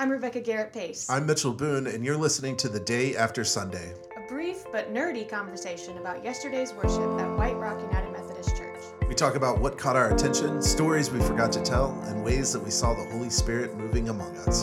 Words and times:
I'm 0.00 0.08
Rebecca 0.08 0.40
Garrett 0.40 0.72
Pace. 0.72 1.10
I'm 1.10 1.26
Mitchell 1.26 1.52
Boone, 1.52 1.86
and 1.86 2.02
you're 2.02 2.16
listening 2.16 2.56
to 2.56 2.70
The 2.70 2.80
Day 2.80 3.14
After 3.14 3.44
Sunday. 3.44 3.92
A 4.16 4.26
brief 4.26 4.64
but 4.72 4.94
nerdy 4.94 5.28
conversation 5.28 5.98
about 5.98 6.24
yesterday's 6.24 6.72
worship 6.72 7.20
at 7.20 7.36
White 7.36 7.58
Rock 7.58 7.78
United 7.82 8.10
Methodist 8.10 8.56
Church. 8.56 8.82
We 9.10 9.14
talk 9.14 9.34
about 9.34 9.60
what 9.60 9.76
caught 9.76 9.96
our 9.96 10.10
attention, 10.10 10.62
stories 10.62 11.10
we 11.10 11.20
forgot 11.20 11.52
to 11.52 11.60
tell, 11.60 11.90
and 12.06 12.24
ways 12.24 12.50
that 12.54 12.60
we 12.60 12.70
saw 12.70 12.94
the 12.94 13.04
Holy 13.10 13.28
Spirit 13.28 13.76
moving 13.76 14.08
among 14.08 14.34
us. 14.38 14.62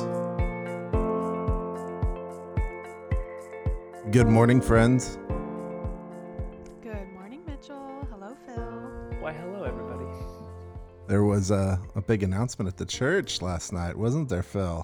Good 4.10 4.28
morning, 4.28 4.60
friends. 4.60 5.20
Good 6.82 7.14
morning, 7.14 7.44
Mitchell. 7.46 8.08
Hello, 8.10 8.36
Phil. 8.48 9.20
Why, 9.20 9.34
hello, 9.34 9.66
everybody. 9.66 10.06
There 11.06 11.26
was 11.26 11.52
a, 11.52 11.80
a 11.94 12.02
big 12.02 12.24
announcement 12.24 12.68
at 12.68 12.78
the 12.78 12.88
church 12.88 13.44
last 13.44 13.72
night, 13.72 13.96
wasn't 13.96 14.30
there, 14.30 14.42
Phil? 14.42 14.84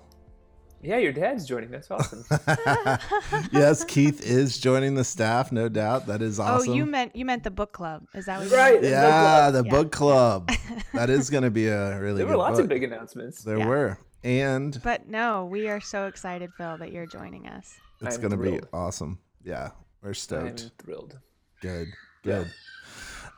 Yeah, 0.83 0.97
your 0.97 1.13
dad's 1.13 1.45
joining. 1.45 1.71
That's 1.71 1.89
awesome. 1.89 2.25
yes, 3.51 3.83
Keith 3.85 4.21
is 4.21 4.57
joining 4.57 4.95
the 4.95 5.03
staff, 5.03 5.51
no 5.51 5.69
doubt. 5.69 6.07
That 6.07 6.21
is 6.21 6.39
awesome. 6.39 6.69
Oh, 6.71 6.73
you 6.73 6.85
meant 6.85 7.15
you 7.15 7.23
meant 7.25 7.43
the 7.43 7.51
book 7.51 7.71
club. 7.71 8.03
Is 8.13 8.25
that 8.25 8.39
what 8.39 8.49
you 8.49 8.55
Right. 8.55 8.81
meant? 8.81 8.83
the 8.83 8.89
book 8.91 8.91
Yeah, 8.91 9.11
club. 9.11 9.53
the 9.53 9.63
Yeah. 9.63 9.71
book 9.71 9.91
club. 9.91 10.51
That 10.93 11.09
is 11.09 11.29
going 11.29 11.43
to 11.43 11.49
be 11.51 11.67
a 11.67 11.99
really 11.99 12.17
there 12.17 12.25
good 12.27 12.31
were 12.33 12.37
lots 12.37 12.57
book. 12.57 12.63
of 12.65 12.69
big 12.69 12.83
announcements. 12.83 13.43
There 13.43 13.57
Yeah. 13.59 13.65
were. 13.67 13.97
And 14.23 14.79
But 14.83 15.07
no, 15.07 15.45
we 15.45 15.67
are 15.69 15.81
so 15.81 16.05
excited, 16.07 16.51
Phil, 16.57 16.77
that 16.77 16.91
you're 16.91 17.07
joining 17.07 17.47
us. 17.47 17.73
it's 18.01 18.17
going 18.17 18.31
to 18.31 18.37
be 18.37 18.59
awesome. 18.71 19.19
Yeah, 19.43 19.71
we're 20.01 20.09
I'm 20.09 20.13
stoked. 20.15 20.71
thrilled. 20.81 21.17
Good, 21.61 21.87
Yeah. 22.23 22.43
good. 22.43 22.47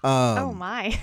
Um, 0.04 0.38
oh 0.38 0.54
my. 0.54 1.00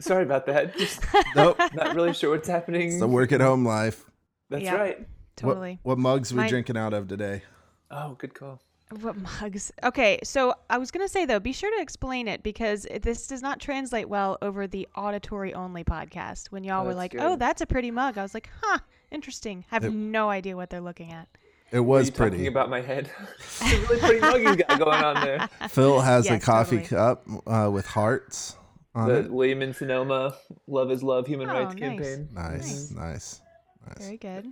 Sorry 0.00 0.22
about 0.22 0.46
that. 0.46 0.76
Just 0.76 1.00
Nope. 1.34 1.58
not 1.74 1.96
really 1.96 2.12
sure 2.12 2.30
what's 2.30 2.46
happening. 2.48 2.88
It's 2.90 3.00
the 3.00 3.08
work 3.08 3.32
at 3.32 3.40
home 3.40 3.64
life. 3.66 4.04
That's 4.50 4.62
Yeah. 4.64 4.74
right. 4.76 5.08
What- 5.40 5.50
totally. 5.54 5.78
What, 5.82 5.98
mugs 5.98 6.32
we 6.32 6.38
My- 6.38 6.48
drinking 6.48 6.76
out 6.76 6.92
of 6.92 7.08
today? 7.08 7.42
Oh, 7.90 8.14
good 8.18 8.34
call. 8.34 8.60
What 9.00 9.16
mugs? 9.16 9.72
Okay, 9.82 10.20
so 10.22 10.54
I 10.70 10.78
was 10.78 10.92
gonna 10.92 11.08
say 11.08 11.24
though, 11.26 11.40
be 11.40 11.52
sure 11.52 11.74
to 11.76 11.82
explain 11.82 12.28
it 12.28 12.44
because 12.44 12.86
this 13.02 13.26
does 13.26 13.42
not 13.42 13.58
translate 13.58 14.08
well 14.08 14.38
over 14.40 14.68
the 14.68 14.86
auditory 14.94 15.52
only 15.54 15.82
podcast. 15.82 16.52
When 16.52 16.62
y'all 16.62 16.82
Oh, 16.84 16.86
were 16.86 16.94
like, 16.94 17.10
good. 17.10 17.20
"Oh, 17.20 17.34
that's 17.34 17.60
a 17.60 17.66
pretty 17.66 17.90
mug," 17.90 18.16
I 18.16 18.22
was 18.22 18.32
like, 18.32 18.48
"Huh, 18.62 18.78
interesting." 19.10 19.64
Have 19.70 19.84
It- 19.84 19.92
no 19.92 20.30
idea 20.30 20.54
what 20.56 20.70
they're 20.70 20.80
looking 20.80 21.10
at. 21.12 21.26
It 21.72 21.78
Are 21.78 21.82
was 21.82 22.06
you 22.06 22.12
pretty. 22.12 22.36
talking 22.36 22.46
about 22.46 22.70
my 22.70 22.80
head? 22.80 23.10
it's 23.38 23.60
a 23.62 23.66
really 23.80 23.98
pretty 23.98 24.20
mug 24.20 24.40
you 24.40 24.54
got 24.64 24.78
going 24.78 25.02
on 25.04 25.14
there. 25.20 25.48
Phil 25.68 26.00
has 26.00 26.30
a 26.30 26.38
coffee 26.38 26.76
totally. 26.82 26.88
cup 26.88 27.26
uh, 27.48 27.68
with 27.72 27.86
hearts 27.86 28.56
on 28.94 29.08
The 29.08 29.14
it. 29.24 29.30
William 29.32 29.62
and 29.62 29.74
Sonoma 29.74 30.36
Love 30.68 30.92
is 30.92 31.02
Love 31.02 31.26
Human 31.26 31.50
Oh, 31.50 31.54
Rights 31.54 31.74
nice. 31.74 31.80
campaign. 31.80 32.28
Nice, 32.32 32.90
nice, 32.92 33.40
nice. 33.84 33.98
Very 34.04 34.16
good. 34.16 34.46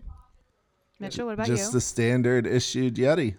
Mitchell, 1.01 1.27
what 1.27 1.33
about 1.33 1.47
Just 1.47 1.59
you? 1.59 1.65
Just 1.65 1.73
the 1.73 1.81
standard 1.81 2.47
issued 2.47 2.95
Yeti. 2.97 3.37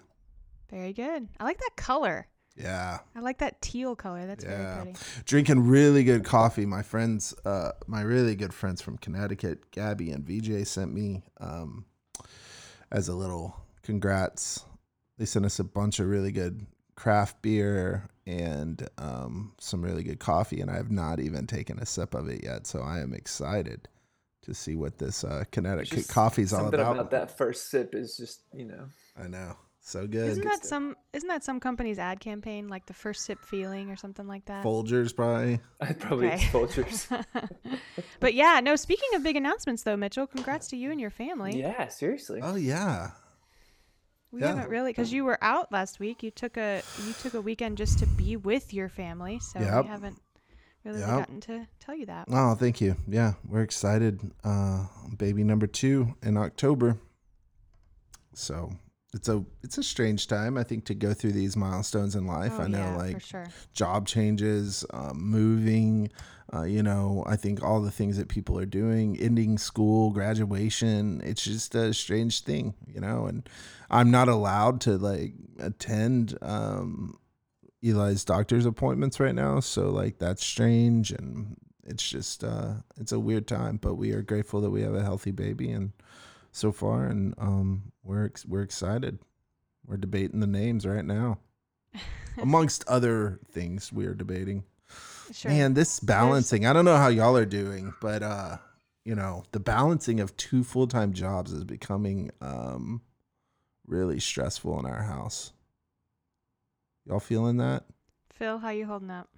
Very 0.69 0.93
good. 0.93 1.27
I 1.39 1.43
like 1.43 1.59
that 1.59 1.75
color. 1.75 2.27
Yeah, 2.55 2.99
I 3.13 3.19
like 3.19 3.39
that 3.39 3.61
teal 3.61 3.95
color. 3.95 4.25
That's 4.25 4.43
yeah. 4.43 4.75
very 4.75 4.85
pretty. 4.85 4.99
Drinking 5.25 5.67
really 5.67 6.03
good 6.03 6.23
coffee. 6.23 6.65
My 6.65 6.83
friends, 6.83 7.33
uh, 7.43 7.71
my 7.85 8.01
really 8.01 8.35
good 8.35 8.53
friends 8.53 8.81
from 8.81 8.97
Connecticut, 8.97 9.71
Gabby 9.71 10.11
and 10.11 10.25
VJ, 10.25 10.65
sent 10.65 10.93
me 10.93 11.23
um, 11.39 11.85
as 12.91 13.09
a 13.09 13.13
little 13.13 13.55
congrats. 13.83 14.63
They 15.17 15.25
sent 15.25 15.45
us 15.45 15.59
a 15.59 15.65
bunch 15.65 15.99
of 15.99 16.07
really 16.07 16.31
good 16.31 16.65
craft 16.95 17.41
beer 17.41 18.09
and 18.25 18.87
um, 18.97 19.53
some 19.59 19.81
really 19.81 20.03
good 20.03 20.19
coffee, 20.19 20.61
and 20.61 20.71
I 20.71 20.75
have 20.75 20.91
not 20.91 21.19
even 21.19 21.47
taken 21.47 21.77
a 21.79 21.85
sip 21.85 22.13
of 22.13 22.29
it 22.29 22.43
yet. 22.43 22.67
So 22.67 22.81
I 22.81 22.99
am 22.99 23.13
excited 23.13 23.89
to 24.45 24.53
see 24.53 24.75
what 24.75 24.97
this 24.97 25.23
uh, 25.23 25.39
It's 25.41 25.49
Connecticut 25.51 25.97
just 25.97 26.09
coffee's 26.09 26.53
all 26.53 26.61
Something 26.61 26.79
about. 26.79 26.95
about 26.95 27.11
that 27.11 27.37
first 27.37 27.69
sip 27.69 27.93
is 27.93 28.15
just, 28.17 28.41
you 28.53 28.65
know. 28.65 28.85
I 29.17 29.27
know, 29.27 29.55
so 29.81 30.07
good. 30.07 30.27
Isn't 30.29 30.43
that 30.45 30.65
some? 30.65 30.95
Isn't 31.13 31.29
that 31.29 31.43
some 31.43 31.59
company's 31.59 31.99
ad 31.99 32.19
campaign, 32.19 32.67
like 32.67 32.85
the 32.85 32.93
first 32.93 33.23
sip 33.25 33.39
feeling 33.45 33.89
or 33.89 33.95
something 33.95 34.27
like 34.27 34.45
that? 34.45 34.63
Folgers, 34.63 35.15
probably. 35.15 35.59
I 35.79 35.93
probably 35.93 36.27
Okay. 36.27 36.35
it's 36.35 36.51
vultures. 36.51 37.07
but 38.19 38.33
yeah, 38.33 38.59
no. 38.63 38.75
Speaking 38.75 39.09
of 39.15 39.23
big 39.23 39.35
announcements, 39.35 39.83
though, 39.83 39.95
Mitchell, 39.97 40.27
congrats 40.27 40.67
to 40.69 40.75
you 40.77 40.91
and 40.91 40.99
your 40.99 41.09
family. 41.11 41.59
yeah, 41.59 41.87
seriously. 41.87 42.41
Oh 42.43 42.55
yeah, 42.55 43.11
We 44.31 44.41
Yeah. 44.41 44.47
haven't 44.47 44.69
really 44.69 44.91
because 44.91 45.13
you 45.13 45.23
were 45.23 45.37
out 45.41 45.71
last 45.71 45.99
week. 46.01 46.23
You 46.23 46.31
took 46.31 46.57
a 46.57 46.81
you 47.05 47.13
took 47.13 47.33
a 47.33 47.41
weekend 47.41 47.77
just 47.77 47.99
to 47.99 48.05
be 48.05 48.35
with 48.35 48.73
your 48.73 48.89
family, 48.89 49.39
so 49.39 49.59
Yep. 49.59 49.83
we 49.83 49.87
haven't 49.89 50.21
really 50.85 50.99
Yep. 50.99 51.09
gotten 51.09 51.41
to 51.41 51.67
tell 51.79 51.95
you 51.95 52.05
that. 52.05 52.27
Oh, 52.29 52.55
thank 52.55 52.79
you. 52.79 52.95
Yeah, 53.07 53.33
we're 53.47 53.63
excited. 53.63 54.31
Uh, 54.43 54.85
baby 55.17 55.43
number 55.43 55.67
two 55.67 56.15
in 56.21 56.37
October. 56.37 56.97
So 58.33 58.71
it's 59.13 59.29
a 59.29 59.43
it's 59.63 59.77
a 59.77 59.83
strange 59.83 60.27
time, 60.27 60.57
I 60.57 60.63
think, 60.63 60.85
to 60.85 60.93
go 60.93 61.13
through 61.13 61.31
these 61.31 61.55
milestones 61.55 62.15
in 62.15 62.27
life. 62.27 62.53
Oh, 62.57 62.63
I 62.63 62.67
know, 62.67 62.79
yeah, 62.79 62.97
like 62.97 63.21
sure. 63.21 63.47
job 63.73 64.07
changes, 64.07 64.85
um, 64.93 65.17
moving. 65.21 66.09
Uh, 66.53 66.63
you 66.63 66.83
know, 66.83 67.23
I 67.25 67.35
think 67.37 67.63
all 67.63 67.81
the 67.81 67.89
things 67.91 68.17
that 68.17 68.27
people 68.27 68.59
are 68.59 68.67
doing, 68.67 69.17
ending 69.19 69.57
school, 69.57 70.11
graduation. 70.11 71.21
It's 71.23 71.43
just 71.43 71.73
a 71.73 71.91
strange 71.93 72.41
thing, 72.41 72.75
you 72.93 73.01
know. 73.01 73.25
And 73.25 73.49
I'm 73.89 74.11
not 74.11 74.27
allowed 74.27 74.79
to 74.81 74.97
like 74.97 75.33
attend 75.59 76.37
um, 76.41 77.17
Eli's 77.85 78.25
doctor's 78.25 78.65
appointments 78.65 79.19
right 79.19 79.35
now, 79.35 79.59
so 79.59 79.89
like 79.91 80.17
that's 80.17 80.43
strange 80.43 81.11
and 81.11 81.55
it's 81.85 82.07
just 82.07 82.43
uh 82.43 82.75
it's 82.97 83.11
a 83.11 83.19
weird 83.19 83.47
time, 83.47 83.77
but 83.77 83.95
we 83.95 84.11
are 84.11 84.21
grateful 84.23 84.61
that 84.61 84.71
we 84.71 84.81
have 84.81 84.95
a 84.95 85.03
healthy 85.03 85.31
baby 85.31 85.69
and 85.71 85.91
so 86.51 86.71
far 86.71 87.05
and 87.05 87.35
um 87.37 87.91
we're 88.03 88.25
ex- 88.25 88.45
we're 88.45 88.63
excited. 88.63 89.19
We're 89.85 89.97
debating 89.97 90.39
the 90.39 90.47
names 90.47 90.85
right 90.85 91.05
now. 91.05 91.37
Amongst 92.41 92.83
other 92.87 93.39
things 93.51 93.93
we 93.93 94.05
are 94.07 94.15
debating. 94.15 94.63
Sure. 95.31 95.51
Man, 95.51 95.73
this 95.73 95.99
balancing, 95.99 96.65
I 96.65 96.73
don't 96.73 96.85
know 96.85 96.97
how 96.97 97.07
y'all 97.07 97.37
are 97.37 97.45
doing, 97.45 97.93
but 98.01 98.23
uh 98.23 98.57
you 99.03 99.13
know, 99.13 99.43
the 99.51 99.59
balancing 99.59 100.19
of 100.19 100.35
two 100.35 100.63
full-time 100.63 101.13
jobs 101.13 101.51
is 101.51 101.63
becoming 101.63 102.31
um 102.41 103.01
really 103.85 104.19
stressful 104.19 104.79
in 104.79 104.87
our 104.87 105.03
house. 105.03 105.51
Y'all 107.07 107.19
feeling 107.19 107.57
that? 107.57 107.83
Phil, 108.33 108.57
how 108.57 108.69
you 108.69 108.85
holding 108.85 109.11
up? 109.11 109.29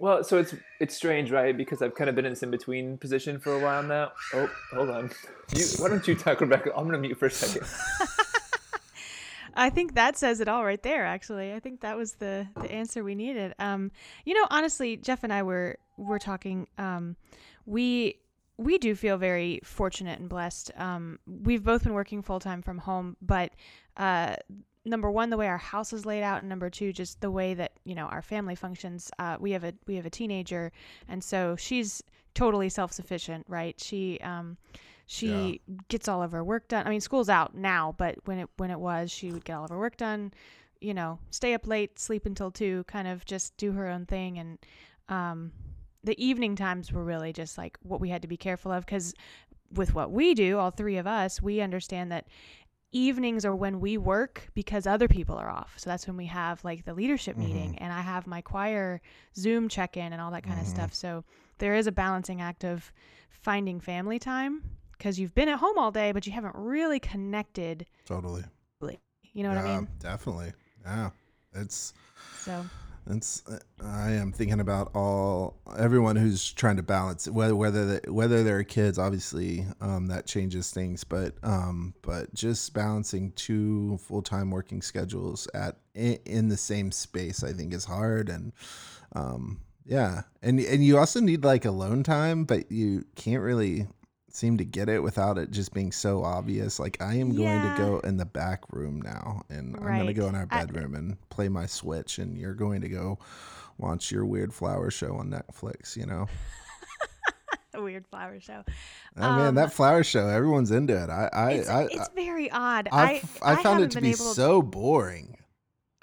Well, 0.00 0.22
so 0.22 0.38
it's 0.38 0.54
it's 0.80 0.94
strange, 0.94 1.30
right? 1.30 1.56
Because 1.56 1.82
I've 1.82 1.94
kind 1.94 2.08
of 2.08 2.16
been 2.16 2.24
in 2.24 2.32
this 2.32 2.42
in 2.42 2.50
between 2.50 2.98
position 2.98 3.38
for 3.38 3.54
a 3.54 3.58
while 3.58 3.82
now. 3.82 4.12
Oh, 4.34 4.50
hold 4.72 4.90
on. 4.90 5.10
You, 5.54 5.64
why 5.78 5.88
don't 5.88 6.06
you 6.06 6.14
talk, 6.14 6.40
Rebecca? 6.40 6.72
I'm 6.76 6.84
gonna 6.86 6.98
mute 6.98 7.18
for 7.18 7.26
a 7.26 7.30
second. 7.30 7.66
I 9.54 9.70
think 9.70 9.94
that 9.94 10.16
says 10.16 10.40
it 10.40 10.48
all 10.48 10.64
right 10.64 10.82
there. 10.82 11.04
Actually, 11.04 11.52
I 11.52 11.58
think 11.58 11.80
that 11.80 11.96
was 11.96 12.14
the 12.14 12.46
the 12.60 12.70
answer 12.70 13.02
we 13.02 13.14
needed. 13.14 13.54
Um, 13.58 13.90
you 14.24 14.34
know, 14.34 14.46
honestly, 14.50 14.96
Jeff 14.96 15.24
and 15.24 15.32
I 15.32 15.42
were 15.42 15.78
were 15.96 16.18
talking. 16.18 16.68
Um, 16.78 17.16
we 17.66 18.20
we 18.56 18.78
do 18.78 18.94
feel 18.94 19.16
very 19.16 19.60
fortunate 19.64 20.20
and 20.20 20.28
blessed. 20.28 20.70
Um, 20.76 21.18
we've 21.26 21.64
both 21.64 21.84
been 21.84 21.94
working 21.94 22.22
full 22.22 22.40
time 22.40 22.62
from 22.62 22.78
home, 22.78 23.16
but 23.20 23.52
uh, 23.96 24.36
number 24.88 25.10
one, 25.10 25.30
the 25.30 25.36
way 25.36 25.46
our 25.48 25.58
house 25.58 25.92
is 25.92 26.06
laid 26.06 26.22
out, 26.22 26.40
and 26.40 26.48
number 26.48 26.70
two, 26.70 26.92
just 26.92 27.20
the 27.20 27.30
way 27.30 27.54
that 27.54 27.72
you 27.84 27.94
know 27.94 28.06
our 28.06 28.22
family 28.22 28.54
functions. 28.54 29.10
Uh, 29.18 29.36
we 29.38 29.52
have 29.52 29.64
a 29.64 29.72
we 29.86 29.96
have 29.96 30.06
a 30.06 30.10
teenager, 30.10 30.72
and 31.08 31.22
so 31.22 31.56
she's 31.56 32.02
totally 32.34 32.68
self 32.68 32.92
sufficient, 32.92 33.44
right? 33.48 33.78
She 33.80 34.18
um, 34.20 34.56
she 35.06 35.62
gets 35.88 36.06
all 36.06 36.22
of 36.22 36.32
her 36.32 36.44
work 36.44 36.68
done. 36.68 36.86
I 36.86 36.90
mean, 36.90 37.00
school's 37.00 37.30
out 37.30 37.54
now, 37.54 37.94
but 37.96 38.16
when 38.26 38.38
it 38.38 38.48
when 38.58 38.70
it 38.70 38.78
was, 38.78 39.10
she 39.10 39.32
would 39.32 39.44
get 39.44 39.54
all 39.54 39.64
of 39.64 39.70
her 39.70 39.78
work 39.78 39.96
done. 39.96 40.32
You 40.80 40.94
know, 40.94 41.18
stay 41.30 41.54
up 41.54 41.66
late, 41.66 41.98
sleep 41.98 42.26
until 42.26 42.50
two, 42.50 42.84
kind 42.84 43.08
of 43.08 43.24
just 43.24 43.56
do 43.56 43.72
her 43.72 43.88
own 43.88 44.06
thing. 44.06 44.38
And 44.38 44.58
um, 45.08 45.52
the 46.04 46.22
evening 46.24 46.56
times 46.56 46.92
were 46.92 47.02
really 47.02 47.32
just 47.32 47.58
like 47.58 47.78
what 47.82 48.00
we 48.00 48.10
had 48.10 48.22
to 48.22 48.28
be 48.28 48.36
careful 48.36 48.70
of 48.70 48.84
because 48.84 49.14
with 49.72 49.94
what 49.94 50.10
we 50.10 50.34
do, 50.34 50.58
all 50.58 50.70
three 50.70 50.96
of 50.98 51.06
us, 51.06 51.42
we 51.42 51.60
understand 51.60 52.12
that 52.12 52.26
evenings 52.92 53.44
are 53.44 53.54
when 53.54 53.80
we 53.80 53.98
work 53.98 54.48
because 54.54 54.86
other 54.86 55.08
people 55.08 55.36
are 55.36 55.50
off. 55.50 55.74
So 55.76 55.90
that's 55.90 56.06
when 56.06 56.16
we 56.16 56.26
have 56.26 56.64
like 56.64 56.84
the 56.84 56.94
leadership 56.94 57.36
Mhm. 57.36 57.40
meeting 57.40 57.78
and 57.78 57.92
I 57.92 58.00
have 58.00 58.26
my 58.26 58.40
choir 58.40 59.00
Zoom 59.36 59.68
check 59.68 59.96
in 59.96 60.12
and 60.12 60.22
all 60.22 60.30
that 60.30 60.42
kind 60.44 60.58
of 60.58 60.66
Mhm. 60.66 60.70
stuff. 60.70 60.94
So 60.94 61.24
there 61.58 61.74
is 61.74 61.86
a 61.86 61.92
balancing 61.92 62.40
act 62.40 62.64
of 62.64 62.92
finding 63.30 63.80
family 63.80 64.18
time 64.18 64.62
because 64.92 65.18
you've 65.18 65.34
been 65.34 65.48
at 65.48 65.58
home 65.58 65.78
all 65.78 65.92
day, 65.92 66.12
but 66.12 66.26
you 66.26 66.32
haven't 66.32 66.54
really 66.56 66.98
connected. 67.00 67.86
Totally. 68.04 68.44
You 69.34 69.42
know 69.44 69.50
what 69.50 69.58
I 69.58 69.76
mean? 69.76 69.88
Definitely. 70.00 70.52
Yeah. 70.84 71.10
It's 71.54 71.92
So 72.32 72.68
uh, 73.08 73.58
I 73.82 74.10
am 74.12 74.32
thinking 74.32 74.60
about 74.60 74.94
all 74.94 75.56
everyone 75.78 76.16
who's 76.16 76.52
trying 76.52 76.76
to 76.76 76.82
balance 76.82 77.26
whether 77.26 77.56
whether 77.56 78.00
whether 78.08 78.44
they're 78.44 78.64
kids 78.64 78.98
obviously 78.98 79.66
um, 79.80 80.08
that 80.08 80.26
changes 80.26 80.70
things 80.70 81.04
but 81.04 81.34
um, 81.42 81.94
but 82.02 82.32
just 82.34 82.74
balancing 82.74 83.32
two 83.32 83.98
full-time 83.98 84.50
working 84.50 84.82
schedules 84.82 85.48
at 85.54 85.76
in, 85.94 86.18
in 86.26 86.48
the 86.48 86.56
same 86.56 86.92
space 86.92 87.42
I 87.42 87.52
think 87.52 87.72
is 87.72 87.84
hard 87.84 88.28
and 88.28 88.52
um, 89.14 89.60
yeah. 89.86 90.22
And 90.42 90.60
and 90.60 90.84
you 90.84 90.98
also 90.98 91.20
need 91.20 91.44
like 91.44 91.64
alone 91.64 92.02
time 92.02 92.44
but 92.44 92.70
you 92.70 93.04
can't 93.16 93.42
really 93.42 93.86
seem 94.38 94.56
to 94.56 94.64
get 94.64 94.88
it 94.88 95.02
without 95.02 95.36
it 95.36 95.50
just 95.50 95.74
being 95.74 95.90
so 95.90 96.22
obvious. 96.22 96.78
Like 96.78 96.96
I 97.02 97.14
am 97.14 97.34
going 97.34 97.60
to 97.60 97.74
go 97.76 97.98
in 98.00 98.16
the 98.16 98.24
back 98.24 98.62
room 98.72 99.02
now, 99.02 99.42
and 99.50 99.76
I'm 99.76 99.82
going 99.82 100.06
to 100.06 100.14
go 100.14 100.28
in 100.28 100.34
our 100.36 100.46
I- 100.50 100.64
bedroom 100.64 100.94
and 100.94 101.16
play 101.30 101.48
my 101.48 101.66
Switch, 101.66 102.18
and 102.18 102.38
you're 102.38 102.54
going 102.54 102.80
to 102.82 102.88
go 102.88 103.18
watch 103.78 104.10
your 104.12 104.24
weird 104.24 104.54
flower 104.54 104.90
show 104.90 105.16
on 105.16 105.30
Netflix. 105.30 105.96
You 105.96 106.06
know, 106.06 106.26
A 107.74 107.82
weird 107.82 108.06
flower 108.06 108.38
show. 108.40 108.62
oh 109.16 109.20
man, 109.20 109.48
Um, 109.48 109.54
that 109.56 109.72
flower 109.72 110.04
show, 110.04 110.28
everyone's 110.28 110.70
into 110.70 110.96
it. 110.96 111.10
I 111.10 111.28
I 111.32 111.50
It's, 111.52 111.68
I, 111.68 111.82
it's 111.90 112.08
very 112.14 112.50
odd. 112.50 112.88
I, 112.92 113.18
found 113.18 113.58
haven't 113.58 113.82
it 113.84 113.90
to 113.92 114.00
be 114.00 114.12
so 114.12 114.62
boring. 114.62 115.36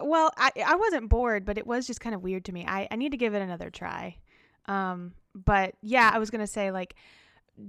Well, 0.01 0.29
I 0.37 0.51
I 0.65 0.75
wasn't 0.75 1.07
bored, 1.07 1.45
but 1.45 1.57
it 1.57 1.65
was 1.65 1.87
just 1.87 2.01
kind 2.01 2.13
of 2.13 2.21
weird 2.21 2.43
to 2.45 2.51
me. 2.51 2.65
I, 2.67 2.89
I 2.91 2.97
need 2.97 3.11
to 3.11 3.17
give 3.17 3.33
it 3.33 3.41
another 3.41 3.69
try. 3.69 4.17
Um, 4.65 5.13
but 5.33 5.75
yeah, 5.81 6.11
I 6.13 6.19
was 6.19 6.29
gonna 6.31 6.47
say 6.47 6.71
like 6.71 6.95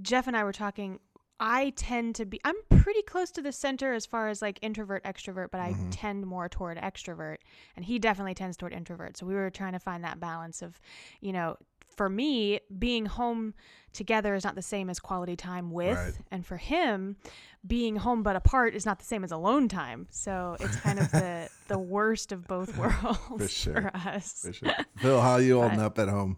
Jeff 0.01 0.27
and 0.27 0.35
I 0.35 0.43
were 0.43 0.53
talking. 0.53 0.99
I 1.39 1.71
tend 1.75 2.15
to 2.15 2.25
be 2.25 2.41
I'm 2.43 2.55
pretty 2.69 3.03
close 3.03 3.29
to 3.31 3.43
the 3.43 3.51
center 3.51 3.93
as 3.93 4.07
far 4.07 4.27
as 4.27 4.41
like 4.41 4.57
introvert 4.63 5.03
extrovert, 5.03 5.49
but 5.51 5.61
I 5.61 5.73
Mhm. 5.73 5.89
tend 5.91 6.25
more 6.25 6.49
toward 6.49 6.77
extrovert, 6.79 7.37
and 7.75 7.85
he 7.85 7.99
definitely 7.99 8.33
tends 8.33 8.57
toward 8.57 8.73
introvert. 8.73 9.17
So 9.17 9.25
we 9.27 9.35
were 9.35 9.51
trying 9.51 9.73
to 9.73 9.79
find 9.79 10.03
that 10.03 10.19
balance 10.19 10.63
of, 10.63 10.79
you 11.21 11.31
know, 11.31 11.57
for 11.95 12.09
me 12.09 12.59
being 12.79 13.05
home 13.05 13.53
together 13.93 14.33
is 14.35 14.43
not 14.43 14.55
the 14.55 14.61
same 14.63 14.89
as 14.89 14.99
quality 14.99 15.35
time 15.35 15.69
with, 15.71 15.95
Right. 15.97 16.13
and 16.31 16.43
for 16.45 16.57
him 16.57 17.17
being 17.65 17.97
home 17.97 18.23
but 18.23 18.35
apart 18.35 18.73
is 18.75 18.85
not 18.85 18.97
the 18.99 19.05
same 19.05 19.23
as 19.23 19.31
alone 19.31 19.67
time. 19.67 20.07
So 20.09 20.57
it's 20.59 20.75
kind 20.77 20.97
of 20.99 21.11
the 21.11 21.49
the 21.67 21.77
worst 21.79 22.31
of 22.31 22.47
both 22.47 22.75
worlds 22.77 23.27
for, 23.37 23.47
sure. 23.47 23.91
us. 23.93 24.41
For 24.41 24.53
sure. 24.53 24.73
Phil, 24.97 25.21
how 25.21 25.37
you 25.37 25.55
holding 25.59 25.77
But- 25.77 25.85
up 25.85 25.99
at 25.99 26.07
home? 26.09 26.37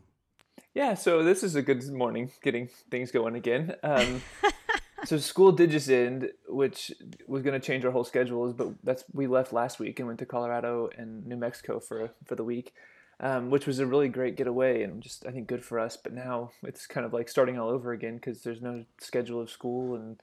Yeah, 0.74 0.94
so 0.94 1.24
this 1.24 1.44
is 1.44 1.56
a 1.56 1.62
good 1.62 1.88
morning, 1.90 2.32
getting 2.44 2.70
things 2.92 3.12
going 3.12 3.36
again. 3.36 3.76
Um, 3.82 4.22
so 5.06 5.18
school 5.18 5.52
did 5.52 5.72
just 5.72 5.90
end, 5.90 6.30
which 6.48 6.92
was 7.28 7.42
going 7.42 7.60
to 7.60 7.66
change 7.66 7.84
our 7.86 7.92
whole 7.92 8.04
schedules, 8.04 8.54
but 8.54 8.68
that's 8.84 9.04
we 9.12 9.26
left 9.26 9.52
last 9.52 9.80
week 9.80 10.00
and 10.00 10.08
went 10.08 10.20
to 10.20 10.28
Colorado 10.28 10.90
and 10.96 11.26
New 11.26 11.38
Mexico 11.38 11.80
for 11.80 12.12
for 12.26 12.36
the 12.36 12.44
week, 12.44 12.74
um, 13.20 13.50
which 13.50 13.66
was 13.66 13.80
a 13.80 13.86
really 13.88 14.10
great 14.10 14.38
getaway 14.38 14.84
and 14.84 15.02
just 15.02 15.26
I 15.26 15.32
think 15.32 15.48
good 15.48 15.66
for 15.66 15.80
us. 15.80 15.98
But 15.98 16.14
now 16.14 16.52
it's 16.62 16.86
kind 16.86 17.06
of 17.06 17.14
like 17.14 17.30
starting 17.30 17.58
all 17.58 17.70
over 17.70 17.92
again 17.92 18.16
because 18.16 18.44
there's 18.44 18.62
no 18.62 18.86
schedule 19.00 19.42
of 19.42 19.50
school 19.50 19.96
and. 19.96 20.20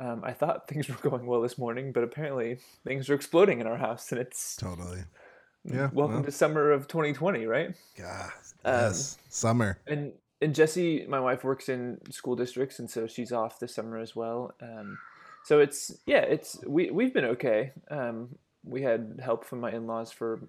Um, 0.00 0.22
I 0.24 0.32
thought 0.32 0.66
things 0.66 0.88
were 0.88 0.96
going 1.08 1.24
well 1.24 1.40
this 1.40 1.56
morning, 1.56 1.92
but 1.92 2.02
apparently 2.02 2.58
things 2.82 3.08
are 3.08 3.14
exploding 3.14 3.60
in 3.60 3.68
our 3.68 3.76
house, 3.76 4.10
and 4.10 4.20
it's 4.20 4.56
Totally. 4.56 5.04
Yeah. 5.64 5.88
welcome 5.92 6.16
well, 6.16 6.24
to 6.24 6.32
summer 6.32 6.70
of 6.72 6.88
2020, 6.88 7.46
right? 7.46 7.74
God, 7.96 8.32
Um, 8.64 8.74
yes. 8.74 9.18
Summer. 9.28 9.78
And 9.86 10.12
and 10.40 10.54
Jessie, 10.54 11.06
my 11.08 11.20
wife, 11.20 11.42
works 11.42 11.68
in 11.68 11.98
school 12.10 12.36
districts, 12.36 12.78
and 12.78 12.90
so 12.90 13.06
she's 13.06 13.32
off 13.32 13.58
this 13.58 13.74
summer 13.74 13.98
as 13.98 14.14
well. 14.14 14.54
Um, 14.60 14.98
so 15.44 15.60
it's 15.60 15.98
yeah, 16.06 16.20
it's 16.20 16.58
we 16.66 16.90
we've 16.90 17.14
been 17.14 17.24
okay. 17.24 17.72
Um, 17.90 18.36
we 18.62 18.82
had 18.82 19.20
help 19.22 19.44
from 19.44 19.60
my 19.60 19.70
in-laws 19.72 20.12
for 20.12 20.40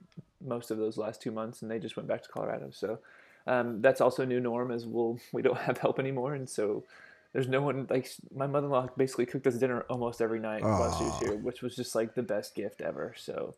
most 0.42 0.72
of 0.72 0.78
those 0.78 0.98
last 0.98 1.22
two 1.22 1.32
months, 1.32 1.62
and 1.62 1.72
they 1.72 1.80
just 1.80 1.96
went 1.96 2.10
back 2.10 2.24
to 2.24 2.30
Colorado. 2.30 2.72
So 2.72 3.00
um, 3.48 3.82
that's 3.82 4.02
also 4.02 4.24
a 4.24 4.26
new 4.26 4.40
norm, 4.40 4.72
as 4.72 4.86
we'll 4.86 5.20
we 5.32 5.42
don't 5.42 5.58
have 5.60 5.78
help 5.78 6.00
anymore, 6.00 6.34
and 6.34 6.50
so 6.50 6.84
there's 7.32 7.48
no 7.48 7.62
one 7.62 7.88
like 7.90 8.10
my 8.34 8.48
mother-in-law 8.48 8.90
basically 8.98 9.28
cooked 9.28 9.48
us 9.48 9.56
dinner 9.56 9.82
almost 9.90 10.22
every 10.22 10.40
night 10.40 10.64
while 10.64 10.98
she 10.98 11.06
was 11.06 11.20
here, 11.20 11.36
which 11.36 11.62
was 11.62 11.76
just 11.76 11.96
like 11.96 12.16
the 12.16 12.24
best 12.24 12.56
gift 12.56 12.82
ever. 12.82 13.14
So. 13.18 13.56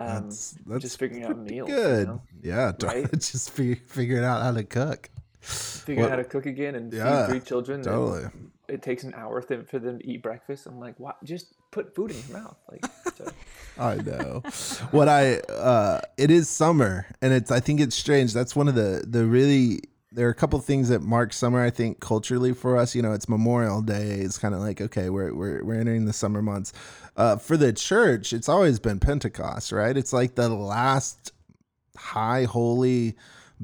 Um, 0.00 0.24
That's 0.24 0.56
that's 0.66 0.82
just 0.82 0.98
figuring 0.98 1.24
out 1.24 1.36
meals, 1.38 1.68
you 1.68 1.74
Good. 1.76 2.06
know? 2.08 2.22
Yeah. 2.42 2.72
Right? 2.82 3.10
just 3.12 3.50
fig- 3.50 3.86
figuring 3.86 4.24
out 4.24 4.42
how 4.42 4.52
to 4.52 4.64
cook. 4.64 5.10
figuring 5.40 6.04
out 6.06 6.10
how 6.10 6.16
to 6.16 6.24
cook 6.24 6.46
again 6.46 6.74
and 6.74 6.92
Yeah, 6.92 7.26
feed 7.26 7.30
three 7.30 7.40
children. 7.40 7.82
Totally. 7.82 8.28
it 8.68 8.82
takes 8.82 9.04
an 9.04 9.12
hour 9.14 9.42
th- 9.42 9.66
for 9.66 9.78
them 9.78 9.98
to 9.98 10.06
eat 10.06 10.22
breakfast. 10.22 10.66
I'm 10.66 10.78
like, 10.80 10.98
what? 10.98 11.22
Just 11.24 11.54
put 11.70 11.94
food 11.94 12.12
in 12.12 12.16
your 12.28 12.38
mouth. 12.42 12.56
Like, 12.70 12.84
so, 13.14 13.26
I 13.78 13.96
know. 13.96 14.42
what 14.90 15.08
I 15.08 15.36
uh 15.38 16.00
it 16.16 16.30
is 16.30 16.48
summer 16.48 17.06
and 17.20 17.32
it's 17.32 17.50
I 17.50 17.60
think 17.60 17.80
it's 17.80 17.94
strange. 17.96 18.32
That's 18.32 18.56
one 18.56 18.68
of 18.68 18.74
the 18.74 19.04
the 19.06 19.26
really 19.26 19.82
there 20.12 20.26
are 20.26 20.30
a 20.30 20.34
couple 20.34 20.58
things 20.58 20.88
that 20.88 21.02
mark 21.02 21.32
summer 21.32 21.62
I 21.62 21.70
think 21.70 22.00
culturally 22.00 22.52
for 22.52 22.76
us. 22.76 22.94
You 22.94 23.02
know, 23.02 23.12
it's 23.12 23.28
Memorial 23.28 23.80
Day. 23.80 24.18
It's 24.20 24.38
kind 24.38 24.54
of 24.54 24.60
like 24.60 24.80
okay, 24.80 25.08
we're 25.10 25.32
we're 25.34 25.64
we're 25.64 25.80
entering 25.80 26.04
the 26.04 26.12
summer 26.12 26.42
months. 26.42 26.72
Uh 27.16 27.36
for 27.36 27.56
the 27.56 27.72
church, 27.72 28.32
it's 28.32 28.48
always 28.48 28.80
been 28.80 28.98
Pentecost, 28.98 29.72
right? 29.72 29.96
It's 29.96 30.12
like 30.12 30.34
the 30.34 30.48
last 30.48 31.32
high 31.96 32.44
holy 32.44 33.14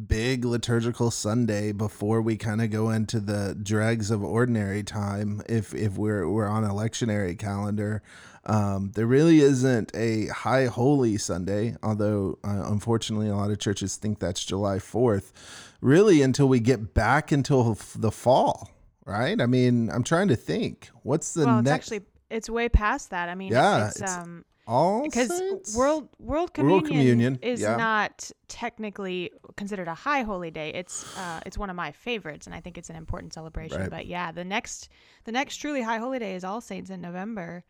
big 0.07 0.45
liturgical 0.45 1.11
Sunday 1.11 1.73
before 1.73 2.21
we 2.21 2.37
kind 2.37 2.61
of 2.61 2.71
go 2.71 2.91
into 2.91 3.19
the 3.19 3.57
dregs 3.61 4.11
of 4.11 4.23
ordinary 4.23 4.83
time 4.83 5.43
if 5.49 5.75
if 5.75 5.97
we're 5.97 6.29
we're 6.29 6.47
on 6.47 6.65
a 6.65 6.71
lectionary 6.71 7.37
calendar. 7.39 8.03
Um, 8.47 8.93
there 8.95 9.07
really 9.07 9.41
isn't 9.41 9.91
a 9.95 10.27
high 10.29 10.67
holy 10.67 11.19
Sunday, 11.19 11.77
although 11.83 12.39
uh, 12.45 12.65
unfortunately 12.67 13.29
a 13.29 13.35
lot 13.37 13.51
of 13.51 13.59
churches 13.59 13.97
think 13.97 14.21
that's 14.21 14.45
July 14.45 14.77
4th, 14.77 15.33
really 15.81 16.23
until 16.23 16.49
we 16.49 16.61
get 16.61 16.95
back 16.95 17.33
until 17.33 17.77
the 17.97 18.13
fall, 18.13 18.71
right? 19.05 19.41
I 19.41 19.47
mean, 19.47 19.91
I'm 19.91 20.05
trying 20.05 20.29
to 20.29 20.37
think. 20.37 20.91
What's 21.03 21.35
the 21.35 21.45
well, 21.47 21.59
it's 21.59 21.71
actually 21.71 22.03
it's 22.31 22.49
way 22.49 22.69
past 22.69 23.11
that. 23.11 23.29
I 23.29 23.35
mean, 23.35 23.53
Yeah, 23.53 23.89
it's, 23.89 23.97
it's- 23.97 24.17
um 24.17 24.45
all 24.69 25.03
because 25.05 25.29
Saints? 25.29 25.77
world 25.77 26.09
world 26.19 26.53
communion, 26.53 26.73
World 26.73 26.87
Communion, 26.89 27.39
is 27.41 27.61
yeah. 27.61 27.77
not 27.77 28.31
technically 28.49 29.31
considered 29.57 29.87
a 29.87 29.95
high 29.95 30.23
holy 30.23 30.51
day. 30.51 30.71
It's 30.71 31.17
uh 31.17 31.41
it's 31.47 31.57
one 31.57 31.71
of 31.71 31.77
my 31.77 31.93
favorites, 31.93 32.47
and 32.47 32.55
I 32.55 32.61
think 32.61 32.77
it's 32.77 32.91
an 32.91 32.97
important 32.97 33.33
celebration. 33.33 33.81
Right. 33.83 33.91
But 33.91 34.07
yeah, 34.07 34.33
the 34.33 34.45
next 34.45 34.89
the 35.25 35.31
next 35.33 35.59
truly 35.59 35.83
high 35.83 35.99
holy 35.99 36.19
day 36.19 36.35
is 36.35 36.43
All 36.43 36.61
Saints 36.61 36.91
in 36.91 37.01
November, 37.01 37.63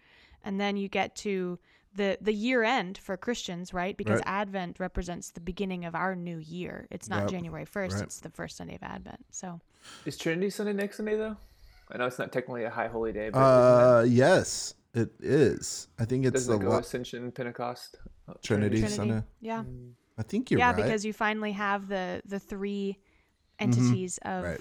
and 0.46 0.60
then 0.60 0.76
you 0.76 0.88
get 0.88 1.14
to 1.16 1.58
the 1.94 2.16
the 2.20 2.32
year 2.32 2.62
end 2.62 2.98
for 2.98 3.16
Christians, 3.16 3.72
right? 3.74 3.96
Because 3.96 4.20
Right. 4.20 4.28
Advent 4.42 4.78
represents 4.80 5.30
the 5.30 5.40
beginning 5.40 5.84
of 5.84 5.94
our 5.94 6.14
new 6.14 6.38
year. 6.38 6.86
It's 6.90 7.08
not 7.08 7.22
Yep. 7.22 7.30
January 7.30 7.64
first; 7.64 7.96
Right. 7.96 8.04
it's 8.04 8.20
the 8.20 8.30
first 8.30 8.56
Sunday 8.56 8.74
of 8.76 8.82
Advent. 8.82 9.24
So 9.30 9.60
is 10.04 10.16
Trinity 10.16 10.50
Sunday 10.50 10.72
next 10.72 10.96
Sunday 10.98 11.16
though? 11.16 11.36
I 11.90 11.98
know 11.98 12.06
it's 12.06 12.18
not 12.18 12.32
technically 12.32 12.64
a 12.64 12.70
high 12.70 12.88
holy 12.88 13.12
day, 13.12 13.30
but 13.30 13.38
Uh, 13.38 14.02
yes, 14.02 14.74
it 14.94 15.10
is. 15.20 15.88
I 15.98 16.04
think 16.04 16.24
it's 16.26 16.34
doesn't 16.34 16.52
the 16.58 16.60
it 16.64 16.68
go 16.68 16.72
lo- 16.74 16.78
Ascension, 16.80 17.30
Pentecost, 17.32 17.96
Trinity. 18.42 18.80
Trinity, 18.80 18.96
Sunday. 18.96 19.22
yeah. 19.40 19.62
Mm, 19.64 19.92
I 20.18 20.22
think 20.22 20.50
you're 20.50 20.58
yeah, 20.58 20.70
right. 20.70 20.78
Yeah, 20.78 20.84
because 20.84 21.04
you 21.04 21.12
finally 21.12 21.52
have 21.52 21.88
the 21.88 22.20
the 22.26 22.38
three 22.40 22.98
entities 23.58 24.18
of 24.22 24.44
Right. 24.44 24.60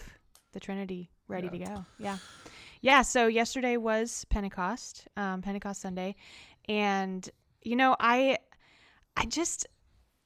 the 0.54 0.60
Trinity 0.60 1.10
ready 1.28 1.50
to 1.50 1.58
go. 1.58 1.86
Yeah, 1.98 2.20
yeah. 2.82 3.02
So 3.02 3.28
yesterday 3.28 3.78
was 3.78 4.26
Pentecost, 4.30 5.08
um, 5.18 5.42
Pentecost 5.42 5.82
Sunday, 5.82 6.16
and 6.68 7.30
you 7.62 7.76
know, 7.76 7.96
I, 8.00 8.38
I 9.18 9.26
just 9.26 9.68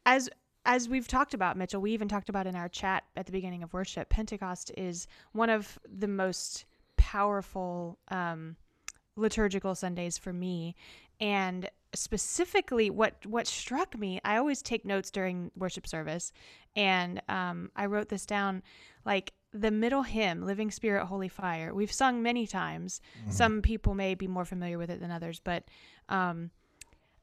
as 0.06 0.30
as 0.66 0.90
we've 0.90 1.08
talked 1.08 1.34
about, 1.34 1.58
Mitchell, 1.58 1.82
we 1.82 1.92
even 1.94 2.08
talked 2.08 2.30
about 2.30 2.46
in 2.46 2.56
our 2.56 2.70
chat 2.70 3.04
at 3.16 3.26
the 3.26 3.32
beginning 3.32 3.64
of 3.64 3.74
worship. 3.74 4.10
Pentecost 4.10 4.72
is 4.78 5.08
one 5.32 5.50
of 5.50 5.80
the 5.90 6.08
most 6.08 6.66
powerful 6.98 7.98
um, 8.10 8.56
liturgical 9.16 9.74
Sundays 9.74 10.18
for 10.18 10.34
me, 10.34 10.76
and 11.20 11.70
specifically 11.96 12.90
what 12.90 13.26
what 13.26 13.48
struck 13.48 13.98
me 13.98 14.20
i 14.24 14.38
always 14.38 14.62
take 14.62 14.86
notes 14.86 15.10
during 15.10 15.50
worship 15.56 15.88
service 15.88 16.32
and 16.76 17.22
um, 17.30 17.72
i 17.76 17.86
wrote 17.86 18.10
this 18.10 18.26
down 18.26 18.62
like 19.06 19.34
the 19.52 19.72
middle 19.72 20.04
hymn 20.04 20.46
living 20.46 20.70
spirit 20.72 21.06
holy 21.06 21.28
fire. 21.30 21.74
We've 21.74 21.92
sung 21.92 22.22
many 22.22 22.46
times. 22.46 23.02
Mm-hmm. 23.22 23.32
some 23.32 23.62
people 23.62 23.96
may 23.96 24.14
be 24.16 24.28
more 24.28 24.46
familiar 24.46 24.78
with 24.78 24.90
it 24.92 25.00
than 25.00 25.12
others 25.12 25.40
but 25.40 25.64
um, 26.10 26.52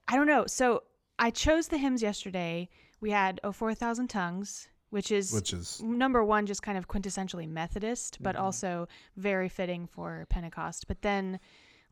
i 0.08 0.16
don't 0.16 0.26
know. 0.26 0.44
So 0.46 0.82
i 1.18 1.30
chose 1.30 1.68
the 1.68 1.78
hymns 1.78 2.02
yesterday. 2.02 2.68
We 3.00 3.10
had 3.10 3.40
oh 3.44 3.52
4000 3.52 4.08
tongues 4.08 4.68
which 4.90 5.10
is 5.10 5.32
which 5.32 5.52
is 5.52 5.82
number 5.82 6.24
one 6.24 6.46
just 6.46 6.62
kind 6.62 6.78
of 6.78 6.88
quintessentially 6.88 7.48
methodist 7.48 8.18
but 8.22 8.36
Mhm. 8.36 8.40
also 8.40 8.88
very 9.16 9.48
fitting 9.48 9.86
for 9.86 10.26
pentecost. 10.28 10.86
But 10.88 11.02
then 11.02 11.38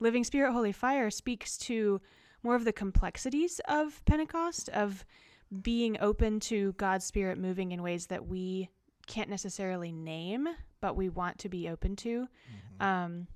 living 0.00 0.24
spirit 0.24 0.52
holy 0.52 0.72
fire 0.72 1.10
speaks 1.10 1.56
to 1.58 2.00
more 2.42 2.54
of 2.56 2.64
the 2.64 2.72
complexities 2.72 3.60
of 3.68 4.04
pentecost 4.04 4.68
of 4.70 5.04
being 5.62 5.96
open 6.00 6.40
to 6.40 6.72
god's 6.74 7.04
spirit 7.04 7.38
moving 7.38 7.70
in 7.72 7.82
ways 7.82 8.06
that 8.08 8.26
we 8.26 8.68
can't 9.06 9.30
necessarily 9.30 9.92
name 9.92 10.48
but 10.80 10.96
we 10.96 11.08
want 11.08 11.38
to 11.38 11.48
be 11.48 11.68
open 11.68 11.96
to. 11.96 12.28
Um, 12.84 13.26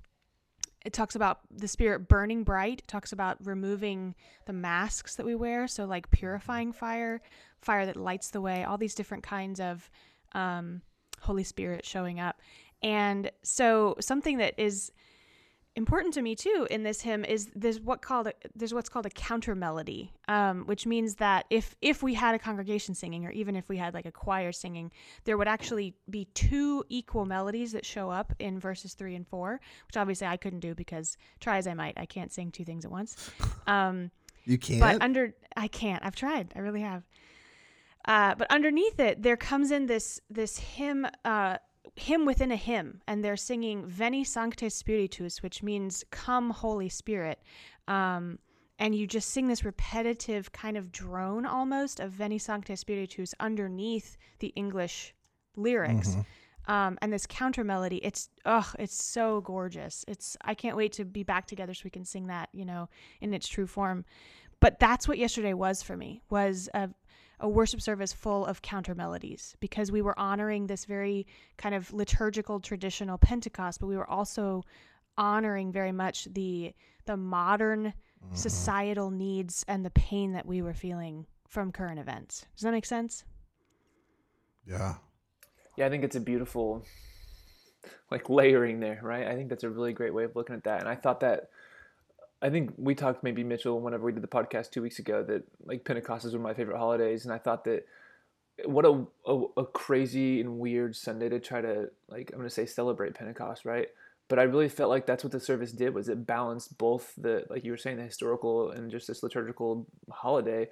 it 0.85 0.93
talks 0.93 1.15
about 1.15 1.39
the 1.51 1.67
spirit 1.67 2.07
burning 2.07 2.43
bright 2.43 2.79
it 2.79 2.87
talks 2.87 3.11
about 3.11 3.37
removing 3.45 4.15
the 4.45 4.53
masks 4.53 5.15
that 5.15 5.25
we 5.25 5.35
wear 5.35 5.67
so 5.67 5.83
like 5.83 6.09
purifying 6.09 6.71
fire 6.71 7.21
fire 7.61 7.85
that 7.85 7.97
lights 7.97 8.29
the 8.29 8.39
way 8.39 8.63
all 8.63 8.77
these 8.77 8.95
different 8.95 9.23
kinds 9.23 9.59
of 9.59 9.89
um, 10.33 10.81
holy 11.21 11.43
spirit 11.43 11.85
showing 11.85 12.19
up. 12.19 12.39
And 12.81 13.31
so 13.43 13.95
something 13.99 14.37
that 14.37 14.53
is 14.57 14.91
important 15.79 16.13
to 16.13 16.21
me 16.21 16.35
too 16.35 16.67
in 16.69 16.83
this 16.83 17.01
hymn 17.01 17.25
is 17.25 17.49
there's 17.55 17.79
what 17.79 18.01
called 18.03 18.27
a, 18.27 18.33
there's 18.55 18.73
what's 18.73 18.89
called 18.89 19.07
a 19.07 19.09
counter 19.09 19.55
melody, 19.55 20.11
um, 20.27 20.65
which 20.65 20.85
means 20.85 21.15
that 21.15 21.45
if 21.49 21.75
if 21.81 22.03
we 22.03 22.13
had 22.13 22.35
a 22.35 22.39
congregation 22.39 22.93
singing, 22.93 23.25
or 23.25 23.31
even 23.31 23.55
if 23.55 23.67
we 23.69 23.77
had 23.77 23.93
like 23.93 24.05
a 24.05 24.11
choir 24.11 24.51
singing, 24.51 24.91
there 25.23 25.37
would 25.37 25.47
actually 25.47 25.95
be 26.09 26.25
two 26.35 26.83
equal 26.89 27.25
melodies 27.25 27.71
that 27.71 27.85
show 27.85 28.11
up 28.11 28.33
in 28.37 28.59
verses 28.59 28.93
three 28.93 29.15
and 29.15 29.25
four, 29.27 29.59
which 29.87 29.97
obviously 29.97 30.27
I 30.27 30.37
couldn't 30.37 30.59
do 30.59 30.75
because 30.75 31.17
try 31.39 31.57
as 31.57 31.65
I 31.65 31.73
might, 31.73 31.95
I 31.97 32.05
can't 32.05 32.31
sing 32.31 32.51
two 32.51 32.65
things 32.65 32.85
at 32.85 32.91
once. 32.91 33.31
Um, 33.65 34.11
You 34.45 34.57
can't. 34.57 34.81
but 34.81 35.01
under 35.01 35.33
I 35.55 35.67
can't. 35.67 36.05
I've 36.05 36.15
tried. 36.15 36.51
I 36.55 36.59
really 36.59 36.81
have. 36.81 37.03
Uh, 38.05 38.33
but 38.35 38.49
underneath 38.49 38.99
it, 38.99 39.21
there 39.21 39.37
comes 39.37 39.71
in 39.71 39.85
this 39.85 40.19
this 40.29 40.57
hymn, 40.57 41.07
uh, 41.25 41.57
hymn 41.95 42.25
within 42.25 42.51
a 42.51 42.55
hymn, 42.55 43.01
and 43.07 43.23
they're 43.23 43.37
singing 43.37 43.85
"Veni 43.85 44.23
Sancte 44.23 44.71
Spiritus," 44.71 45.41
which 45.41 45.63
means 45.63 46.03
"Come, 46.11 46.49
Holy 46.51 46.89
Spirit." 46.89 47.41
Um, 47.87 48.39
and 48.77 48.95
you 48.95 49.07
just 49.07 49.29
sing 49.29 49.47
this 49.47 49.65
repetitive 49.65 50.51
kind 50.51 50.77
of 50.77 50.91
drone 50.91 51.45
almost 51.45 51.99
of 51.99 52.11
"Veni 52.11 52.37
Sancte 52.37 52.77
Spiritus" 52.77 53.33
underneath 53.39 54.17
the 54.39 54.53
English 54.55 55.13
lyrics. 55.55 56.15
Um, 56.67 56.99
and 57.01 57.11
this 57.11 57.25
counter 57.25 57.63
melody, 57.63 57.97
it's 57.97 58.29
oh, 58.45 58.71
it's 58.77 59.03
so 59.03 59.41
gorgeous. 59.41 60.05
It's 60.07 60.37
I 60.41 60.53
can't 60.53 60.77
wait 60.77 60.91
to 60.93 61.05
be 61.05 61.23
back 61.23 61.47
together 61.47 61.73
so 61.73 61.81
we 61.83 61.89
can 61.89 62.05
sing 62.05 62.27
that, 62.27 62.49
you 62.53 62.63
know, 62.63 62.89
in 63.21 63.33
its 63.33 63.47
true 63.47 63.65
form. 63.65 64.05
But 64.59 64.79
that's 64.79 65.07
what 65.07 65.17
yesterday 65.17 65.53
was 65.53 65.81
for 65.81 65.97
me 65.97 66.21
was 66.29 66.69
a 66.73 66.89
a 67.39 67.47
worship 67.47 67.81
service 67.81 68.11
full 68.11 68.45
of 68.45 68.61
counter 68.61 68.93
melodies 68.93 69.55
because 69.59 69.91
we 69.91 70.01
were 70.01 70.17
honoring 70.19 70.67
this 70.67 70.85
very 70.85 71.25
kind 71.57 71.73
of 71.73 71.91
liturgical 71.93 72.59
traditional 72.59 73.17
Pentecost, 73.17 73.79
but 73.79 73.87
we 73.87 73.97
were 73.97 74.09
also 74.09 74.63
honoring 75.17 75.71
very 75.71 75.91
much 75.91 76.27
the 76.33 76.73
the 77.05 77.17
modern 77.17 77.85
mm-hmm. 77.85 78.35
societal 78.35 79.09
needs 79.09 79.65
and 79.67 79.85
the 79.85 79.89
pain 79.91 80.33
that 80.33 80.45
we 80.45 80.61
were 80.61 80.73
feeling 80.73 81.25
from 81.47 81.71
current 81.71 81.99
events. 81.99 82.45
Does 82.55 82.63
that 82.63 82.71
make 82.71 82.85
sense? 82.85 83.23
yeah. 84.67 84.95
Yeah, 85.77 85.85
I 85.85 85.89
think 85.89 86.03
it's 86.03 86.17
a 86.17 86.21
beautiful 86.21 86.85
like 88.11 88.29
layering 88.29 88.79
there, 88.79 88.99
right? 89.01 89.27
I 89.27 89.35
think 89.35 89.49
that's 89.49 89.63
a 89.63 89.69
really 89.69 89.93
great 89.93 90.13
way 90.13 90.25
of 90.25 90.35
looking 90.35 90.55
at 90.55 90.63
that. 90.65 90.81
And 90.81 90.89
I 90.89 90.95
thought 90.95 91.21
that 91.21 91.49
I 92.41 92.49
think 92.49 92.71
we 92.77 92.95
talked 92.95 93.23
maybe 93.23 93.43
Mitchell 93.43 93.79
whenever 93.81 94.05
we 94.05 94.13
did 94.13 94.23
the 94.23 94.27
podcast 94.27 94.71
two 94.71 94.81
weeks 94.81 94.99
ago 94.99 95.23
that 95.23 95.43
like 95.65 95.83
Pentecost 95.83 96.25
is 96.25 96.31
one 96.31 96.41
of 96.41 96.43
my 96.43 96.53
favorite 96.53 96.77
holidays, 96.77 97.25
and 97.25 97.33
I 97.33 97.37
thought 97.37 97.65
that 97.65 97.85
what 98.65 98.85
a, 98.85 99.05
a 99.25 99.43
a 99.57 99.65
crazy 99.65 100.39
and 100.39 100.59
weird 100.59 100.95
Sunday 100.95 101.29
to 101.29 101.39
try 101.39 101.61
to 101.61 101.89
like 102.07 102.31
I'm 102.31 102.39
gonna 102.39 102.49
say 102.49 102.65
celebrate 102.65 103.15
Pentecost, 103.15 103.65
right? 103.65 103.87
But 104.29 104.39
I 104.39 104.43
really 104.43 104.69
felt 104.69 104.89
like 104.89 105.05
that's 105.05 105.23
what 105.23 105.33
the 105.33 105.39
service 105.39 105.71
did 105.71 105.93
was 105.93 106.07
it 106.07 106.25
balanced 106.25 106.77
both 106.77 107.13
the 107.17 107.45
like 107.49 107.65
you 107.65 107.71
were 107.71 107.77
saying 107.77 107.97
the 107.97 108.03
historical 108.03 108.71
and 108.71 108.91
just 108.91 109.07
this 109.07 109.23
liturgical 109.23 109.85
holiday, 110.09 110.69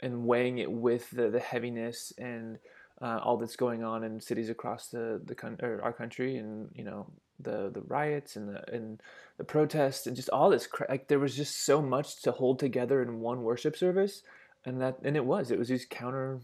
and 0.00 0.24
weighing 0.26 0.58
it 0.58 0.70
with 0.70 1.10
the 1.10 1.28
the 1.28 1.40
heaviness 1.40 2.12
and 2.18 2.58
uh, 3.02 3.18
all 3.22 3.36
that's 3.36 3.56
going 3.56 3.82
on 3.82 4.04
in 4.04 4.20
cities 4.20 4.48
across 4.48 4.88
the 4.88 5.20
the 5.24 5.34
coun- 5.34 5.58
or 5.62 5.82
our 5.82 5.92
country, 5.92 6.36
and 6.36 6.70
you 6.74 6.84
know 6.84 7.06
the 7.40 7.70
the 7.72 7.82
riots 7.82 8.36
and 8.36 8.48
the 8.48 8.74
and 8.74 9.00
the 9.36 9.44
protests 9.44 10.06
and 10.06 10.16
just 10.16 10.30
all 10.30 10.50
this 10.50 10.66
cra- 10.66 10.86
like 10.88 11.08
there 11.08 11.18
was 11.18 11.36
just 11.36 11.64
so 11.64 11.82
much 11.82 12.22
to 12.22 12.32
hold 12.32 12.58
together 12.58 13.02
in 13.02 13.20
one 13.20 13.42
worship 13.42 13.76
service, 13.76 14.22
and 14.64 14.80
that 14.80 14.98
and 15.02 15.16
it 15.16 15.24
was 15.24 15.50
it 15.50 15.58
was 15.58 15.68
just 15.68 15.90
counter 15.90 16.40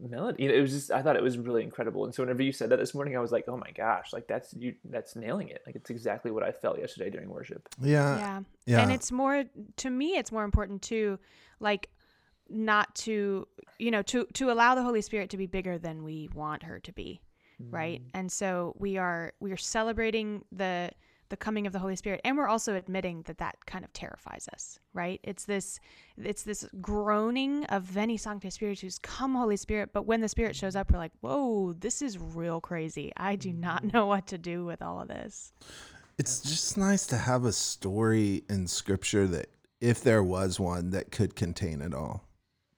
melody. 0.00 0.46
It 0.46 0.60
was 0.60 0.72
just 0.72 0.90
I 0.90 1.02
thought 1.02 1.16
it 1.16 1.22
was 1.22 1.38
really 1.38 1.62
incredible. 1.62 2.04
And 2.04 2.14
so 2.14 2.22
whenever 2.22 2.42
you 2.42 2.52
said 2.52 2.70
that 2.70 2.78
this 2.78 2.94
morning, 2.94 3.16
I 3.16 3.20
was 3.20 3.32
like, 3.32 3.44
oh 3.48 3.56
my 3.56 3.70
gosh, 3.70 4.12
like 4.12 4.26
that's 4.26 4.54
you 4.54 4.74
that's 4.84 5.16
nailing 5.16 5.48
it. 5.48 5.62
Like 5.66 5.76
it's 5.76 5.90
exactly 5.90 6.30
what 6.30 6.42
I 6.42 6.52
felt 6.52 6.78
yesterday 6.78 7.10
during 7.10 7.28
worship. 7.28 7.68
Yeah. 7.80 8.18
yeah. 8.18 8.40
yeah. 8.66 8.82
And 8.82 8.92
it's 8.92 9.10
more 9.10 9.44
to 9.76 9.90
me 9.90 10.16
it's 10.16 10.32
more 10.32 10.44
important 10.44 10.82
to 10.82 11.18
like 11.60 11.88
not 12.48 12.94
to 12.94 13.48
you 13.78 13.90
know 13.90 14.02
to 14.02 14.26
to 14.34 14.50
allow 14.50 14.74
the 14.74 14.82
Holy 14.82 15.00
Spirit 15.02 15.30
to 15.30 15.36
be 15.36 15.46
bigger 15.46 15.78
than 15.78 16.04
we 16.04 16.28
want 16.34 16.62
her 16.62 16.78
to 16.80 16.92
be, 16.92 17.20
right? 17.58 18.00
Mm-hmm. 18.00 18.18
And 18.18 18.32
so 18.32 18.74
we 18.78 18.96
are 18.96 19.32
we 19.40 19.52
are 19.52 19.56
celebrating 19.56 20.44
the 20.52 20.90
the 21.28 21.36
coming 21.36 21.66
of 21.66 21.72
the 21.72 21.78
Holy 21.80 21.96
Spirit 21.96 22.20
and 22.24 22.36
we're 22.36 22.46
also 22.46 22.76
admitting 22.76 23.22
that 23.22 23.38
that 23.38 23.56
kind 23.66 23.84
of 23.84 23.92
terrifies 23.92 24.48
us, 24.52 24.78
right? 24.94 25.20
It's 25.24 25.44
this 25.44 25.80
it's 26.16 26.44
this 26.44 26.64
groaning 26.80 27.64
of 27.66 27.82
veni 27.82 28.16
sancte 28.16 28.52
spiritus 28.52 28.98
come 28.98 29.34
Holy 29.34 29.56
Spirit, 29.56 29.90
but 29.92 30.06
when 30.06 30.20
the 30.20 30.28
Spirit 30.28 30.54
shows 30.54 30.76
up 30.76 30.92
we're 30.92 30.98
like, 30.98 31.12
"Whoa, 31.20 31.72
this 31.72 32.02
is 32.02 32.18
real 32.18 32.60
crazy. 32.60 33.12
I 33.16 33.36
do 33.36 33.52
not 33.52 33.82
mm-hmm. 33.82 33.96
know 33.96 34.06
what 34.06 34.26
to 34.28 34.38
do 34.38 34.64
with 34.64 34.82
all 34.82 35.00
of 35.00 35.08
this." 35.08 35.52
It's 36.18 36.40
just 36.40 36.78
nice 36.78 37.06
to 37.08 37.16
have 37.18 37.44
a 37.44 37.52
story 37.52 38.44
in 38.48 38.66
scripture 38.68 39.26
that, 39.26 39.50
if 39.82 40.02
there 40.02 40.22
was 40.22 40.58
one, 40.58 40.90
that 40.90 41.10
could 41.10 41.36
contain 41.36 41.82
it 41.82 41.92
all. 41.92 42.24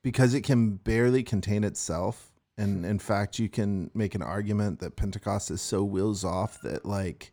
Because 0.02 0.34
it 0.34 0.40
can 0.42 0.72
barely 0.72 1.22
contain 1.22 1.62
itself. 1.62 2.32
And 2.58 2.84
in 2.84 2.98
fact, 2.98 3.38
you 3.38 3.48
can 3.48 3.90
make 3.94 4.14
an 4.14 4.22
argument 4.22 4.80
that 4.80 4.96
Pentecost 4.96 5.50
is 5.50 5.62
so 5.62 5.84
wheels 5.84 6.24
off 6.24 6.60
that, 6.62 6.84
like, 6.84 7.30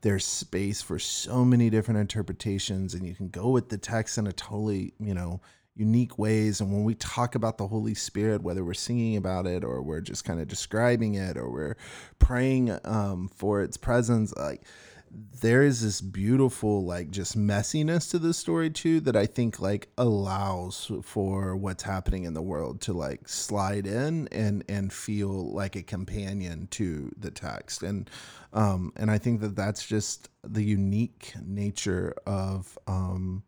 there's 0.00 0.24
space 0.24 0.82
for 0.82 0.98
so 0.98 1.44
many 1.44 1.70
different 1.70 2.00
interpretations, 2.00 2.94
and 2.94 3.06
you 3.06 3.14
can 3.14 3.28
go 3.28 3.50
with 3.50 3.68
the 3.68 3.78
text 3.78 4.18
in 4.18 4.26
a 4.26 4.32
totally, 4.32 4.94
you 4.98 5.14
know, 5.14 5.40
unique 5.76 6.18
ways. 6.18 6.60
And 6.60 6.72
when 6.72 6.84
we 6.84 6.94
talk 6.94 7.34
about 7.34 7.58
the 7.58 7.68
Holy 7.68 7.94
Spirit, 7.94 8.42
whether 8.42 8.64
we're 8.64 8.74
singing 8.74 9.16
about 9.16 9.46
it 9.46 9.62
or 9.62 9.82
we're 9.82 10.00
just 10.00 10.24
kind 10.24 10.40
of 10.40 10.48
describing 10.48 11.14
it 11.14 11.36
or 11.36 11.50
we're 11.50 11.76
praying 12.18 12.76
um, 12.84 13.28
for 13.28 13.62
its 13.62 13.76
presence, 13.76 14.34
like, 14.36 14.62
there 15.40 15.62
is 15.62 15.82
this 15.82 16.00
beautiful 16.00 16.84
like 16.84 17.10
just 17.10 17.36
messiness 17.36 18.10
to 18.10 18.18
the 18.18 18.32
story 18.32 18.70
too 18.70 19.00
that 19.00 19.16
I 19.16 19.26
think 19.26 19.60
like 19.60 19.88
allows 19.98 20.90
for 21.02 21.56
what's 21.56 21.82
happening 21.82 22.24
in 22.24 22.34
the 22.34 22.42
world 22.42 22.80
to 22.82 22.92
like 22.92 23.28
slide 23.28 23.86
in 23.86 24.28
and 24.28 24.64
and 24.68 24.92
feel 24.92 25.52
like 25.52 25.76
a 25.76 25.82
companion 25.82 26.68
to 26.72 27.12
the 27.18 27.30
text. 27.30 27.82
And 27.82 28.08
um 28.52 28.92
and 28.96 29.10
I 29.10 29.18
think 29.18 29.40
that 29.40 29.56
that's 29.56 29.86
just 29.86 30.28
the 30.44 30.62
unique 30.62 31.34
nature 31.44 32.14
of 32.26 32.78
um 32.86 33.42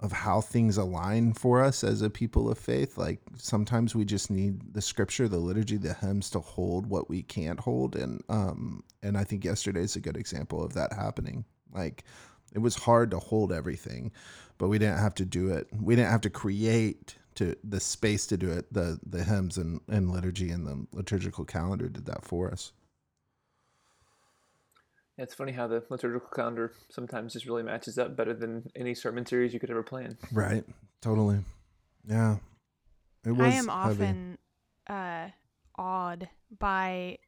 of 0.00 0.12
how 0.12 0.40
things 0.40 0.76
align 0.76 1.32
for 1.32 1.62
us 1.62 1.82
as 1.82 2.02
a 2.02 2.10
people 2.10 2.50
of 2.50 2.58
faith. 2.58 2.98
Like 2.98 3.20
sometimes 3.36 3.94
we 3.94 4.04
just 4.04 4.30
need 4.30 4.74
the 4.74 4.82
scripture, 4.82 5.26
the 5.26 5.38
liturgy, 5.38 5.78
the 5.78 5.94
hymns 5.94 6.28
to 6.30 6.40
hold 6.40 6.86
what 6.86 7.08
we 7.08 7.22
can't 7.22 7.60
hold. 7.60 7.96
And 7.96 8.22
um 8.28 8.82
and 9.02 9.16
I 9.16 9.24
think 9.24 9.44
yesterday's 9.44 9.96
a 9.96 10.00
good 10.00 10.16
example 10.16 10.62
of 10.62 10.74
that 10.74 10.92
happening. 10.92 11.44
Like 11.72 12.04
it 12.52 12.58
was 12.58 12.76
hard 12.76 13.10
to 13.12 13.18
hold 13.18 13.52
everything, 13.52 14.12
but 14.58 14.68
we 14.68 14.78
didn't 14.78 14.98
have 14.98 15.14
to 15.16 15.24
do 15.24 15.50
it. 15.50 15.68
We 15.80 15.96
didn't 15.96 16.10
have 16.10 16.20
to 16.22 16.30
create 16.30 17.16
to 17.36 17.56
the 17.64 17.80
space 17.80 18.26
to 18.26 18.36
do 18.36 18.50
it. 18.50 18.70
The 18.72 18.98
the 19.04 19.24
hymns 19.24 19.56
and, 19.56 19.80
and 19.88 20.10
liturgy 20.10 20.50
and 20.50 20.66
the 20.66 20.86
liturgical 20.92 21.46
calendar 21.46 21.88
did 21.88 22.04
that 22.06 22.24
for 22.24 22.50
us. 22.50 22.72
Yeah, 25.16 25.24
it's 25.24 25.34
funny 25.34 25.52
how 25.52 25.66
the 25.66 25.82
liturgical 25.88 26.28
calendar 26.28 26.72
sometimes 26.90 27.32
just 27.32 27.46
really 27.46 27.62
matches 27.62 27.98
up 27.98 28.16
better 28.16 28.34
than 28.34 28.70
any 28.76 28.94
sermon 28.94 29.24
series 29.24 29.54
you 29.54 29.60
could 29.60 29.70
ever 29.70 29.82
plan. 29.82 30.18
Right. 30.30 30.64
Totally. 31.00 31.38
Yeah. 32.06 32.36
It 33.24 33.32
was 33.32 33.40
I 33.40 33.50
am 33.50 33.68
heavy. 33.68 34.04
often 34.04 34.38
uh, 34.88 35.28
awed 35.76 36.28
by 36.58 37.18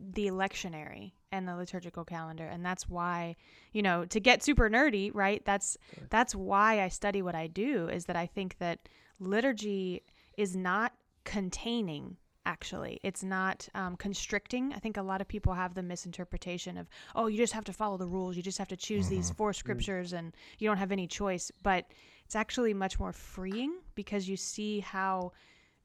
the 0.00 0.26
lectionary 0.28 1.12
and 1.30 1.46
the 1.46 1.54
liturgical 1.56 2.04
calendar, 2.04 2.46
and 2.46 2.64
that's 2.64 2.88
why 2.88 3.36
you 3.72 3.82
know 3.82 4.04
to 4.06 4.20
get 4.20 4.42
super 4.42 4.70
nerdy, 4.70 5.10
right? 5.12 5.44
That's 5.44 5.76
that's 6.10 6.34
why 6.34 6.82
I 6.82 6.88
study 6.88 7.22
what 7.22 7.34
I 7.34 7.46
do. 7.46 7.88
Is 7.88 8.06
that 8.06 8.16
I 8.16 8.26
think 8.26 8.58
that 8.58 8.88
liturgy 9.20 10.02
is 10.36 10.56
not 10.56 10.92
containing. 11.24 12.16
Actually, 12.48 12.98
it's 13.02 13.22
not 13.22 13.68
um, 13.74 13.94
constricting. 13.96 14.72
I 14.72 14.78
think 14.78 14.96
a 14.96 15.02
lot 15.02 15.20
of 15.20 15.28
people 15.28 15.52
have 15.52 15.74
the 15.74 15.82
misinterpretation 15.82 16.78
of, 16.78 16.88
oh, 17.14 17.26
you 17.26 17.36
just 17.36 17.52
have 17.52 17.64
to 17.64 17.74
follow 17.74 17.98
the 17.98 18.06
rules. 18.06 18.36
You 18.38 18.42
just 18.42 18.56
have 18.56 18.68
to 18.68 18.76
choose 18.76 19.06
these 19.06 19.26
mm-hmm. 19.26 19.36
four 19.36 19.52
mm. 19.52 19.56
scriptures, 19.56 20.14
and 20.14 20.34
you 20.58 20.66
don't 20.66 20.78
have 20.78 20.90
any 20.90 21.06
choice. 21.06 21.52
But 21.62 21.84
it's 22.24 22.34
actually 22.34 22.72
much 22.72 22.98
more 22.98 23.12
freeing 23.12 23.74
because 23.94 24.30
you 24.30 24.38
see 24.38 24.80
how 24.80 25.32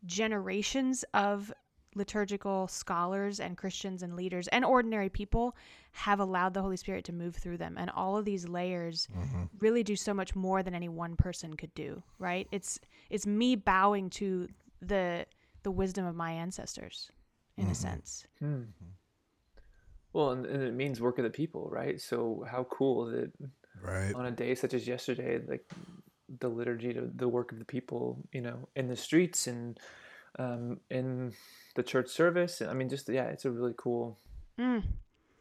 generations 0.06 1.04
of 1.14 1.52
liturgical 1.96 2.70
scholars 2.70 3.42
and 3.42 3.58
Christians 3.58 4.02
and 4.02 4.16
leaders 4.16 4.48
and 4.48 4.64
ordinary 4.64 5.10
people 5.10 5.58
have 5.92 6.22
allowed 6.22 6.54
the 6.54 6.62
Holy 6.62 6.78
Spirit 6.78 7.04
to 7.06 7.14
move 7.14 7.36
through 7.36 7.58
them. 7.58 7.76
And 7.78 7.90
all 7.90 8.16
of 8.16 8.24
these 8.24 8.48
layers 8.48 9.10
mm-hmm. 9.14 9.44
really 9.60 9.84
do 9.84 9.98
so 9.98 10.14
much 10.14 10.34
more 10.34 10.64
than 10.64 10.74
any 10.74 10.88
one 10.88 11.18
person 11.18 11.56
could 11.56 11.74
do, 11.76 12.02
right? 12.20 12.48
It's 12.54 12.80
it's 13.10 13.28
me 13.28 13.58
bowing 13.58 14.10
to 14.12 14.48
the 14.82 15.26
the 15.64 15.72
wisdom 15.72 16.06
of 16.06 16.16
my 16.16 16.32
ancestors 16.32 17.12
in 17.58 17.68
a 17.68 17.76
sense. 17.76 18.26
Well, 20.14 20.32
and, 20.32 20.46
and 20.46 20.62
it 20.64 20.74
means 20.74 21.02
work 21.02 21.18
of 21.18 21.24
the 21.24 21.30
people, 21.30 21.70
right? 21.72 22.00
So 22.00 22.46
how 22.50 22.66
cool 22.66 23.06
that 23.06 23.32
Right. 23.82 24.16
on 24.16 24.26
a 24.28 24.32
day 24.32 24.56
such 24.56 24.74
as 24.74 24.88
yesterday, 24.88 25.40
like 25.48 25.66
the 26.40 26.48
liturgy 26.48 26.94
to 26.94 27.10
the 27.16 27.28
work 27.28 27.52
of 27.52 27.60
the 27.60 27.66
people, 27.66 28.20
you 28.32 28.42
know, 28.42 28.70
in 28.76 28.88
the 28.88 28.96
streets 28.96 29.48
and 29.48 29.80
um, 30.40 30.80
in 30.90 31.34
the 31.76 31.84
church 31.84 32.10
service. 32.10 32.62
I 32.62 32.74
mean, 32.74 32.90
just 32.90 33.10
yeah, 33.10 33.26
it's 33.26 33.46
a 33.46 33.52
really 33.52 33.74
cool 33.78 34.20
Mm. 34.60 34.84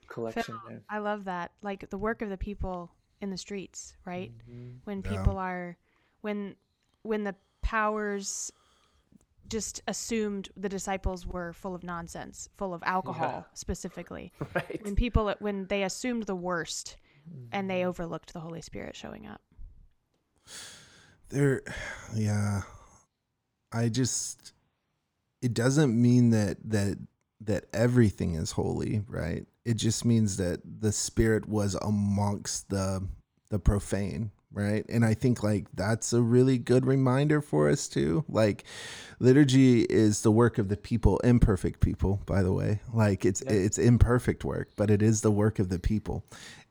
collection 0.08 0.58
there. 0.68 0.82
I 0.88 0.98
love 0.98 1.24
that. 1.24 1.52
Like 1.62 1.88
the 1.90 1.98
work 1.98 2.22
of 2.22 2.30
the 2.30 2.38
people 2.38 2.90
in 3.20 3.30
the 3.30 3.36
streets, 3.36 3.94
right? 4.04 4.32
Mm-hmm. 4.50 4.68
When 4.84 5.02
Yeah. 5.02 5.10
people 5.10 5.38
are 5.38 5.76
when 6.22 6.56
when 7.02 7.24
the 7.24 7.34
powers 7.62 8.50
just 9.48 9.82
assumed 9.86 10.48
the 10.56 10.68
disciples 10.68 11.26
were 11.26 11.52
full 11.52 11.74
of 11.74 11.82
nonsense, 11.84 12.48
full 12.56 12.72
of 12.74 12.82
alcohol 12.84 13.44
Yeah. 13.46 13.54
specifically. 13.54 14.32
Right. 14.54 14.80
When 14.84 14.94
people 14.96 15.34
when 15.40 15.66
they 15.66 15.82
assumed 15.82 16.24
the 16.24 16.36
worst 16.36 16.96
and 17.52 17.62
Mm-hmm. 17.62 17.68
they 17.68 17.84
overlooked 17.84 18.32
the 18.32 18.40
Holy 18.40 18.60
Spirit 18.62 18.96
showing 18.96 19.26
up. 19.28 19.40
there 21.28 21.62
yeah 22.14 22.62
i 23.72 23.88
just 23.88 24.52
it 25.40 25.54
doesn't 25.54 26.00
mean 26.00 26.30
that 26.30 26.56
that 26.64 26.98
that 27.40 27.64
everything 27.72 28.34
is 28.34 28.52
holy 28.52 29.02
right 29.08 29.46
it 29.64 29.74
just 29.74 30.04
means 30.04 30.36
that 30.36 30.60
the 30.80 30.92
spirit 30.92 31.48
was 31.48 31.74
amongst 31.76 32.68
the 32.70 33.06
the 33.50 33.58
profane 33.58 34.30
right? 34.52 34.84
And 34.88 35.04
i 35.04 35.14
think 35.14 35.42
like 35.42 35.66
that's 35.74 36.12
a 36.12 36.22
really 36.22 36.58
good 36.58 36.86
reminder 36.86 37.40
for 37.40 37.68
us 37.70 37.88
too. 37.88 38.24
Like 38.28 38.64
liturgy 39.18 39.82
is 39.82 40.22
the 40.22 40.30
work 40.32 40.58
of 40.58 40.68
the 40.68 40.76
people 40.76 41.18
imperfect 41.20 41.80
people 41.80 42.20
by 42.26 42.42
the 42.42 42.52
way. 42.52 42.80
Like 42.92 43.24
it's 43.24 43.42
Yeah. 43.44 43.52
it's 43.52 43.78
imperfect 43.78 44.44
work 44.44 44.68
but 44.76 44.90
it 44.90 45.02
is 45.02 45.20
the 45.20 45.30
work 45.30 45.58
of 45.58 45.68
the 45.68 45.78
people. 45.78 46.24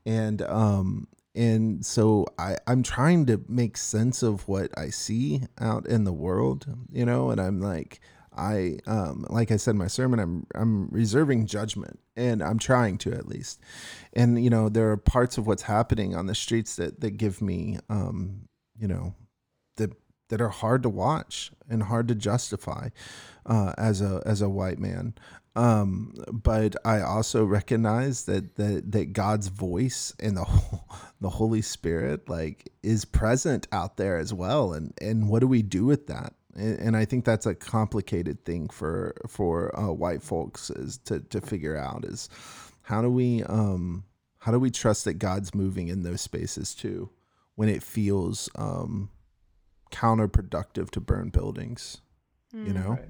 And 0.06 0.42
um 0.44 1.08
and 1.34 1.86
so 1.86 2.26
I, 2.38 2.58
I'm 2.68 2.84
trying 2.84 3.26
to 3.28 3.42
make 3.48 3.78
sense 3.78 4.22
of 4.22 4.46
what 4.50 4.70
I 4.78 4.90
see 4.90 5.44
out 5.60 5.86
in 5.88 6.04
the 6.04 6.12
world, 6.12 6.66
you 6.92 7.06
know, 7.06 7.30
and 7.32 7.40
I'm 7.40 7.62
like, 7.62 8.02
I 8.36 8.78
um 8.88 9.26
like 9.30 9.52
I 9.52 9.58
said 9.58 9.76
my 9.76 9.88
sermon, 9.88 10.20
I'm 10.20 10.48
I'm 10.56 10.90
reserving 10.90 11.48
judgment 11.48 12.00
and 12.16 12.42
I'm 12.42 12.60
trying 12.60 12.98
to 13.00 13.14
at 13.14 13.28
least. 13.28 13.60
And 14.14 14.44
you 14.44 14.50
know, 14.50 14.70
there 14.70 14.90
are 14.92 14.98
parts 14.98 15.38
of 15.38 15.48
what's 15.48 15.64
happening 15.64 16.16
on 16.16 16.28
the 16.28 16.36
streets 16.36 16.76
that 16.78 17.02
that 17.02 17.12
give 17.18 17.42
me 17.42 17.80
um, 17.90 18.48
you 18.78 18.88
know, 18.88 19.14
that 19.78 19.92
that 20.30 20.42
are 20.42 20.50
hard 20.50 20.84
to 20.84 20.90
watch 20.90 21.52
and 21.70 21.84
hard 21.84 22.08
to 22.08 22.16
justify 22.16 22.90
uh, 23.46 23.74
as 23.78 24.02
a 24.02 24.22
as 24.26 24.42
a 24.42 24.50
white 24.50 24.80
man. 24.80 25.14
Um, 25.56 26.14
but 26.32 26.78
I 26.86 27.02
also 27.02 27.44
recognize 27.44 28.26
that 28.26 28.56
that 28.56 28.92
that 28.92 29.14
God's 29.14 29.48
voice 29.48 30.16
and 30.20 30.38
the 30.38 30.46
the 31.22 31.30
Holy 31.30 31.62
Spirit 31.62 32.30
like 32.30 32.72
is 32.82 33.06
present 33.06 33.68
out 33.72 33.98
there 33.98 34.18
as 34.18 34.34
well. 34.34 34.74
And 34.74 34.94
and 35.02 35.30
what 35.30 35.40
do 35.40 35.48
we 35.48 35.62
do 35.62 35.86
with 35.86 36.08
that? 36.08 36.34
And, 36.56 36.80
and 36.80 36.98
I 36.98 37.06
think 37.06 37.26
that's 37.26 37.46
a 37.46 37.56
complicated 37.56 38.44
thing 38.46 38.70
for 38.70 39.16
for 39.28 39.78
uh, 39.80 39.92
white 39.92 40.22
folks 40.24 40.70
is 40.70 40.98
to 41.06 41.20
to 41.20 41.42
figure 41.42 41.78
out 41.78 42.06
is 42.06 42.30
how 42.84 43.02
do 43.02 43.10
we 43.10 43.44
um 43.44 44.04
how 44.40 44.52
do 44.52 44.60
we 44.60 44.72
trust 44.72 45.06
that 45.06 45.16
God's 45.16 45.54
moving 45.54 45.88
in 45.88 46.04
those 46.04 46.22
spaces 46.22 46.74
too 46.76 47.10
when 47.56 47.70
it 47.70 47.84
feels 47.84 48.50
um 48.56 49.10
counterproductive 49.92 50.90
to 50.92 51.02
burn 51.02 51.30
buildings 51.30 52.02
you 52.54 52.74
know? 52.74 52.90
Right. 52.92 53.10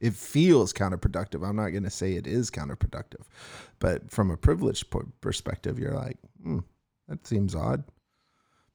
it 0.00 0.14
feels 0.14 0.72
counterproductive. 0.72 1.46
I'm 1.46 1.56
not 1.56 1.70
going 1.70 1.84
to 1.84 1.90
say 1.90 2.14
it 2.14 2.26
is 2.26 2.50
counterproductive 2.50 3.24
but 3.78 4.10
from 4.10 4.30
a 4.30 4.36
privileged 4.36 4.92
perspective 5.20 5.78
you're 5.78 5.94
like 5.94 6.18
hmm, 6.42 6.58
that 7.08 7.26
seems 7.26 7.54
odd 7.54 7.84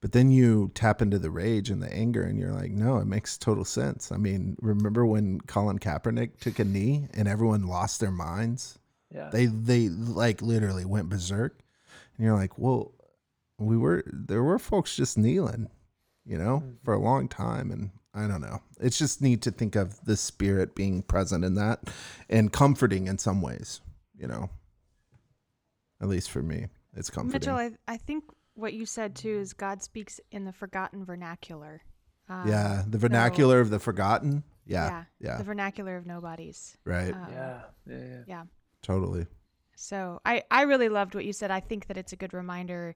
but 0.08 0.14
then 0.14 0.32
you 0.32 0.72
tap 0.74 1.02
into 1.02 1.20
the 1.20 1.30
rage 1.30 1.70
and 1.70 1.84
the 1.84 1.94
anger 1.94 2.24
and 2.24 2.40
you're 2.40 2.54
like 2.54 2.72
no 2.72 2.98
it 3.00 3.08
makes 3.08 3.38
total 3.38 3.66
sense. 3.66 4.10
I 4.10 4.16
mean 4.16 4.56
remember 4.62 5.06
when 5.06 5.42
colin 5.42 5.80
kaepernick 5.80 6.40
took 6.40 6.60
a 6.60 6.64
knee 6.64 7.10
and 7.14 7.28
everyone 7.28 7.68
lost 7.68 8.00
their 8.00 8.12
minds? 8.12 8.80
Yeah. 9.14 9.30
they 9.34 9.48
they 9.48 9.90
like 9.90 10.42
literally 10.42 10.86
went 10.86 11.10
berserk. 11.10 11.60
And 12.16 12.26
you're 12.26 12.38
like 12.38 12.58
well 12.58 12.94
we 13.60 13.76
were 13.76 14.06
there 14.08 14.44
were 14.44 14.58
folks 14.58 14.96
just 14.96 15.18
kneeling 15.18 15.68
you 16.26 16.38
know 16.38 16.60
mm-hmm. 16.60 16.76
for 16.86 16.94
a 16.94 17.02
long 17.02 17.28
time. 17.28 17.70
And 17.70 17.90
i 18.14 18.30
don't 18.30 18.40
know. 18.40 18.62
It's 18.80 18.98
just 18.98 19.22
neat 19.22 19.42
to 19.42 19.52
think 19.52 19.76
of 19.76 20.06
the 20.06 20.16
spirit 20.16 20.74
being 20.74 21.02
present 21.02 21.44
in 21.44 21.56
that 21.56 21.82
and 22.30 22.54
comforting 22.54 23.08
in 23.08 23.18
some 23.18 23.42
ways 23.42 23.82
you 24.18 24.26
know? 24.26 24.50
At 26.02 26.08
least 26.08 26.32
for 26.32 26.42
me 26.42 26.68
it's 26.96 27.10
comforting. 27.10 27.54
Mitchell, 27.54 27.58
I, 27.58 27.94
I 27.94 27.98
think 27.98 28.24
what 28.58 28.74
you 28.74 28.86
said 28.86 29.16
too 29.16 29.38
is 29.40 29.54
God 29.54 29.82
speaks 29.82 30.20
in 30.32 30.46
the 30.46 30.54
forgotten 30.54 31.06
vernacular. 31.06 31.82
Um, 32.30 32.48
yeah 32.48 32.84
the 32.86 32.98
vernacular 32.98 33.62
of 33.62 33.70
the 33.70 33.80
forgotten 33.80 34.44
yeah 34.66 35.06
yeah, 35.20 35.38
The 35.38 35.46
vernacular 35.46 35.96
of 35.96 36.06
nobodies. 36.06 36.78
right 36.84 37.14
Um, 37.14 37.28
yeah. 37.32 37.62
Yeah. 37.86 37.96
Yeah. 37.96 38.24
Yeah. 38.28 38.44
totally 38.82 39.28
So 39.76 40.20
I, 40.26 40.44
I 40.50 40.64
really 40.64 40.90
loved 40.90 41.14
what 41.16 41.24
you 41.24 41.34
said. 41.34 41.52
I 41.52 41.60
think 41.60 41.88
that 41.88 41.98
it's 41.98 42.12
a 42.12 42.16
good 42.18 42.34
reminder 42.34 42.96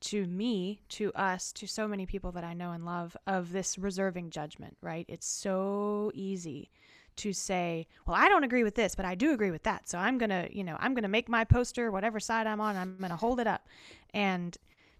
to 0.00 0.26
me, 0.26 0.80
to 0.88 1.12
us, 1.12 1.52
to 1.52 1.66
so 1.66 1.86
many 1.86 2.06
people 2.06 2.32
that 2.32 2.42
I 2.42 2.54
know 2.54 2.72
and 2.72 2.84
love 2.84 3.16
of 3.26 3.52
this 3.52 3.78
reserving 3.78 4.30
judgment, 4.30 4.76
right? 4.80 5.04
It's 5.08 5.28
so 5.28 6.10
easy 6.14 6.70
to 7.16 7.32
say, 7.32 7.86
well, 8.06 8.16
I 8.16 8.28
don't 8.28 8.44
agree 8.44 8.64
with 8.64 8.74
this, 8.74 8.94
but 8.94 9.04
I 9.04 9.14
do 9.14 9.32
agree 9.32 9.50
with 9.50 9.62
that. 9.64 9.88
So 9.88 9.98
I'm 9.98 10.18
going 10.18 10.30
to, 10.30 10.48
you 10.50 10.64
know, 10.64 10.76
I'm 10.80 10.94
going 10.94 11.02
to 11.02 11.08
make 11.08 11.28
my 11.28 11.44
poster, 11.44 11.90
whatever 11.92 12.18
side 12.18 12.46
I'm 12.46 12.60
on, 12.60 12.76
I'm 12.76 12.96
going 12.96 13.10
to 13.10 13.16
hold 13.16 13.38
it 13.38 13.46
up. 13.46 13.68
And 14.14 14.56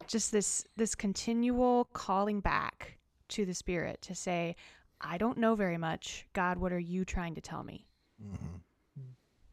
just 0.07 0.33
this, 0.33 0.67
this 0.77 0.95
continual 0.95 1.87
calling 1.93 2.41
back 2.41 2.99
to 3.29 3.45
the 3.45 3.55
spirit 3.55 4.01
to 4.03 4.15
say, 4.15 4.57
I 5.01 5.19
don't 5.19 5.38
know 5.38 5.55
very 5.55 5.79
much. 5.79 6.27
God, 6.33 6.59
what 6.59 6.73
are 6.73 6.79
you 6.79 7.05
trying 7.05 7.35
to 7.35 7.41
tell 7.41 7.65
me? 7.65 7.87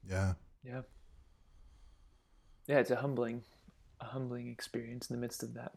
yeah 0.08 0.34
Yeah. 0.64 0.82
Yeah. 2.68 2.80
It's 2.80 2.92
a 2.92 2.98
humbling, 2.98 3.44
a 4.00 4.06
humbling 4.06 4.48
experience 4.48 5.10
in 5.10 5.16
the 5.16 5.22
midst 5.22 5.44
of 5.44 5.54
that. 5.56 5.72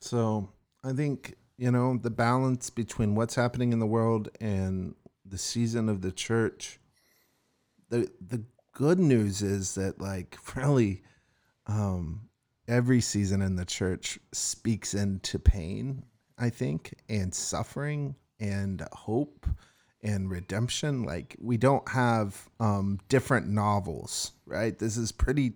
So 0.00 0.50
I 0.84 0.92
think, 0.92 1.34
you 1.58 1.70
know, 1.70 1.98
the 1.98 2.10
balance 2.10 2.70
between 2.70 3.14
what's 3.14 3.34
happening 3.34 3.72
in 3.72 3.78
the 3.78 3.86
world 3.86 4.28
and 4.40 4.94
the 5.24 5.38
season 5.38 5.88
of 5.88 6.02
the 6.02 6.12
church, 6.12 6.78
the 7.88 8.10
the 8.20 8.44
good 8.72 8.98
news 8.98 9.42
is 9.42 9.74
that 9.74 10.00
like 10.00 10.36
really 10.54 11.02
um 11.66 12.28
every 12.68 13.00
season 13.00 13.42
in 13.42 13.56
the 13.56 13.64
church 13.64 14.18
speaks 14.32 14.94
into 14.94 15.38
pain, 15.38 16.04
I 16.38 16.50
think, 16.50 16.94
and 17.08 17.34
suffering 17.34 18.16
and 18.40 18.86
hope 18.92 19.46
and 20.02 20.30
redemption. 20.30 21.02
Like 21.02 21.36
we 21.40 21.56
don't 21.56 21.88
have 21.88 22.48
um 22.60 22.98
different 23.08 23.48
novels, 23.48 24.32
right? 24.46 24.78
This 24.78 24.96
is 24.96 25.12
pretty 25.12 25.54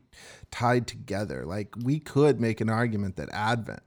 tied 0.51 0.87
together. 0.87 1.45
Like 1.45 1.75
we 1.83 2.01
could 2.01 2.41
make 2.41 2.61
an 2.61 2.71
argument 2.71 3.17
that 3.17 3.29
Advent 3.33 3.83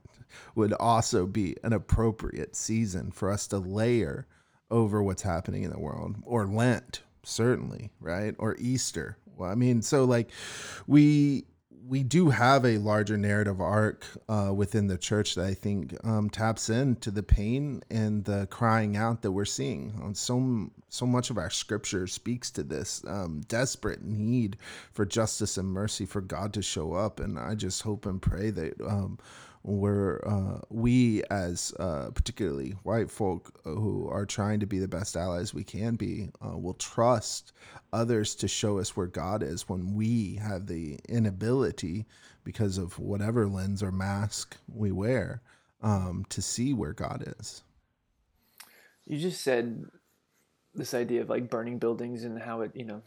would 0.54 0.72
also 0.74 1.26
be 1.26 1.56
an 1.62 1.72
appropriate 1.72 2.56
season 2.56 3.10
for 3.10 3.30
us 3.30 3.46
to 3.48 3.58
layer 3.58 4.26
over 4.70 5.02
what's 5.02 5.22
happening 5.22 5.62
in 5.62 5.70
the 5.70 5.78
world 5.78 6.16
or 6.24 6.46
Lent 6.46 7.02
certainly 7.22 7.90
right 8.00 8.34
or 8.38 8.56
Easter 8.58 9.16
well 9.36 9.50
I 9.50 9.54
mean 9.54 9.82
so 9.82 10.04
like 10.04 10.30
we 10.86 11.44
we 11.86 12.02
do 12.02 12.30
have 12.30 12.64
a 12.64 12.78
larger 12.78 13.16
narrative 13.16 13.60
arc 13.60 14.06
uh, 14.28 14.52
within 14.54 14.86
the 14.86 14.96
church 14.96 15.34
that 15.34 15.44
I 15.44 15.54
think 15.54 15.94
um, 16.04 16.30
taps 16.30 16.70
into 16.70 17.10
the 17.10 17.22
pain 17.22 17.82
and 17.90 18.24
the 18.24 18.46
crying 18.50 18.96
out 18.96 19.22
that 19.22 19.32
we're 19.32 19.44
seeing. 19.44 19.98
On 20.02 20.14
so 20.14 20.70
so 20.88 21.06
much 21.06 21.30
of 21.30 21.38
our 21.38 21.50
scripture 21.50 22.06
speaks 22.06 22.50
to 22.52 22.62
this 22.62 23.02
um, 23.06 23.42
desperate 23.48 24.02
need 24.02 24.56
for 24.92 25.04
justice 25.04 25.58
and 25.58 25.68
mercy 25.68 26.06
for 26.06 26.20
God 26.20 26.54
to 26.54 26.62
show 26.62 26.94
up, 26.94 27.20
and 27.20 27.38
I 27.38 27.54
just 27.54 27.82
hope 27.82 28.06
and 28.06 28.22
pray 28.22 28.50
that 28.50 28.80
um, 28.80 29.18
we're 29.64 30.20
uh, 30.26 30.60
we 30.68 31.24
as 31.30 31.72
uh, 31.80 32.10
particularly 32.14 32.72
white 32.82 33.10
folk 33.10 33.58
who 33.64 34.08
are 34.10 34.26
trying 34.26 34.60
to 34.60 34.66
be 34.66 34.78
the 34.78 34.86
best 34.86 35.16
allies 35.16 35.54
we 35.54 35.64
can 35.64 35.96
be 35.96 36.28
uh, 36.44 36.56
will 36.56 36.74
trust 36.74 37.52
others 37.92 38.34
to 38.34 38.46
show 38.46 38.78
us 38.78 38.94
where 38.94 39.06
God 39.06 39.42
is 39.42 39.68
when 39.68 39.94
we 39.94 40.34
have 40.34 40.66
the 40.66 40.98
inability 41.08 42.04
because 42.44 42.76
of 42.76 42.98
whatever 42.98 43.46
lens 43.46 43.82
or 43.82 43.90
mask 43.90 44.56
we 44.68 44.92
wear 44.92 45.40
um, 45.82 46.26
to 46.28 46.42
see 46.42 46.74
where 46.74 46.92
God 46.92 47.34
is. 47.38 47.62
You 49.06 49.18
just 49.18 49.42
said 49.42 49.86
this 50.74 50.92
idea 50.92 51.22
of 51.22 51.30
like 51.30 51.48
burning 51.48 51.78
buildings 51.78 52.24
and 52.24 52.38
how 52.38 52.60
it, 52.60 52.72
you 52.74 52.84
know, 52.84 53.02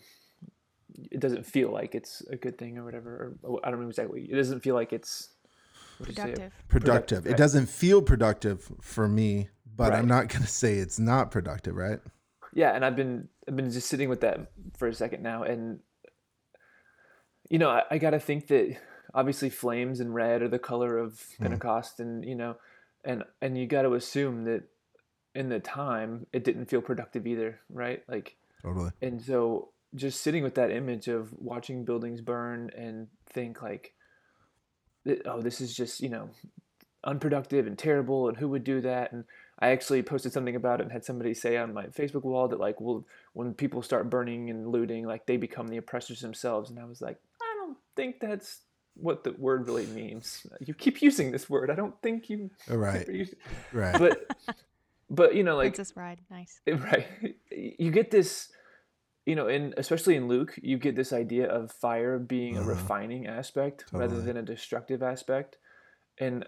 it 1.12 1.20
doesn't 1.20 1.46
feel 1.46 1.72
like 1.72 1.94
it's 1.94 2.22
a 2.32 2.36
good 2.36 2.58
thing 2.58 2.78
or 2.78 2.86
whatever. 2.86 3.38
Or, 3.44 3.60
I 3.64 3.70
don't 3.70 3.82
know 3.82 3.90
exactly. 3.90 4.24
It 4.24 4.36
doesn't 4.36 4.62
feel 4.62 4.74
like 4.74 4.94
it's 4.94 5.30
what 5.98 6.10
did 6.10 6.18
you 6.18 6.24
say? 6.24 6.30
Productive. 6.32 6.54
Productive. 6.68 7.28
It 7.28 7.38
doesn't 7.38 7.68
feel 7.68 8.02
productive 8.02 8.72
for 8.82 9.08
me, 9.08 9.50
but 9.76 9.92
Right. 9.92 10.00
I'm 10.00 10.08
not 10.08 10.30
going 10.30 10.44
to 10.44 10.48
say 10.48 10.76
it's 10.76 11.00
not 11.00 11.32
productive, 11.32 11.76
right? 11.76 12.00
Yeah, 12.54 12.76
and 12.76 12.84
I've 12.84 12.96
been 12.96 13.30
I've 13.48 13.56
been 13.56 13.70
just 13.70 13.88
sitting 13.88 14.10
with 14.10 14.22
that 14.22 14.52
for 14.78 14.88
a 14.88 14.94
second 14.94 15.22
now, 15.22 15.44
and 15.44 15.80
you 17.50 17.60
know 17.60 17.70
I, 17.70 17.84
I 17.92 17.98
got 17.98 18.12
to 18.12 18.20
think 18.20 18.48
that 18.48 18.78
obviously 19.14 19.50
flames 19.50 20.00
and 20.00 20.14
red 20.14 20.42
are 20.42 20.48
the 20.48 20.60
color 20.60 20.98
of 20.98 21.24
Pentecost, 21.40 21.98
mm. 21.98 22.02
and 22.02 22.26
you 22.26 22.36
know, 22.36 22.56
and 23.04 23.24
and 23.42 23.58
you 23.58 23.68
got 23.68 23.84
to 23.84 23.94
assume 23.94 24.46
that 24.46 24.64
in 25.36 25.50
the 25.50 25.60
time 25.60 26.26
it 26.34 26.44
didn't 26.44 26.66
feel 26.66 26.82
productive 26.82 27.28
either, 27.28 27.60
right? 27.70 28.02
Like, 28.08 28.38
Totally. 28.64 28.90
and 29.02 29.22
so 29.22 29.70
just 29.96 30.22
sitting 30.22 30.44
with 30.44 30.56
that 30.56 30.72
image 30.72 31.08
of 31.08 31.32
watching 31.34 31.86
buildings 31.86 32.22
burn 32.22 32.72
and 32.76 33.08
think 33.30 33.62
like 33.62 33.94
oh, 35.26 35.42
this 35.42 35.62
is 35.62 35.76
just 35.76 36.02
you 36.02 36.10
know 36.10 36.30
unproductive 37.04 37.68
and 37.68 37.78
terrible, 37.78 38.28
and 38.28 38.38
who 38.38 38.50
would 38.50 38.64
do 38.64 38.82
that? 38.82 39.12
And 39.12 39.24
I 39.60 39.70
actually 39.70 40.04
posted 40.04 40.34
something 40.34 40.56
about 40.56 40.80
it 40.80 40.84
and 40.84 40.92
had 40.92 41.06
somebody 41.06 41.34
say 41.34 41.58
on 41.58 41.74
my 41.74 41.88
Facebook 41.88 42.24
wall 42.24 42.48
that 42.50 42.60
like, 42.60 42.80
well, 42.80 43.06
when 43.34 43.54
people 43.54 43.82
start 43.82 44.10
burning 44.10 44.50
and 44.50 44.68
looting, 44.68 45.06
like 45.06 45.26
they 45.26 45.38
become 45.38 45.68
the 45.68 45.78
oppressors 45.78 46.22
themselves. 46.22 46.70
And 46.70 46.80
I 46.80 46.86
was 46.86 47.02
like, 47.02 47.18
I 47.42 47.56
don't 47.58 47.78
think 47.96 48.20
that's 48.20 48.62
what 48.96 49.24
the 49.24 49.32
word 49.32 49.66
really 49.68 49.88
means. 49.88 50.46
You 50.60 50.74
keep 50.76 51.02
using 51.02 51.32
this 51.32 51.50
word. 51.50 51.72
I 51.72 51.76
don't 51.76 52.00
think 52.02 52.30
you. 52.30 52.52
Right. 52.68 53.08
right. 53.74 53.98
But, 53.98 54.38
but 55.10 55.36
you 55.36 55.44
know, 55.44 55.56
like 55.56 55.74
Princess 55.74 55.92
Bride, 55.92 56.20
nice. 56.30 56.60
Right. 56.68 57.08
You 57.50 57.90
get 57.90 58.12
this, 58.12 58.50
you 59.28 59.36
know, 59.36 59.48
in 59.48 59.74
especially 59.76 60.16
in 60.16 60.30
Luke, 60.30 60.58
you 60.62 60.78
get 60.78 60.96
this 60.96 61.12
idea 61.12 61.48
of 61.48 61.70
fire 61.70 62.18
being 62.18 62.58
uh-huh. 62.58 62.72
a 62.72 62.74
refining 62.74 63.28
aspect 63.28 63.82
totally. 63.82 64.00
rather 64.00 64.22
than 64.22 64.38
a 64.38 64.42
destructive 64.42 65.04
aspect, 65.04 65.58
and 66.18 66.46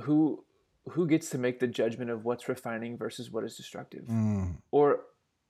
who 0.00 0.44
who 0.90 1.06
gets 1.06 1.30
to 1.30 1.38
make 1.38 1.58
the 1.58 1.66
judgment 1.66 2.10
of 2.10 2.24
what's 2.24 2.48
refining 2.48 2.98
versus 2.98 3.30
what 3.30 3.44
is 3.44 3.56
destructive 3.56 4.04
mm. 4.04 4.54
or 4.72 5.00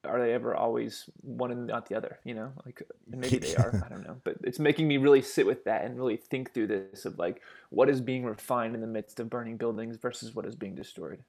are 0.05 0.21
they 0.21 0.33
ever 0.33 0.55
always 0.55 1.09
one 1.21 1.51
and 1.51 1.67
not 1.67 1.89
the 1.89 1.95
other 1.95 2.19
you 2.25 2.35
know 2.35 2.53
like 2.67 2.83
maybe 3.07 3.39
they 3.39 3.55
are 3.55 3.83
i 3.87 3.89
don't 3.89 4.07
know 4.07 4.17
but 4.25 4.37
it's 4.43 4.59
making 4.59 4.87
me 4.87 4.99
really 4.99 5.23
sit 5.23 5.47
with 5.47 5.65
that 5.65 5.85
and 5.85 5.97
really 5.97 6.17
think 6.17 6.53
through 6.53 6.67
this 6.67 7.07
of 7.07 7.19
like 7.19 7.41
what 7.71 7.89
is 7.89 8.01
being 8.01 8.25
refined 8.25 8.75
in 8.75 8.81
the 8.81 8.87
midst 8.87 9.21
of 9.21 9.31
burning 9.31 9.57
buildings 9.57 9.97
versus 9.97 10.35
what 10.35 10.45
is 10.45 10.57
being 10.57 10.75
destroyed 10.75 11.23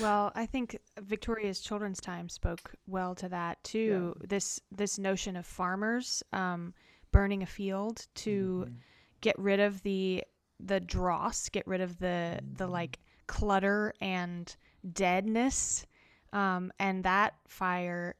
well 0.00 0.32
i 0.34 0.44
think 0.44 0.78
victoria's 1.00 1.60
children's 1.60 2.00
time 2.00 2.28
spoke 2.28 2.72
well 2.86 3.14
to 3.14 3.28
that 3.28 3.62
too 3.62 4.14
yeah. 4.20 4.26
this 4.28 4.60
this 4.72 4.98
notion 4.98 5.36
of 5.36 5.46
farmers 5.46 6.22
um, 6.32 6.74
burning 7.12 7.42
a 7.42 7.46
field 7.46 8.06
to 8.14 8.64
mm-hmm. 8.66 8.74
get 9.20 9.38
rid 9.38 9.60
of 9.60 9.82
the 9.82 10.22
the 10.60 10.80
dross 10.80 11.48
get 11.48 11.66
rid 11.66 11.80
of 11.80 11.98
the 11.98 12.40
the 12.56 12.64
mm-hmm. 12.64 12.72
like 12.72 12.98
clutter 13.28 13.94
and 14.00 14.56
deadness. 14.92 15.86
Um, 16.32 16.72
and 16.80 17.04
that 17.04 17.34
fire 17.46 18.16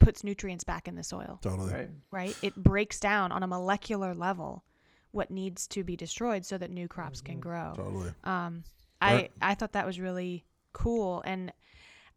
puts 0.00 0.24
nutrients 0.24 0.64
back 0.64 0.88
in 0.88 0.96
the 0.96 1.04
soil. 1.04 1.38
Totally. 1.40 1.72
Right. 1.72 1.90
right? 2.10 2.36
It 2.42 2.56
breaks 2.56 2.98
down 2.98 3.30
on 3.30 3.44
a 3.44 3.46
molecular 3.46 4.14
level 4.14 4.64
what 5.12 5.30
needs 5.30 5.66
to 5.68 5.84
be 5.84 5.96
destroyed 5.96 6.44
so 6.44 6.58
that 6.58 6.70
new 6.70 6.88
crops 6.88 7.20
can 7.20 7.38
grow. 7.38 7.72
Totally. 7.76 8.10
Um, 8.24 8.64
I 9.00 9.30
I 9.40 9.54
thought 9.54 9.72
that 9.72 9.86
was 9.86 10.00
really 10.00 10.44
cool, 10.78 11.22
and 11.24 11.52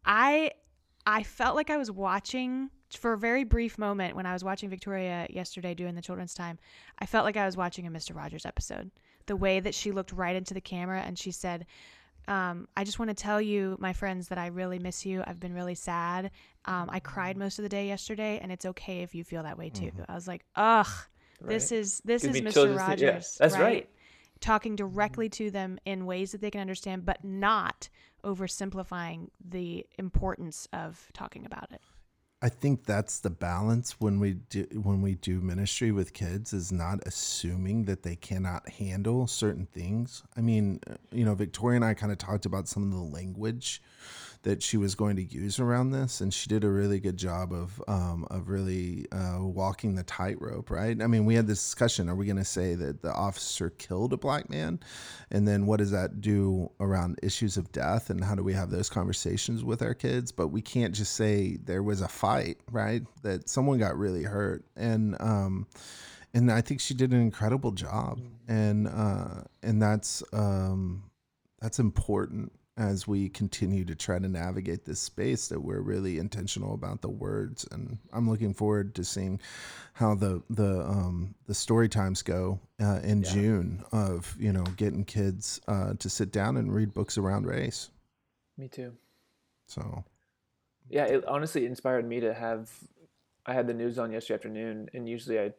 I 0.04 0.52
I 1.06 1.22
felt 1.22 1.56
like 1.56 1.70
I 1.70 1.76
was 1.76 1.90
watching 1.90 2.70
for 2.96 3.14
a 3.14 3.18
very 3.18 3.44
brief 3.44 3.78
moment 3.78 4.14
when 4.14 4.26
I 4.26 4.32
was 4.32 4.44
watching 4.44 4.68
Victoria 4.68 5.26
yesterday 5.30 5.74
doing 5.74 5.94
the 5.94 6.02
children's 6.02 6.34
time. 6.34 6.58
I 6.98 7.06
felt 7.06 7.24
like 7.24 7.36
I 7.36 7.46
was 7.46 7.56
watching 7.56 7.86
a 7.86 7.90
Mister 7.90 8.14
Rogers 8.14 8.46
episode. 8.46 8.90
The 9.26 9.36
way 9.36 9.60
that 9.60 9.74
she 9.74 9.92
looked 9.92 10.12
right 10.12 10.34
into 10.34 10.54
the 10.54 10.60
camera 10.60 11.00
and 11.00 11.16
she 11.16 11.30
said, 11.30 11.66
um, 12.28 12.68
I 12.76 12.84
just 12.84 12.98
want 12.98 13.08
to 13.08 13.14
tell 13.14 13.40
you, 13.40 13.76
my 13.80 13.92
friends, 13.92 14.28
that 14.28 14.38
I 14.38 14.46
really 14.48 14.78
miss 14.78 15.04
you. 15.04 15.22
I've 15.26 15.40
been 15.40 15.54
really 15.54 15.74
sad. 15.74 16.30
Um, 16.64 16.88
I 16.90 17.00
cried 17.00 17.36
most 17.36 17.58
of 17.58 17.62
the 17.62 17.68
day 17.68 17.86
yesterday, 17.86 18.38
and 18.42 18.52
it's 18.52 18.66
okay 18.66 19.02
if 19.02 19.14
you 19.14 19.24
feel 19.24 19.42
that 19.42 19.58
way 19.58 19.70
too. 19.70 19.86
Mm-hmm. 19.86 20.02
I 20.08 20.14
was 20.14 20.28
like, 20.28 20.44
ugh, 20.54 20.86
right. 21.40 21.48
this 21.48 21.72
is 21.72 22.00
this 22.04 22.24
is 22.24 22.40
Mr. 22.40 22.76
Rogers. 22.76 23.00
Yeah, 23.00 23.44
that's 23.44 23.54
right? 23.54 23.60
right. 23.60 23.90
Talking 24.42 24.76
directly 24.76 25.30
to 25.30 25.50
them 25.50 25.78
in 25.86 26.04
ways 26.04 26.32
that 26.32 26.42
they 26.42 26.50
can 26.50 26.60
understand, 26.60 27.06
but 27.06 27.24
not 27.24 27.88
oversimplifying 28.24 29.28
the 29.42 29.86
importance 29.98 30.68
of 30.72 31.08
talking 31.14 31.46
about 31.46 31.72
it. 31.72 31.80
I 32.44 32.48
think 32.48 32.84
that's 32.84 33.20
the 33.20 33.30
balance 33.30 34.00
when 34.00 34.18
we 34.18 34.34
do 34.34 34.66
when 34.82 35.00
we 35.00 35.14
do 35.14 35.40
ministry 35.40 35.92
with 35.92 36.12
kids 36.12 36.52
is 36.52 36.72
not 36.72 36.98
assuming 37.06 37.84
that 37.84 38.02
they 38.02 38.16
cannot 38.16 38.68
handle 38.68 39.28
certain 39.28 39.66
things. 39.66 40.24
I 40.36 40.40
mean, 40.40 40.80
uh, 40.90 40.94
you 41.12 41.24
know, 41.24 41.36
Victoria 41.36 41.76
and 41.76 41.84
I 41.84 41.94
kind 41.94 42.10
of 42.10 42.18
talked 42.18 42.44
about 42.44 42.66
some 42.66 42.82
of 42.82 42.90
the 42.90 43.16
language 43.16 43.80
that 44.42 44.62
she 44.62 44.76
was 44.76 44.94
going 44.94 45.14
to 45.16 45.22
use 45.22 45.60
around 45.60 45.90
this, 45.90 46.20
and 46.20 46.34
she 46.34 46.48
did 46.48 46.64
a 46.64 46.68
really 46.68 46.98
good 46.98 47.16
job 47.16 47.52
of 47.52 47.82
um, 47.86 48.26
of 48.30 48.48
really 48.48 49.06
uh, 49.12 49.38
walking 49.40 49.94
the 49.94 50.02
tightrope. 50.02 50.70
Right? 50.70 51.00
I 51.00 51.06
mean, 51.06 51.24
we 51.24 51.34
had 51.34 51.46
this 51.46 51.62
discussion: 51.62 52.08
Are 52.08 52.14
we 52.14 52.26
going 52.26 52.36
to 52.36 52.44
say 52.44 52.74
that 52.74 53.02
the 53.02 53.12
officer 53.12 53.70
killed 53.70 54.12
a 54.12 54.16
black 54.16 54.50
man, 54.50 54.80
and 55.30 55.46
then 55.46 55.66
what 55.66 55.78
does 55.78 55.92
that 55.92 56.20
do 56.20 56.70
around 56.80 57.20
issues 57.22 57.56
of 57.56 57.70
death, 57.72 58.10
and 58.10 58.24
how 58.24 58.34
do 58.34 58.42
we 58.42 58.52
have 58.52 58.70
those 58.70 58.88
conversations 58.88 59.62
with 59.64 59.80
our 59.80 59.94
kids? 59.94 60.32
But 60.32 60.48
we 60.48 60.60
can't 60.60 60.94
just 60.94 61.14
say 61.14 61.58
there 61.64 61.82
was 61.82 62.00
a 62.00 62.08
fight, 62.08 62.58
right? 62.70 63.02
That 63.22 63.48
someone 63.48 63.78
got 63.78 63.96
really 63.96 64.24
hurt, 64.24 64.64
and 64.76 65.16
um, 65.20 65.66
and 66.34 66.50
I 66.50 66.62
think 66.62 66.80
she 66.80 66.94
did 66.94 67.12
an 67.12 67.20
incredible 67.20 67.70
job, 67.70 68.20
and 68.48 68.88
uh, 68.88 69.42
and 69.62 69.80
that's 69.80 70.24
um, 70.32 71.04
that's 71.60 71.78
important 71.78 72.52
as 72.76 73.06
we 73.06 73.28
continue 73.28 73.84
to 73.84 73.94
try 73.94 74.18
to 74.18 74.28
navigate 74.28 74.84
this 74.84 75.00
space 75.00 75.48
that 75.48 75.60
we're 75.60 75.80
really 75.80 76.18
intentional 76.18 76.74
about 76.74 77.02
the 77.02 77.08
words. 77.08 77.66
And 77.70 77.98
i'm 78.12 78.28
looking 78.28 78.54
forward 78.54 78.94
to 78.94 79.04
seeing 79.04 79.40
how 79.94 80.14
the 80.14 80.42
the 80.48 80.80
um 80.80 81.34
the 81.46 81.54
story 81.54 81.88
times 81.88 82.22
go 82.22 82.58
uh, 82.80 83.00
in 83.02 83.22
yeah. 83.22 83.32
june 83.32 83.84
of 83.92 84.34
you 84.38 84.52
know 84.52 84.64
getting 84.76 85.04
kids 85.04 85.60
uh, 85.68 85.94
to 85.98 86.08
sit 86.08 86.32
down 86.32 86.56
and 86.56 86.74
read 86.74 86.94
books 86.94 87.18
around 87.18 87.46
race. 87.46 87.90
Me 88.56 88.68
too. 88.68 88.92
So. 89.66 90.04
Yeah 90.88 91.04
it 91.04 91.24
honestly 91.26 91.64
inspired 91.64 92.06
me 92.06 92.20
to 92.20 92.34
have 92.34 92.70
i 93.46 93.54
had 93.54 93.66
the 93.66 93.74
news 93.74 93.98
on 93.98 94.12
yesterday 94.12 94.34
afternoon 94.34 94.88
and 94.92 95.08
usually 95.08 95.38
i 95.38 95.52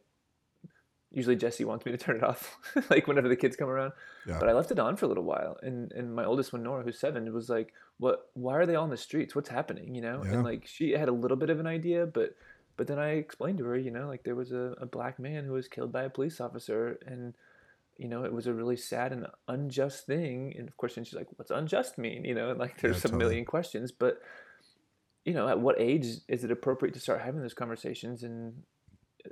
usually 1.13 1.36
Jesse 1.36 1.63
wants 1.63 1.86
me 1.86 1.91
to 1.91 1.97
turn 1.97 2.17
it 2.17 2.23
off, 2.23 2.58
like 2.89 3.08
whenever 3.08 3.30
the 3.30 3.36
kids 3.36 3.56
come 3.56 3.69
around. 3.69 3.93
Yeah. 4.28 4.39
But 4.39 4.49
I 4.49 4.54
left 4.54 4.71
it 4.71 4.80
on 4.80 4.95
for 4.95 5.06
a 5.06 5.08
little 5.08 5.23
while, 5.23 5.58
and 5.62 5.91
and 5.93 6.13
my 6.13 6.26
oldest 6.26 6.52
one, 6.52 6.63
Nora, 6.63 6.84
who's 6.84 6.99
seven, 6.99 7.32
was 7.34 7.49
like, 7.49 7.73
"What? 7.99 8.30
Why 8.34 8.56
are 8.56 8.65
they 8.65 8.76
all 8.76 8.86
in 8.86 8.89
the 8.89 8.97
streets? 8.97 9.36
What's 9.36 9.49
happening?" 9.49 9.95
You 9.95 10.02
know, 10.02 10.23
yeah. 10.26 10.34
and 10.34 10.43
like 10.43 10.65
she 10.65 10.91
had 10.91 11.08
a 11.08 11.13
little 11.13 11.38
bit 11.38 11.49
of 11.49 11.60
an 11.60 11.67
idea, 11.67 12.06
but 12.06 12.36
but 12.76 12.88
then 12.88 12.99
I 12.99 13.12
explained 13.12 13.60
to 13.60 13.65
her, 13.65 13.78
you 13.78 13.91
know, 13.91 14.08
like 14.08 14.23
there 14.23 14.36
was 14.36 14.52
a, 14.52 14.76
a 14.82 14.86
black 14.86 15.19
man 15.19 15.45
who 15.45 15.54
was 15.54 15.67
killed 15.67 15.91
by 15.91 16.04
a 16.04 16.10
police 16.10 16.41
officer, 16.41 16.99
and 17.06 17.34
you 17.97 18.08
know, 18.08 18.23
it 18.23 18.34
was 18.34 18.47
a 18.47 18.54
really 18.54 18.78
sad 18.78 19.12
and 19.12 19.28
unjust 19.47 20.08
thing. 20.08 20.56
And 20.58 20.67
of 20.67 20.76
course, 20.78 20.95
then 20.95 21.04
she's 21.04 21.13
like, 21.13 21.28
"What's 21.36 21.52
unjust 21.52 21.97
mean?" 21.97 22.26
You 22.26 22.34
know, 22.34 22.49
and 22.49 22.60
like 22.60 22.82
there's 22.82 22.97
yeah, 22.97 22.99
a 22.99 23.02
totally. 23.04 23.19
million 23.19 23.45
questions, 23.45 23.91
but 23.91 24.19
you 25.26 25.34
know, 25.34 25.47
at 25.47 25.60
what 25.60 25.80
age 25.80 26.06
is 26.28 26.43
it 26.43 26.52
appropriate 26.52 26.93
to 26.93 26.99
start 26.99 27.21
having 27.21 27.41
those 27.41 27.54
conversations? 27.54 28.23
And 28.23 28.63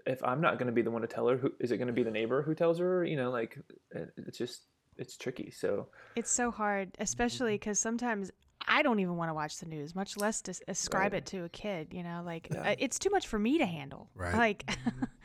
if 0.05 0.23
I'm 0.23 0.41
not 0.41 0.57
going 0.57 0.67
to 0.67 0.73
be 0.73 0.81
the 0.81 0.91
one 0.91 1.01
to 1.01 1.07
tell 1.07 1.27
her, 1.27 1.37
who 1.37 1.51
is 1.59 1.71
it 1.71 1.77
going 1.77 1.87
to 1.87 1.93
be 1.93 2.03
the 2.03 2.11
neighbor 2.11 2.41
who 2.41 2.55
tells 2.55 2.79
her? 2.79 3.03
You 3.03 3.17
know, 3.17 3.31
like 3.31 3.57
it's 3.91 4.37
just 4.37 4.63
it's 4.97 5.17
tricky. 5.17 5.51
So 5.51 5.87
it's 6.15 6.31
so 6.31 6.51
hard, 6.51 6.91
especially 6.99 7.55
because 7.55 7.79
sometimes 7.79 8.31
I 8.67 8.83
don't 8.83 8.99
even 8.99 9.17
want 9.17 9.29
to 9.29 9.33
watch 9.33 9.59
the 9.59 9.65
news, 9.65 9.95
much 9.95 10.17
less 10.17 10.41
to 10.43 10.55
ascribe 10.67 11.13
right. 11.13 11.19
it 11.19 11.25
to 11.27 11.43
a 11.43 11.49
kid. 11.49 11.89
You 11.91 12.03
know, 12.03 12.21
like 12.25 12.47
yeah. 12.51 12.71
uh, 12.71 12.75
it's 12.79 12.99
too 12.99 13.09
much 13.09 13.27
for 13.27 13.39
me 13.39 13.57
to 13.57 13.65
handle. 13.65 14.09
Right. 14.15 14.35
Like, 14.35 14.71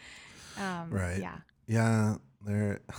um, 0.58 0.90
right. 0.90 1.20
Yeah. 1.20 1.38
Yeah. 1.66 2.16
There. 2.44 2.80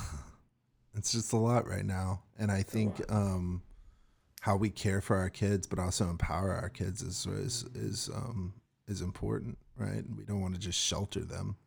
It's 0.95 1.11
just 1.11 1.31
a 1.31 1.37
lot 1.37 1.67
right 1.67 1.85
now, 1.85 2.23
and 2.39 2.51
I 2.51 2.63
think 2.63 3.03
um, 3.07 3.61
how 4.41 4.55
we 4.55 4.71
care 4.71 4.99
for 4.99 5.15
our 5.15 5.29
kids, 5.29 5.67
but 5.67 5.77
also 5.77 6.09
empower 6.09 6.51
our 6.51 6.69
kids 6.69 7.03
is 7.03 7.27
is 7.27 7.65
is 7.75 8.09
um, 8.11 8.55
is 8.87 9.01
important, 9.01 9.59
right? 9.77 10.03
We 10.15 10.23
don't 10.23 10.41
want 10.41 10.53
to 10.55 10.59
just 10.59 10.79
shelter 10.79 11.21
them 11.21 11.57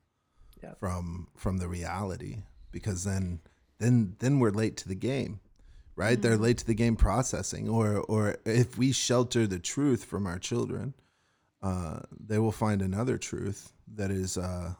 yeah. 0.62 0.74
from 0.78 1.28
from 1.36 1.58
the 1.58 1.68
reality 1.68 2.42
because 2.72 3.04
then 3.04 3.40
then 3.78 4.16
then 4.18 4.38
we're 4.38 4.50
late 4.50 4.76
to 4.78 4.88
the 4.88 4.94
game, 4.94 5.40
right? 5.96 6.12
Mm-hmm. 6.12 6.22
They're 6.22 6.36
late 6.36 6.58
to 6.58 6.66
the 6.66 6.74
game 6.74 6.96
processing, 6.96 7.68
or 7.68 7.98
or 7.98 8.36
if 8.44 8.76
we 8.78 8.92
shelter 8.92 9.46
the 9.46 9.58
truth 9.58 10.04
from 10.04 10.26
our 10.26 10.38
children, 10.38 10.94
uh, 11.62 12.00
they 12.18 12.38
will 12.38 12.52
find 12.52 12.82
another 12.82 13.18
truth 13.18 13.72
that 13.94 14.10
is 14.10 14.38
uh, 14.38 14.74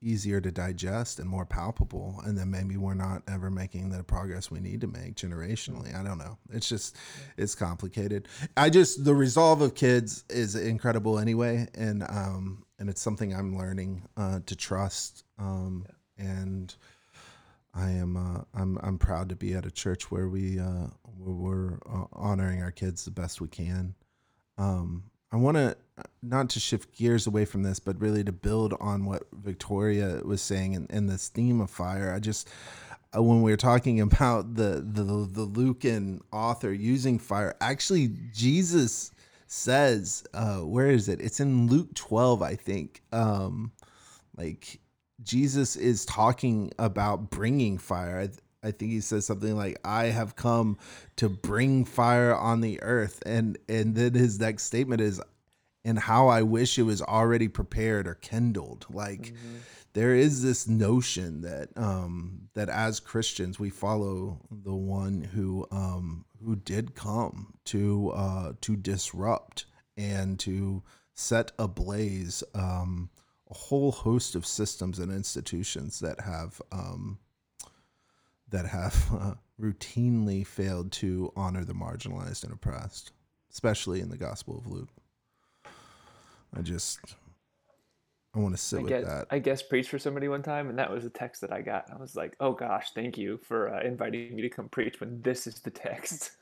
easier 0.00 0.40
to 0.40 0.50
digest 0.50 1.18
and 1.18 1.28
more 1.28 1.44
palpable 1.44 2.20
and 2.24 2.38
then 2.38 2.50
maybe 2.50 2.76
we're 2.76 2.94
not 2.94 3.22
ever 3.26 3.50
making 3.50 3.90
the 3.90 4.02
progress 4.04 4.50
we 4.50 4.60
need 4.60 4.80
to 4.80 4.86
make 4.86 5.16
generationally 5.16 5.92
i 5.98 6.04
don't 6.04 6.18
know 6.18 6.38
it's 6.52 6.68
just 6.68 6.94
it's 7.36 7.56
complicated 7.56 8.28
i 8.56 8.70
just 8.70 9.04
the 9.04 9.14
resolve 9.14 9.60
of 9.60 9.74
kids 9.74 10.24
is 10.30 10.54
incredible 10.54 11.18
anyway 11.18 11.66
and 11.74 12.04
um 12.04 12.64
and 12.78 12.88
it's 12.88 13.00
something 13.00 13.34
i'm 13.34 13.56
learning 13.56 14.02
uh 14.16 14.40
to 14.46 14.56
trust 14.56 15.24
um 15.38 15.84
yeah. 16.18 16.24
and 16.24 16.76
i 17.74 17.90
am 17.90 18.16
uh 18.16 18.42
i'm 18.54 18.78
i'm 18.82 18.98
proud 18.98 19.28
to 19.28 19.36
be 19.36 19.54
at 19.54 19.66
a 19.66 19.70
church 19.70 20.10
where 20.10 20.28
we 20.28 20.58
uh 20.58 20.86
where 21.18 21.34
we're 21.34 21.78
uh, 21.90 22.06
honoring 22.12 22.62
our 22.62 22.70
kids 22.70 23.04
the 23.04 23.10
best 23.10 23.40
we 23.40 23.48
can 23.48 23.94
um 24.56 25.04
I 25.30 25.36
want 25.36 25.56
to 25.56 25.76
not 26.22 26.48
to 26.50 26.60
shift 26.60 26.96
gears 26.96 27.26
away 27.26 27.44
from 27.44 27.62
this, 27.62 27.78
but 27.78 28.00
really 28.00 28.24
to 28.24 28.32
build 28.32 28.74
on 28.80 29.04
what 29.04 29.24
Victoria 29.32 30.22
was 30.24 30.40
saying 30.40 30.74
and, 30.74 30.86
and 30.90 31.08
this 31.08 31.28
theme 31.28 31.60
of 31.60 31.70
fire. 31.70 32.14
I 32.14 32.18
just 32.18 32.48
uh, 33.14 33.22
when 33.22 33.42
we 33.42 33.50
were 33.50 33.58
talking 33.58 34.00
about 34.00 34.54
the 34.54 34.84
the 34.86 35.02
the 35.02 35.42
Lucan 35.42 36.22
author 36.32 36.72
using 36.72 37.18
fire, 37.18 37.54
actually 37.60 38.10
Jesus 38.32 39.10
says, 39.50 40.24
uh, 40.34 40.58
where 40.58 40.88
is 40.88 41.08
it? 41.08 41.20
It's 41.20 41.40
in 41.40 41.66
Luke 41.66 41.94
twelve, 41.94 42.42
I 42.42 42.54
think. 42.54 43.02
Um, 43.12 43.72
like 44.36 44.80
Jesus 45.22 45.74
is 45.76 46.04
talking 46.04 46.70
about 46.78 47.30
bringing 47.30 47.78
fire. 47.78 48.30
I 48.62 48.70
think 48.70 48.92
he 48.92 49.00
says 49.00 49.26
something 49.26 49.56
like, 49.56 49.78
"I 49.84 50.06
have 50.06 50.36
come 50.36 50.78
to 51.16 51.28
bring 51.28 51.84
fire 51.84 52.34
on 52.34 52.60
the 52.60 52.82
earth," 52.82 53.22
and 53.26 53.58
and 53.68 53.94
then 53.94 54.14
his 54.14 54.38
next 54.38 54.64
statement 54.64 55.00
is, 55.00 55.20
"And 55.84 55.98
how 55.98 56.28
I 56.28 56.42
wish 56.42 56.78
it 56.78 56.82
was 56.82 57.02
already 57.02 57.48
prepared 57.48 58.06
or 58.06 58.14
kindled." 58.14 58.86
Like 58.90 59.32
Mm-hmm. 59.32 59.56
There 59.94 60.14
is 60.14 60.42
this 60.42 60.68
notion 60.68 61.40
that 61.42 61.70
um, 61.76 62.48
that 62.54 62.68
as 62.68 63.00
Christians 63.00 63.58
we 63.58 63.70
follow 63.70 64.40
the 64.50 64.74
one 64.74 65.22
who 65.22 65.66
um, 65.70 66.24
who 66.44 66.56
did 66.56 66.94
come 66.94 67.54
to 67.66 68.10
uh, 68.10 68.52
to 68.60 68.76
disrupt 68.76 69.66
and 69.96 70.38
to 70.40 70.82
set 71.14 71.52
ablaze 71.58 72.44
um, 72.54 73.10
a 73.50 73.54
whole 73.54 73.90
host 73.90 74.34
of 74.34 74.46
systems 74.46 74.98
and 74.98 75.10
institutions 75.10 76.00
that 76.00 76.20
have 76.20 76.60
um, 76.70 77.18
that 78.50 78.66
have 78.66 79.08
uh, 79.12 79.34
routinely 79.60 80.46
failed 80.46 80.92
to 80.92 81.32
honor 81.36 81.64
the 81.64 81.74
marginalized 81.74 82.44
and 82.44 82.52
oppressed, 82.52 83.12
especially 83.50 84.00
in 84.00 84.10
the 84.10 84.16
Gospel 84.16 84.58
of 84.58 84.66
Luke. 84.66 84.90
I 86.56 86.62
just 86.62 87.00
I 88.38 88.40
want 88.40 88.54
to 88.54 88.62
sit 88.62 88.78
I 88.78 88.82
with 88.82 88.88
guess 88.90 89.04
that. 89.04 89.26
I 89.30 89.38
guess 89.40 89.62
preached 89.62 89.90
for 89.90 89.98
somebody 89.98 90.28
one 90.28 90.42
time, 90.42 90.68
and 90.68 90.78
that 90.78 90.90
was 90.90 91.02
the 91.04 91.10
text 91.10 91.40
that 91.40 91.52
I 91.52 91.60
got. 91.60 91.90
I 91.92 91.96
was 91.96 92.14
like, 92.14 92.36
"Oh 92.38 92.52
gosh, 92.52 92.90
thank 92.94 93.18
you 93.18 93.38
for 93.42 93.74
uh, 93.74 93.82
inviting 93.82 94.36
me 94.36 94.42
to 94.42 94.48
come 94.48 94.68
preach 94.68 95.00
when 95.00 95.20
this 95.22 95.46
is 95.46 95.60
the 95.60 95.70
text." 95.70 96.32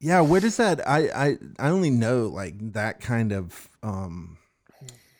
Yeah, 0.00 0.22
where 0.22 0.40
does 0.40 0.56
that? 0.56 0.88
I 0.88 1.10
I 1.14 1.38
I 1.58 1.68
only 1.68 1.90
know 1.90 2.28
like 2.28 2.72
that 2.72 3.00
kind 3.00 3.32
of 3.32 3.68
um 3.82 4.38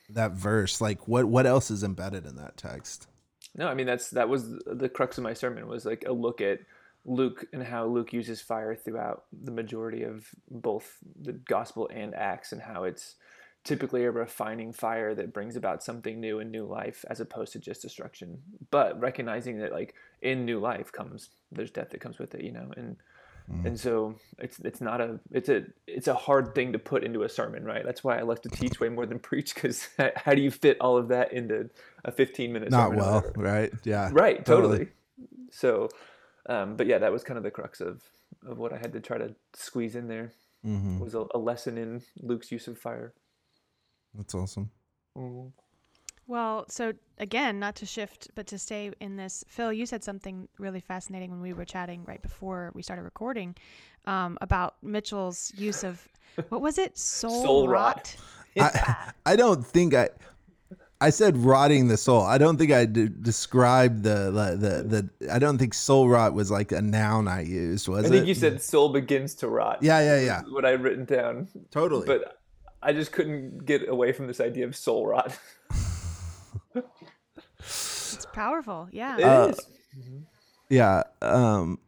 that 0.08 0.32
verse. 0.32 0.80
Like 0.80 1.06
what 1.06 1.26
what 1.26 1.44
else 1.44 1.70
is 1.70 1.84
embedded 1.84 2.24
in 2.24 2.36
that 2.36 2.56
text? 2.56 3.08
No, 3.54 3.68
I 3.68 3.74
mean 3.74 3.86
that's 3.86 4.08
that 4.10 4.30
was 4.30 4.48
the 4.64 4.88
crux 4.88 5.18
of 5.18 5.24
my 5.24 5.34
sermon 5.34 5.68
was 5.68 5.84
like 5.84 6.04
a 6.06 6.12
look 6.12 6.40
at 6.40 6.60
Luke 7.04 7.44
and 7.52 7.62
how 7.62 7.84
Luke 7.86 8.14
uses 8.14 8.40
fire 8.40 8.74
throughout 8.74 9.24
the 9.32 9.50
majority 9.50 10.04
of 10.04 10.28
both 10.50 10.96
the 11.20 11.34
gospel 11.34 11.90
and 11.92 12.14
Acts, 12.14 12.52
and 12.52 12.62
how 12.62 12.84
it's 12.84 13.16
typically 13.64 14.04
a 14.04 14.10
refining 14.10 14.72
fire 14.72 15.14
that 15.14 15.32
brings 15.32 15.56
about 15.56 15.82
something 15.82 16.20
new 16.20 16.38
and 16.38 16.50
new 16.50 16.64
life 16.64 17.04
as 17.10 17.20
opposed 17.20 17.52
to 17.52 17.58
just 17.58 17.82
destruction. 17.82 18.38
But 18.70 18.98
recognizing 19.00 19.58
that 19.58 19.72
like 19.72 19.94
in 20.22 20.44
new 20.44 20.58
life 20.58 20.92
comes 20.92 21.30
there's 21.52 21.70
death 21.70 21.90
that 21.90 22.00
comes 22.00 22.18
with 22.18 22.34
it, 22.34 22.44
you 22.44 22.52
know, 22.52 22.70
and 22.76 22.96
and 23.64 23.78
so 23.78 24.14
it's 24.38 24.58
it's 24.60 24.80
not 24.80 25.00
a 25.00 25.18
it's 25.32 25.48
a 25.48 25.64
it's 25.86 26.08
a 26.08 26.14
hard 26.14 26.54
thing 26.54 26.72
to 26.72 26.78
put 26.78 27.02
into 27.02 27.22
a 27.22 27.28
sermon, 27.28 27.64
right? 27.64 27.84
That's 27.84 28.04
why 28.04 28.18
I 28.18 28.22
like 28.22 28.42
to 28.42 28.48
teach 28.48 28.80
way 28.80 28.88
more 28.88 29.06
than 29.06 29.18
preach 29.18 29.54
because 29.54 29.88
how 30.16 30.34
do 30.34 30.40
you 30.42 30.50
fit 30.50 30.76
all 30.80 30.96
of 30.96 31.08
that 31.08 31.32
into 31.32 31.68
a 32.04 32.12
15 32.12 32.52
minute 32.52 32.70
Not 32.70 32.90
sermon 32.90 32.98
well, 32.98 33.32
right? 33.36 33.72
Yeah. 33.84 34.10
right 34.12 34.44
totally, 34.44 34.88
so 35.50 35.88
um, 36.48 36.76
but 36.76 36.86
yeah 36.86 36.98
that 36.98 37.12
was 37.12 37.24
kind 37.24 37.36
of 37.36 37.44
the 37.44 37.50
crux 37.50 37.80
of 37.80 38.02
of 38.46 38.58
what 38.58 38.72
i 38.72 38.76
had 38.76 38.92
to 38.92 39.00
try 39.00 39.18
to 39.18 39.34
squeeze 39.54 39.96
in 39.96 40.06
there 40.08 40.32
hmm 40.62 41.00
was 41.00 41.14
a, 41.14 41.24
a 41.34 41.38
lesson 41.38 41.78
in 41.78 42.02
luke's 42.22 42.52
use 42.52 42.68
of 42.68 42.78
fire 42.78 43.12
That's 44.14 44.34
awesome. 44.34 44.70
Well, 46.26 46.66
so 46.68 46.92
again, 47.18 47.58
not 47.58 47.74
to 47.76 47.86
shift, 47.86 48.28
but 48.34 48.46
to 48.48 48.58
stay 48.58 48.92
in 49.00 49.16
this, 49.16 49.44
Phil, 49.48 49.72
you 49.72 49.86
said 49.86 50.04
something 50.04 50.46
really 50.58 50.80
fascinating 50.80 51.30
when 51.30 51.40
we 51.40 51.52
were 51.54 51.64
chatting 51.64 52.04
right 52.06 52.20
before 52.20 52.70
we 52.74 52.82
started 52.82 53.02
recording 53.02 53.54
um, 54.04 54.36
about 54.40 54.74
Mitchell's 54.82 55.52
use 55.56 55.84
of 55.84 56.06
what 56.50 56.60
was 56.60 56.78
it? 56.78 56.98
Soul, 56.98 57.42
Soul 57.42 57.68
rot. 57.68 58.14
rot. 58.56 58.72
I, 58.74 59.12
I 59.32 59.36
don't 59.36 59.64
think 59.66 59.94
I. 59.94 60.10
I 61.00 61.10
said 61.10 61.36
rotting 61.36 61.86
the 61.86 61.96
soul. 61.96 62.22
I 62.22 62.38
don't 62.38 62.56
think 62.56 62.72
I 62.72 62.84
d- 62.84 63.08
described 63.22 64.02
the, 64.02 64.32
the 64.32 64.56
the 64.56 65.08
the. 65.20 65.32
I 65.32 65.38
don't 65.38 65.56
think 65.56 65.72
soul 65.72 66.08
rot 66.08 66.34
was 66.34 66.50
like 66.50 66.72
a 66.72 66.82
noun 66.82 67.28
I 67.28 67.42
used. 67.42 67.86
Was 67.86 68.04
it 68.04 68.08
i 68.08 68.10
think 68.10 68.24
it? 68.24 68.28
you 68.28 68.34
said 68.34 68.60
soul 68.60 68.88
begins 68.88 69.36
to 69.36 69.48
rot 69.48 69.78
Yeah, 69.80 70.00
yeah, 70.00 70.20
yeah. 70.20 70.42
what 70.50 70.64
I'd 70.64 70.82
written 70.82 71.04
down 71.04 71.46
Totally. 71.70 72.04
but 72.04 72.40
i 72.82 72.92
just 72.92 73.12
couldn't 73.12 73.64
get 73.64 73.88
away 73.88 74.12
from 74.12 74.26
this 74.26 74.40
idea 74.40 74.66
of 74.66 74.76
soul 74.76 75.06
rot 75.06 75.38
It's 77.60 78.26
powerful. 78.32 78.88
Yeah. 78.90 79.16
It 79.46 79.50
is. 79.50 79.58
Uh, 79.58 80.02
yeah. 80.70 81.02
Um. 81.20 81.78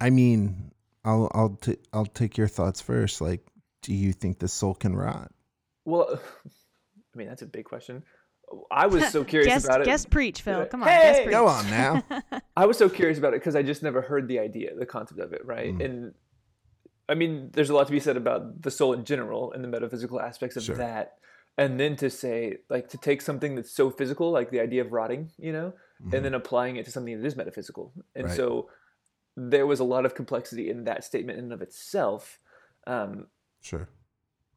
I 0.00 0.10
mean, 0.10 0.72
I'll 1.04 1.30
I'll 1.32 1.56
t- 1.60 1.78
I'll 1.92 2.06
take 2.06 2.36
your 2.36 2.48
thoughts 2.48 2.80
first. 2.80 3.20
Like, 3.20 3.46
do 3.82 3.94
you 3.94 4.12
think 4.12 4.40
the 4.40 4.48
soul 4.48 4.74
can 4.74 4.96
rot? 4.96 5.30
well 5.86 6.20
i 6.46 7.18
mean 7.18 7.28
that's 7.28 7.42
a 7.42 7.46
big 7.46 7.64
question 7.64 8.02
i 8.70 8.86
was 8.86 9.08
so 9.08 9.24
curious 9.32 9.48
guest, 9.48 9.64
about 9.64 9.80
it 9.80 9.86
guest 9.86 10.10
preach, 10.10 10.42
Phil. 10.42 10.66
Come 10.66 10.82
on. 10.82 10.88
Hey! 10.88 11.02
Guest 11.02 11.22
preach. 11.22 11.32
Go 11.32 11.46
on 11.46 11.70
now. 11.70 12.04
I 12.56 12.66
was 12.66 12.78
so 12.78 12.88
curious 12.88 13.18
about 13.18 13.32
it 13.34 13.40
because 13.40 13.56
I 13.56 13.62
just 13.62 13.82
never 13.82 14.00
heard 14.00 14.28
the 14.28 14.38
idea, 14.38 14.72
the 14.76 14.86
concept 14.86 15.18
of 15.18 15.32
it, 15.32 15.44
right? 15.44 15.76
Mm. 15.76 15.84
And 15.84 16.14
I 17.08 17.14
mean, 17.14 17.50
there's 17.52 17.70
a 17.70 17.74
lot 17.74 17.86
to 17.86 17.92
be 17.92 18.00
said 18.00 18.16
about 18.16 18.62
the 18.62 18.70
soul 18.70 18.92
in 18.92 19.04
general 19.04 19.52
and 19.52 19.62
the 19.62 19.68
metaphysical 19.68 20.20
aspects 20.20 20.56
of 20.56 20.64
Sure. 20.64 20.76
that. 20.76 21.18
And 21.58 21.80
then 21.80 21.96
to 21.96 22.10
say, 22.10 22.58
like, 22.68 22.88
to 22.90 22.98
take 22.98 23.22
something 23.22 23.54
that's 23.54 23.70
so 23.70 23.90
physical, 23.90 24.30
like 24.30 24.50
the 24.50 24.60
idea 24.60 24.82
of 24.82 24.92
rotting, 24.92 25.30
you 25.38 25.52
know, 25.52 25.72
and 26.12 26.24
then 26.24 26.34
applying 26.34 26.76
it 26.76 26.84
to 26.84 26.90
something 26.90 27.18
that 27.18 27.26
is 27.26 27.36
metaphysical. 27.36 27.92
And 28.14 28.26
Mm-hmm. 28.26 28.30
Right. 28.30 28.36
so 28.36 28.68
there 29.36 29.66
was 29.66 29.80
a 29.80 29.84
lot 29.84 30.04
of 30.04 30.14
complexity 30.14 30.68
in 30.68 30.84
that 30.84 31.04
statement 31.04 31.38
in 31.38 31.44
and 31.44 31.52
of 31.54 31.62
itself. 31.62 32.38
Um, 32.86 33.26
sure. 33.62 33.88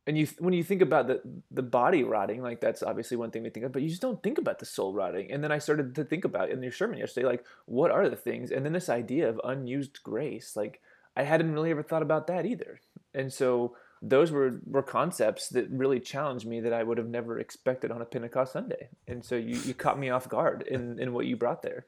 and 0.08 0.18
you 0.18 0.28
when 0.40 0.54
you 0.54 0.64
think 0.64 0.82
about 0.82 1.08
the 1.08 1.22
the 1.52 1.62
body 1.64 2.04
rotting 2.04 2.42
like 2.42 2.60
that's 2.62 2.82
obviously 2.84 3.18
one 3.18 3.32
thing 3.32 3.44
we 3.44 3.50
think 3.50 3.66
of 3.66 3.72
but 3.72 3.82
you 3.82 3.90
just 3.90 4.02
don't 4.02 4.22
think 4.24 4.38
about 4.38 4.60
the 4.60 4.66
soul 4.66 4.94
rotting 4.94 5.32
and 5.32 5.44
then 5.44 5.52
i 5.52 5.58
started 5.58 5.94
to 5.96 6.04
think 6.04 6.26
about 6.26 6.50
in 6.50 6.62
your 6.64 6.72
sermon 6.72 6.98
yesterday 7.00 7.26
like 7.28 7.44
what 7.66 7.92
are 7.92 8.08
the 8.10 8.16
things 8.16 8.52
and 8.52 8.64
then 8.66 8.74
this 8.74 8.88
idea 8.90 9.28
of 9.30 9.40
unused 9.44 10.02
grace 10.04 10.56
like 10.56 10.80
i 11.16 11.24
hadn't 11.24 11.54
really 11.54 11.72
ever 11.72 11.84
thought 11.84 12.02
about 12.02 12.28
that 12.28 12.46
either. 12.46 12.80
And 13.14 13.32
so 13.32 13.76
those 14.02 14.32
were 14.32 14.62
were 14.66 14.84
concepts 14.84 15.50
that 15.50 15.70
really 15.70 16.00
challenged 16.00 16.48
me 16.48 16.62
that 16.62 16.72
i 16.72 16.82
would 16.84 16.98
have 16.98 17.10
never 17.10 17.38
expected 17.38 17.92
on 17.92 18.02
a 18.02 18.06
pentecost 18.06 18.54
sunday. 18.54 18.90
And 19.08 19.24
so 19.24 19.36
you, 19.36 19.60
you 19.66 19.74
caught 19.74 20.00
me 20.00 20.10
off 20.10 20.30
guard 20.30 20.62
in 20.64 21.00
in 21.00 21.14
what 21.14 21.26
you 21.26 21.36
brought 21.36 21.62
there. 21.62 21.86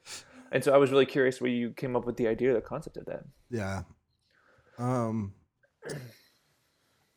And 0.50 0.62
so 0.62 0.74
i 0.74 0.76
was 0.76 0.90
really 0.90 1.06
curious 1.06 1.40
where 1.40 1.50
you 1.50 1.70
came 1.70 1.96
up 1.96 2.04
with 2.04 2.16
the 2.16 2.28
idea 2.28 2.52
the 2.52 2.60
concept 2.60 2.96
of 2.96 3.06
that. 3.06 3.24
Yeah. 3.50 3.82
Um 4.78 5.34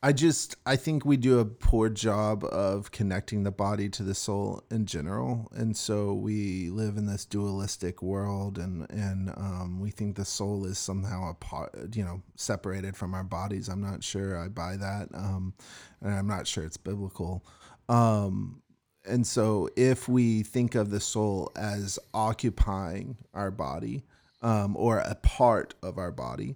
I 0.06 0.12
just 0.12 0.56
I 0.68 0.76
think 0.76 1.04
we 1.04 1.18
do 1.18 1.40
a 1.40 1.46
poor 1.46 1.90
job 1.90 2.44
of 2.44 2.92
connecting 2.92 3.42
the 3.42 3.50
body 3.50 3.90
to 3.90 4.04
the 4.04 4.14
soul 4.14 4.62
in 4.70 4.86
general. 4.86 5.52
And 5.52 5.76
so 5.76 6.14
we 6.14 6.70
live 6.70 6.98
in 6.98 7.08
this 7.08 7.26
dualistic 7.26 8.04
world 8.04 8.60
and 8.60 8.86
and 8.92 9.32
um 9.36 9.80
we 9.80 9.90
think 9.90 10.16
the 10.16 10.24
soul 10.24 10.64
is 10.66 10.78
somehow 10.78 11.32
a 11.32 11.34
part 11.34 11.96
you 11.96 12.04
know, 12.04 12.22
separated 12.36 12.96
from 12.96 13.16
our 13.16 13.24
bodies. 13.24 13.68
I'm 13.68 13.82
not 13.82 14.04
sure 14.04 14.38
I 14.38 14.48
buy 14.48 14.78
that. 14.78 15.08
Um 15.16 15.56
and 16.02 16.14
I'm 16.14 16.28
not 16.28 16.46
sure 16.46 16.64
it's 16.64 16.78
biblical. 16.78 17.44
Um 17.90 18.62
and 19.08 19.26
so 19.26 19.70
if 19.76 20.08
we 20.08 20.44
think 20.44 20.76
of 20.76 20.92
the 20.92 21.00
soul 21.00 21.52
as 21.56 21.98
occupying 22.14 23.18
our 23.34 23.50
body, 23.50 24.04
um, 24.44 24.78
or 24.78 25.00
a 25.00 25.16
part 25.16 25.74
of 25.82 25.98
our 25.98 26.12
body, 26.12 26.56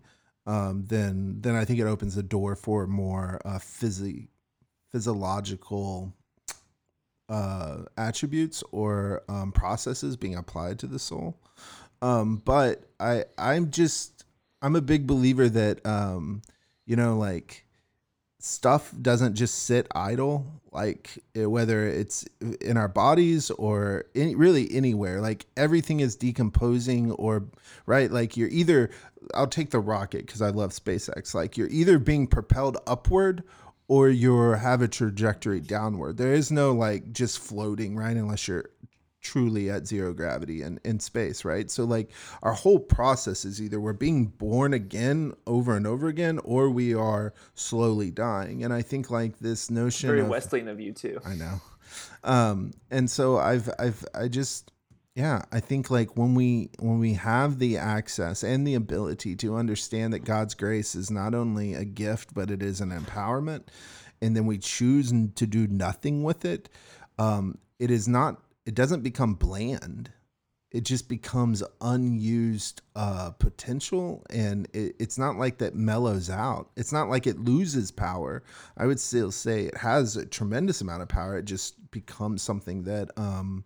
um, 0.50 0.86
then 0.88 1.36
then 1.42 1.56
I 1.56 1.64
think 1.64 1.80
it 1.80 1.86
opens 1.86 2.16
the 2.16 2.24
door 2.24 2.56
for 2.56 2.88
more 2.88 3.40
uh, 3.46 3.60
physi- 3.60 4.30
physiological 4.92 6.12
uh, 7.30 7.84
attributes 7.98 8.64
or 8.72 9.22
um, 9.30 9.52
processes 9.52 10.18
being 10.18 10.36
applied 10.36 10.80
to 10.80 10.88
the 10.88 10.98
soul. 10.98 11.40
Um, 12.02 12.38
but 12.38 12.90
I 13.00 13.26
I'm 13.38 13.70
just 13.70 14.26
I'm 14.64 14.76
a 14.76 14.82
big 14.82 15.06
believer 15.06 15.50
that 15.50 15.86
um, 15.86 16.42
you 16.88 16.96
know 16.96 17.16
like 17.16 17.68
stuff 18.40 18.92
doesn't 19.02 19.36
just 19.36 19.64
sit 19.66 19.86
idle 19.94 20.62
like 20.72 21.20
whether 21.36 21.86
it's 21.86 22.26
in 22.62 22.78
our 22.78 22.88
bodies 22.88 23.52
or 23.52 24.06
really 24.16 24.72
anywhere 24.72 25.20
like 25.20 25.46
everything 25.58 26.00
is 26.00 26.16
decomposing 26.16 27.12
or 27.14 27.44
right 27.86 28.12
like 28.12 28.38
you're 28.38 28.50
either 28.50 28.90
i'll 29.34 29.48
take 29.48 29.72
the 29.72 29.80
rocket 29.80 30.26
because 30.26 30.42
i 30.42 30.50
love 30.50 30.72
spacex 30.72 31.34
like 31.34 31.58
you're 31.58 31.70
either 31.70 32.00
being 32.00 32.28
propelled 32.28 32.78
upward 32.88 33.44
or 33.88 34.10
you're 34.10 34.58
have 34.58 34.82
a 34.82 34.88
trajectory 34.88 35.60
downward 35.60 36.18
there 36.18 36.34
is 36.34 36.52
no 36.52 36.72
like 36.74 37.12
just 37.12 37.40
floating 37.40 37.96
right 37.96 38.18
unless 38.18 38.48
you're 38.48 38.70
truly 39.22 39.70
at 39.70 39.88
zero 39.88 40.14
gravity 40.14 40.62
and 40.62 40.80
in 40.84 41.00
space, 41.00 41.44
right? 41.44 41.70
So 41.70 41.84
like 41.84 42.12
our 42.42 42.54
whole 42.54 42.80
process 42.80 43.46
is 43.46 43.62
either 43.62 43.80
we're 43.80 43.94
being 43.94 44.28
born 44.28 44.74
again 44.74 45.34
over 45.46 45.76
and 45.76 45.86
over 45.86 46.08
again, 46.08 46.40
or 46.44 46.70
we 46.70 46.94
are 46.94 47.34
slowly 47.54 48.12
dying. 48.12 48.64
And 48.64 48.74
I 48.74 48.82
think 48.82 49.10
like 49.10 49.40
this 49.40 49.70
notion 49.70 50.10
very 50.10 50.22
of 50.22 50.28
wesleyan 50.28 50.68
of 50.68 50.80
you 50.80 50.94
too 50.94 51.20
I 51.26 51.36
know. 51.36 51.62
Um, 52.24 52.72
and 52.92 53.10
so 53.10 53.38
I've 53.38 53.70
I've 53.80 54.06
I 54.14 54.28
just 54.28 54.72
yeah, 55.20 55.42
I 55.52 55.60
think 55.60 55.92
like 55.92 56.16
when 56.16 56.34
we 56.34 56.70
when 56.80 57.00
we 57.00 57.14
have 57.16 57.60
the 57.60 57.78
access 57.78 58.42
and 58.42 58.66
the 58.66 58.76
ability 58.76 59.36
to 59.38 59.58
understand 59.58 60.14
that 60.14 60.20
God's 60.20 60.54
grace 60.54 60.96
is 60.96 61.12
not 61.12 61.36
only 61.36 61.74
a 61.74 61.84
gift 61.84 62.34
but 62.34 62.50
it 62.50 62.64
is 62.64 62.80
an 62.80 62.92
empowerment, 62.92 63.64
and 64.22 64.34
then 64.34 64.46
we 64.46 64.58
choose 64.58 65.12
to 65.12 65.46
do 65.46 65.68
nothing 65.68 66.24
with 66.24 66.46
it, 66.46 66.70
um, 67.18 67.58
it 67.80 67.92
is 67.92 68.08
not 68.08 68.42
it 68.66 68.76
doesn't 68.76 69.04
become 69.04 69.34
bland. 69.34 70.10
it 70.72 70.86
just 70.86 71.10
becomes 71.10 71.64
unused 71.82 72.82
uh, 72.96 73.32
potential 73.32 74.24
and 74.30 74.68
it, 74.74 74.96
it's 75.00 75.18
not 75.18 75.36
like 75.36 75.58
that 75.58 75.76
mellows 75.76 76.30
out. 76.30 76.70
It's 76.78 76.92
not 76.94 77.10
like 77.10 77.26
it 77.28 77.40
loses 77.40 77.92
power. 77.92 78.44
I 78.78 78.86
would 78.86 79.00
still 79.00 79.32
say 79.32 79.66
it 79.66 79.78
has 79.78 80.16
a 80.16 80.26
tremendous 80.26 80.82
amount 80.82 81.02
of 81.02 81.10
power. 81.10 81.38
It 81.38 81.46
just 81.46 81.92
becomes 81.92 82.42
something 82.44 82.84
that 82.84 83.10
um, 83.18 83.64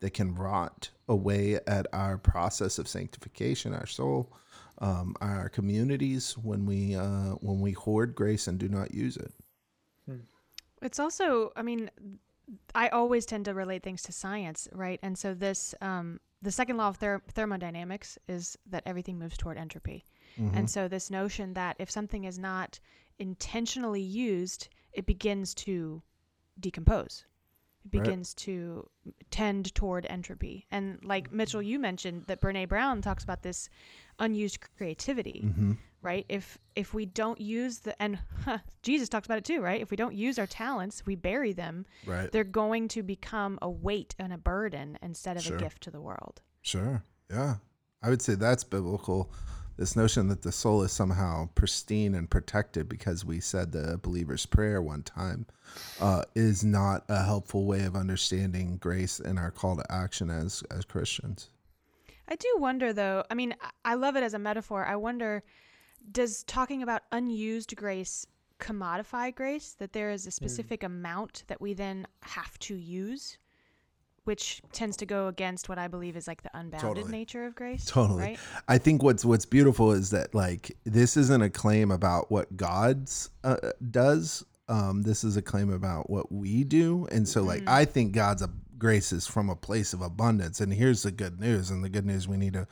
that 0.00 0.10
can 0.10 0.34
rot 0.34 0.90
away 1.08 1.58
at 1.66 1.86
our 1.92 2.18
process 2.18 2.78
of 2.78 2.88
sanctification 2.88 3.74
our 3.74 3.86
soul 3.86 4.32
um, 4.78 5.14
our 5.20 5.48
communities 5.48 6.36
when 6.38 6.66
we 6.66 6.94
uh, 6.94 7.32
when 7.40 7.60
we 7.60 7.72
hoard 7.72 8.14
grace 8.14 8.48
and 8.48 8.58
do 8.58 8.68
not 8.68 8.92
use 8.92 9.16
it 9.16 9.32
It's 10.84 11.00
also, 11.00 11.50
I 11.56 11.62
mean, 11.62 11.90
I 12.74 12.88
always 12.88 13.24
tend 13.24 13.46
to 13.46 13.54
relate 13.54 13.82
things 13.82 14.02
to 14.02 14.12
science, 14.12 14.68
right? 14.72 15.00
And 15.02 15.16
so 15.18 15.32
this, 15.32 15.74
um, 15.80 16.20
the 16.42 16.52
second 16.52 16.76
law 16.76 16.88
of 16.88 16.98
ther- 16.98 17.22
thermodynamics 17.32 18.18
is 18.28 18.56
that 18.66 18.82
everything 18.84 19.18
moves 19.18 19.38
toward 19.38 19.56
entropy. 19.56 20.04
Mm-hmm. 20.38 20.58
And 20.58 20.70
so 20.70 20.86
this 20.86 21.10
notion 21.10 21.54
that 21.54 21.76
if 21.78 21.90
something 21.90 22.24
is 22.24 22.38
not 22.38 22.78
intentionally 23.18 24.02
used, 24.02 24.68
it 24.92 25.06
begins 25.06 25.54
to 25.54 26.02
decompose. 26.60 27.24
It 27.84 27.96
Right. 27.98 28.02
begins 28.04 28.34
to 28.34 28.88
tend 29.30 29.74
toward 29.74 30.06
entropy. 30.08 30.66
And 30.70 30.98
like 31.04 31.30
Mitchell, 31.32 31.60
you 31.62 31.78
mentioned 31.78 32.24
that 32.28 32.40
Brene 32.40 32.68
Brown 32.68 33.02
talks 33.02 33.22
about 33.24 33.42
this 33.42 33.68
unused 34.18 34.60
creativity 34.78 35.42
Mm-hmm. 35.44 35.72
right 36.00 36.24
if 36.28 36.56
if 36.76 36.94
we 36.94 37.04
don't 37.04 37.40
use 37.40 37.80
the 37.80 38.00
and 38.00 38.16
huh, 38.44 38.58
jesus 38.82 39.08
talks 39.08 39.26
about 39.26 39.38
it 39.38 39.44
too 39.44 39.60
right 39.60 39.80
if 39.80 39.90
we 39.90 39.96
don't 39.96 40.14
use 40.14 40.38
our 40.38 40.46
talents 40.46 41.02
we 41.04 41.16
bury 41.16 41.52
them 41.52 41.84
right 42.06 42.30
they're 42.30 42.44
going 42.44 42.86
to 42.86 43.02
become 43.02 43.58
a 43.60 43.68
weight 43.68 44.14
and 44.20 44.32
a 44.32 44.38
burden 44.38 44.96
instead 45.02 45.36
of 45.36 45.42
Sure. 45.42 45.56
a 45.56 45.58
gift 45.58 45.82
to 45.82 45.90
the 45.90 46.00
world 46.00 46.42
Sure. 46.62 47.02
Yeah. 47.28 47.56
I 48.02 48.08
would 48.10 48.22
say 48.22 48.36
that's 48.36 48.62
biblical. 48.64 49.32
This 49.76 49.96
notion 49.96 50.28
that 50.28 50.42
the 50.42 50.52
soul 50.52 50.82
is 50.82 50.92
somehow 50.92 51.48
pristine 51.56 52.14
and 52.14 52.30
protected 52.30 52.88
because 52.88 53.24
we 53.24 53.40
said 53.40 53.72
the 53.72 53.98
believer's 53.98 54.46
prayer 54.46 54.80
one 54.80 55.02
time 55.02 55.46
uh, 56.00 56.22
is 56.36 56.62
not 56.64 57.04
a 57.08 57.24
helpful 57.24 57.64
way 57.66 57.84
of 57.84 57.96
understanding 57.96 58.76
grace 58.76 59.18
and 59.18 59.36
our 59.38 59.50
call 59.50 59.76
to 59.76 59.84
action 59.92 60.30
as 60.30 60.62
as 60.70 60.84
Christians. 60.84 61.50
i 62.28 62.36
do 62.36 62.48
wonder 62.58 62.92
though 62.92 63.24
i 63.30 63.34
mean 63.34 63.54
I- 63.84 63.94
love 63.96 64.14
it 64.16 64.22
as 64.22 64.32
a 64.34 64.38
metaphor 64.38 64.84
i 64.86 64.94
wonder 64.96 65.42
does 66.12 66.44
talking 66.44 66.82
about 66.82 67.02
unused 67.10 67.74
grace 67.74 68.26
commodify 68.60 69.34
grace 69.34 69.74
that 69.80 69.92
there 69.92 70.10
Hmm. 70.24 70.28
a 70.28 70.30
specific 70.30 70.82
amount 70.84 71.42
that 71.48 71.60
we 71.60 71.74
then 71.74 72.06
have 72.22 72.56
to 72.60 72.76
use 72.76 73.38
which 74.24 74.62
tends 74.72 74.96
to 74.96 75.06
go 75.06 75.28
against 75.28 75.68
what 75.68 75.78
i 75.78 75.88
believe 75.88 76.16
is 76.16 76.26
like 76.26 76.42
the 76.42 76.50
unbounded 76.54 76.80
Totally. 76.96 77.12
nature 77.12 77.44
of 77.44 77.54
grace 77.54 77.84
Totally. 77.84 78.22
right 78.22 78.38
I 78.68 78.78
think 78.78 79.02
what's 79.02 79.24
what's 79.24 79.44
beautiful 79.46 79.92
is 79.92 80.10
that 80.10 80.34
like 80.34 80.76
this 80.84 81.16
isn't 81.16 81.42
a 81.42 81.50
claim 81.50 81.90
about 81.90 82.30
what 82.30 82.56
God's 82.56 83.30
uh, 83.42 83.56
does. 83.90 84.44
Um, 84.68 85.02
this 85.02 85.24
is 85.24 85.36
a 85.36 85.42
claim 85.42 85.70
about 85.70 86.08
what 86.08 86.32
we 86.32 86.64
do, 86.64 87.06
and 87.12 87.28
so 87.28 87.42
like 87.42 87.62
I 87.68 87.84
think 87.84 88.12
God's 88.12 88.40
a, 88.42 88.48
grace 88.78 89.12
is 89.12 89.26
from 89.26 89.50
a 89.50 89.56
place 89.56 89.92
of 89.92 90.00
abundance. 90.00 90.60
And 90.60 90.72
here's 90.72 91.02
the 91.02 91.12
good 91.12 91.40
news, 91.40 91.70
and 91.70 91.84
the 91.84 91.88
good 91.88 92.06
news 92.06 92.28
we 92.28 92.36
need 92.36 92.54
to 92.54 92.66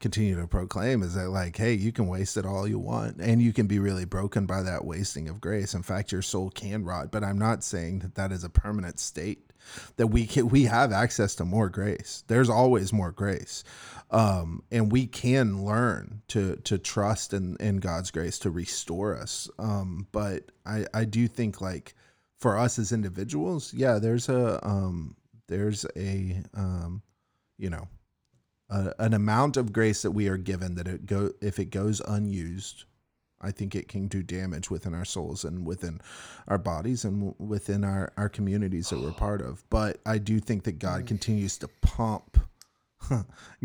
continue 0.00 0.40
to 0.40 0.46
proclaim 0.46 1.02
is 1.02 1.14
that 1.14 1.30
like, 1.30 1.56
hey, 1.56 1.74
you 1.74 1.92
can 1.92 2.06
waste 2.06 2.36
it 2.36 2.46
all 2.46 2.66
you 2.66 2.78
want, 2.78 3.18
and 3.20 3.42
you 3.42 3.52
can 3.52 3.66
be 3.66 3.78
really 3.78 4.04
broken 4.04 4.46
by 4.46 4.62
that 4.62 4.84
wasting 4.84 5.28
of 5.28 5.40
grace. 5.40 5.74
In 5.74 5.82
fact, 5.82 6.12
your 6.12 6.22
soul 6.22 6.50
can 6.50 6.84
rot. 6.84 7.12
But 7.12 7.24
I'm 7.24 7.38
not 7.38 7.64
saying 7.64 8.00
that 8.00 8.14
that 8.16 8.32
is 8.32 8.44
a 8.44 8.50
permanent 8.50 8.98
state. 8.98 9.44
That 9.98 10.06
we 10.06 10.26
can 10.26 10.48
we 10.48 10.64
have 10.64 10.92
access 10.92 11.34
to 11.34 11.44
more 11.44 11.68
grace. 11.68 12.24
There's 12.26 12.48
always 12.48 12.90
more 12.90 13.12
grace 13.12 13.64
um, 14.10 14.62
and 14.70 14.90
we 14.90 15.06
can 15.06 15.64
learn 15.64 16.22
to 16.28 16.56
to 16.64 16.78
trust 16.78 17.34
in, 17.34 17.56
in 17.60 17.78
God's 17.78 18.10
grace 18.10 18.38
to 18.40 18.50
restore 18.50 19.16
us. 19.16 19.50
Um, 19.58 20.06
but 20.12 20.50
I 20.64 20.86
I 20.94 21.04
do 21.04 21.28
think 21.28 21.60
like 21.60 21.94
for 22.38 22.56
us 22.56 22.78
as 22.78 22.92
individuals, 22.92 23.74
yeah, 23.74 23.98
there's 23.98 24.28
a 24.28 24.66
um, 24.66 25.16
there's 25.48 25.84
a 25.96 26.42
um, 26.54 27.02
you 27.58 27.70
know 27.70 27.88
a, 28.70 28.94
an 28.98 29.14
amount 29.14 29.56
of 29.56 29.72
grace 29.72 30.02
that 30.02 30.12
we 30.12 30.28
are 30.28 30.36
given 30.36 30.74
that 30.76 30.88
it 30.88 31.06
go 31.06 31.32
if 31.40 31.58
it 31.58 31.66
goes 31.70 32.00
unused. 32.00 32.84
I 33.40 33.52
think 33.52 33.76
it 33.76 33.86
can 33.86 34.08
do 34.08 34.20
damage 34.22 34.68
within 34.68 34.94
our 34.94 35.04
souls 35.04 35.44
and 35.44 35.64
within 35.64 36.00
our 36.48 36.58
bodies 36.58 37.04
and 37.04 37.20
w- 37.20 37.34
within 37.38 37.84
our, 37.84 38.12
our 38.16 38.28
communities 38.28 38.90
that 38.90 38.98
we're 38.98 39.12
part 39.12 39.40
of. 39.40 39.62
But 39.70 40.00
I 40.04 40.18
do 40.18 40.40
think 40.40 40.64
that 40.64 40.80
God 40.80 41.06
continues 41.06 41.56
to 41.58 41.68
pump 41.80 42.36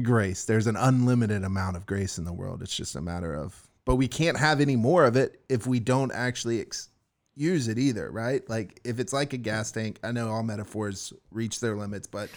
grace. 0.03 0.45
There's 0.45 0.67
an 0.67 0.75
unlimited 0.75 1.43
amount 1.43 1.75
of 1.75 1.87
grace 1.87 2.19
in 2.19 2.23
the 2.23 2.33
world. 2.33 2.61
It's 2.61 2.75
just 2.75 2.95
a 2.95 3.01
matter 3.01 3.33
of, 3.33 3.67
but 3.83 3.95
we 3.95 4.07
can't 4.07 4.37
have 4.37 4.61
any 4.61 4.75
more 4.75 5.05
of 5.05 5.15
it 5.15 5.41
if 5.49 5.65
we 5.65 5.79
don't 5.79 6.11
actually 6.11 6.61
ex- 6.61 6.89
use 7.35 7.67
it 7.67 7.77
either, 7.77 8.11
right? 8.11 8.47
Like 8.49 8.79
if 8.83 8.99
it's 8.99 9.13
like 9.13 9.33
a 9.33 9.37
gas 9.37 9.71
tank, 9.71 9.99
I 10.03 10.11
know 10.11 10.29
all 10.29 10.43
metaphors 10.43 11.13
reach 11.31 11.59
their 11.59 11.75
limits, 11.75 12.07
but 12.07 12.29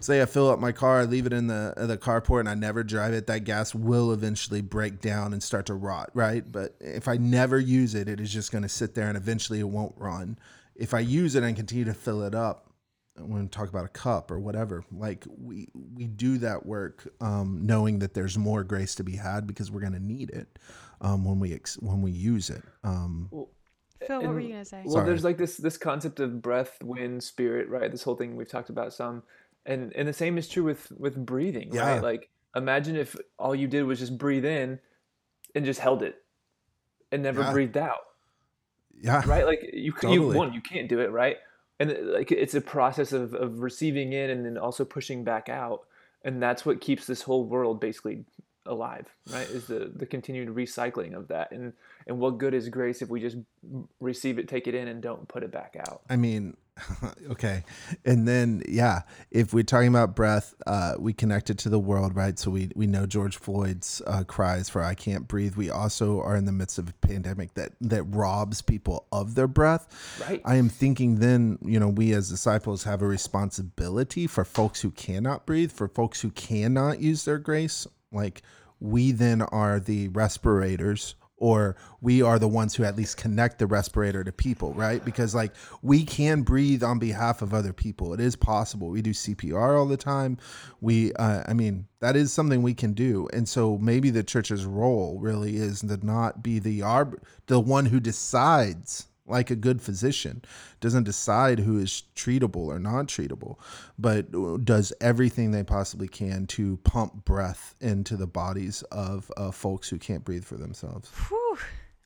say 0.00 0.22
I 0.22 0.26
fill 0.26 0.50
up 0.50 0.58
my 0.58 0.72
car, 0.72 1.00
I 1.00 1.04
leave 1.04 1.26
it 1.26 1.32
in 1.32 1.46
the 1.46 1.74
the 1.76 1.98
carport, 1.98 2.40
and 2.40 2.48
I 2.48 2.54
never 2.54 2.82
drive 2.82 3.12
it, 3.12 3.26
that 3.26 3.44
gas 3.44 3.74
will 3.74 4.12
eventually 4.12 4.60
break 4.60 5.00
down 5.00 5.32
and 5.32 5.42
start 5.42 5.66
to 5.66 5.74
rot, 5.74 6.10
right? 6.14 6.50
But 6.50 6.74
if 6.80 7.08
I 7.08 7.16
never 7.16 7.58
use 7.58 7.94
it, 7.94 8.08
it 8.08 8.20
is 8.20 8.32
just 8.32 8.52
going 8.52 8.62
to 8.62 8.68
sit 8.68 8.94
there 8.94 9.08
and 9.08 9.16
eventually 9.16 9.60
it 9.60 9.68
won't 9.68 9.94
run. 9.96 10.38
If 10.74 10.94
I 10.94 11.00
use 11.00 11.34
it 11.34 11.44
and 11.44 11.54
continue 11.54 11.84
to 11.84 11.94
fill 11.94 12.22
it 12.22 12.34
up, 12.34 12.70
when 13.16 13.42
we 13.42 13.48
talk 13.48 13.68
about 13.68 13.84
a 13.84 13.88
cup 13.88 14.30
or 14.30 14.40
whatever, 14.40 14.84
like 14.90 15.24
we 15.28 15.68
we 15.94 16.06
do 16.06 16.38
that 16.38 16.66
work, 16.66 17.08
um, 17.20 17.60
knowing 17.62 18.00
that 18.00 18.14
there's 18.14 18.36
more 18.36 18.64
grace 18.64 18.94
to 18.96 19.04
be 19.04 19.16
had 19.16 19.46
because 19.46 19.70
we're 19.70 19.80
going 19.80 19.92
to 19.92 20.04
need 20.04 20.30
it 20.30 20.58
um, 21.00 21.24
when 21.24 21.38
we 21.38 21.52
ex- 21.52 21.78
when 21.78 22.02
we 22.02 22.10
use 22.10 22.50
it. 22.50 22.62
Um, 22.82 23.28
phil 24.06 24.20
what 24.22 24.34
were 24.34 24.40
you 24.40 24.50
gonna 24.50 24.64
say 24.64 24.82
Well, 24.84 24.94
Sorry. 24.94 25.06
there's 25.06 25.24
like 25.24 25.38
this 25.38 25.56
this 25.56 25.76
concept 25.78 26.20
of 26.20 26.40
breath, 26.42 26.82
wind, 26.82 27.22
spirit, 27.22 27.68
right? 27.68 27.90
This 27.90 28.02
whole 28.02 28.16
thing 28.16 28.36
we've 28.36 28.48
talked 28.48 28.70
about 28.70 28.92
some, 28.92 29.22
and 29.66 29.92
and 29.94 30.06
the 30.08 30.12
same 30.12 30.38
is 30.38 30.48
true 30.48 30.64
with 30.64 30.90
with 30.98 31.16
breathing, 31.24 31.70
Yeah. 31.72 31.86
right? 31.94 32.02
Like 32.02 32.30
imagine 32.56 32.96
if 32.96 33.16
all 33.38 33.54
you 33.54 33.66
did 33.66 33.82
was 33.84 33.98
just 33.98 34.16
breathe 34.18 34.44
in, 34.44 34.78
and 35.54 35.64
just 35.64 35.80
held 35.80 36.02
it, 36.02 36.16
and 37.12 37.22
never 37.22 37.42
Yeah. 37.42 37.52
breathed 37.52 37.76
out, 37.76 38.00
yeah, 39.00 39.22
right? 39.26 39.46
Like 39.46 39.60
you 39.72 39.92
c 39.92 39.98
Totally. 40.02 40.14
you 40.14 40.38
one 40.38 40.52
you 40.52 40.60
can't 40.60 40.88
do 40.88 41.00
it, 41.00 41.10
right? 41.10 41.38
And 41.80 41.96
like 42.12 42.30
it's 42.30 42.54
a 42.54 42.60
process 42.60 43.12
of 43.12 43.34
of 43.34 43.60
receiving 43.60 44.12
in 44.12 44.30
and 44.30 44.44
then 44.46 44.56
also 44.58 44.84
pushing 44.84 45.24
back 45.24 45.48
out, 45.48 45.86
and 46.24 46.42
that's 46.42 46.64
what 46.64 46.80
keeps 46.80 47.06
this 47.06 47.22
whole 47.22 47.44
world 47.44 47.80
basically 47.80 48.24
alive, 48.66 49.06
right? 49.30 49.48
Is 49.48 49.66
the 49.66 49.92
the 49.94 50.06
continued 50.06 50.48
recycling 50.48 51.14
of 51.14 51.28
that, 51.28 51.52
and 51.52 51.72
and 52.06 52.18
what 52.18 52.38
good 52.38 52.54
is 52.54 52.68
grace 52.68 53.02
if 53.02 53.08
we 53.08 53.20
just 53.20 53.36
receive 54.00 54.38
it, 54.38 54.48
take 54.48 54.66
it 54.66 54.74
in, 54.74 54.88
and 54.88 55.02
don't 55.02 55.28
put 55.28 55.42
it 55.42 55.52
back 55.52 55.76
out? 55.78 56.02
I 56.08 56.16
mean, 56.16 56.56
okay. 57.30 57.64
And 58.04 58.26
then, 58.26 58.62
yeah, 58.68 59.02
if 59.30 59.54
we're 59.54 59.62
talking 59.62 59.88
about 59.88 60.16
breath, 60.16 60.54
uh, 60.66 60.94
we 60.98 61.12
connect 61.12 61.50
it 61.50 61.58
to 61.58 61.68
the 61.68 61.78
world, 61.78 62.16
right? 62.16 62.38
So 62.38 62.50
we, 62.50 62.70
we 62.74 62.86
know 62.86 63.06
George 63.06 63.36
Floyd's 63.36 64.02
uh, 64.06 64.24
cries 64.24 64.68
for 64.68 64.82
I 64.82 64.94
can't 64.94 65.28
breathe. 65.28 65.56
We 65.56 65.70
also 65.70 66.20
are 66.20 66.36
in 66.36 66.44
the 66.44 66.52
midst 66.52 66.78
of 66.78 66.88
a 66.88 66.92
pandemic 67.06 67.54
that, 67.54 67.72
that 67.80 68.02
robs 68.04 68.62
people 68.62 69.06
of 69.12 69.34
their 69.34 69.46
breath. 69.46 70.20
Right. 70.28 70.42
I 70.44 70.56
am 70.56 70.68
thinking 70.68 71.16
then, 71.16 71.58
you 71.62 71.78
know, 71.78 71.88
we 71.88 72.12
as 72.12 72.28
disciples 72.28 72.84
have 72.84 73.02
a 73.02 73.06
responsibility 73.06 74.26
for 74.26 74.44
folks 74.44 74.80
who 74.80 74.90
cannot 74.90 75.46
breathe, 75.46 75.72
for 75.72 75.88
folks 75.88 76.20
who 76.20 76.30
cannot 76.30 77.00
use 77.00 77.24
their 77.24 77.38
grace. 77.38 77.86
Like 78.14 78.42
we 78.80 79.12
then 79.12 79.42
are 79.42 79.80
the 79.80 80.08
respirators 80.08 81.14
or 81.36 81.76
we 82.00 82.22
are 82.22 82.38
the 82.38 82.48
ones 82.48 82.74
who 82.74 82.84
at 82.84 82.96
least 82.96 83.16
connect 83.16 83.58
the 83.58 83.66
respirator 83.66 84.22
to 84.24 84.32
people, 84.32 84.72
right? 84.74 85.04
Because 85.04 85.34
like 85.34 85.52
we 85.82 86.04
can 86.04 86.42
breathe 86.42 86.82
on 86.82 86.98
behalf 86.98 87.42
of 87.42 87.52
other 87.52 87.72
people. 87.72 88.14
It 88.14 88.20
is 88.20 88.36
possible. 88.36 88.88
We 88.88 89.02
do 89.02 89.10
CPR 89.10 89.78
all 89.78 89.86
the 89.86 89.96
time. 89.96 90.38
We, 90.80 91.12
uh, 91.14 91.42
I 91.46 91.52
mean, 91.52 91.86
that 92.00 92.16
is 92.16 92.32
something 92.32 92.62
we 92.62 92.74
can 92.74 92.92
do. 92.92 93.28
And 93.32 93.48
so 93.48 93.78
maybe 93.78 94.10
the 94.10 94.22
church's 94.22 94.64
role 94.64 95.18
really 95.20 95.56
is 95.56 95.80
to 95.80 95.98
not 96.06 96.42
be 96.42 96.58
the 96.58 96.80
arb- 96.80 97.18
the 97.46 97.60
one 97.60 97.86
who 97.86 98.00
decides 98.00 99.08
like 99.26 99.50
a 99.50 99.56
good 99.56 99.80
physician 99.80 100.42
doesn't 100.80 101.04
decide 101.04 101.58
who 101.58 101.78
is 101.78 102.02
treatable 102.14 102.66
or 102.66 102.78
not 102.78 103.06
treatable 103.06 103.56
but 103.98 104.30
does 104.64 104.92
everything 105.00 105.50
they 105.50 105.62
possibly 105.64 106.08
can 106.08 106.46
to 106.46 106.76
pump 106.84 107.24
breath 107.24 107.74
into 107.80 108.16
the 108.16 108.26
bodies 108.26 108.82
of 108.90 109.30
uh, 109.36 109.50
folks 109.50 109.88
who 109.88 109.98
can't 109.98 110.24
breathe 110.24 110.44
for 110.44 110.56
themselves 110.56 111.10
Whew, 111.28 111.58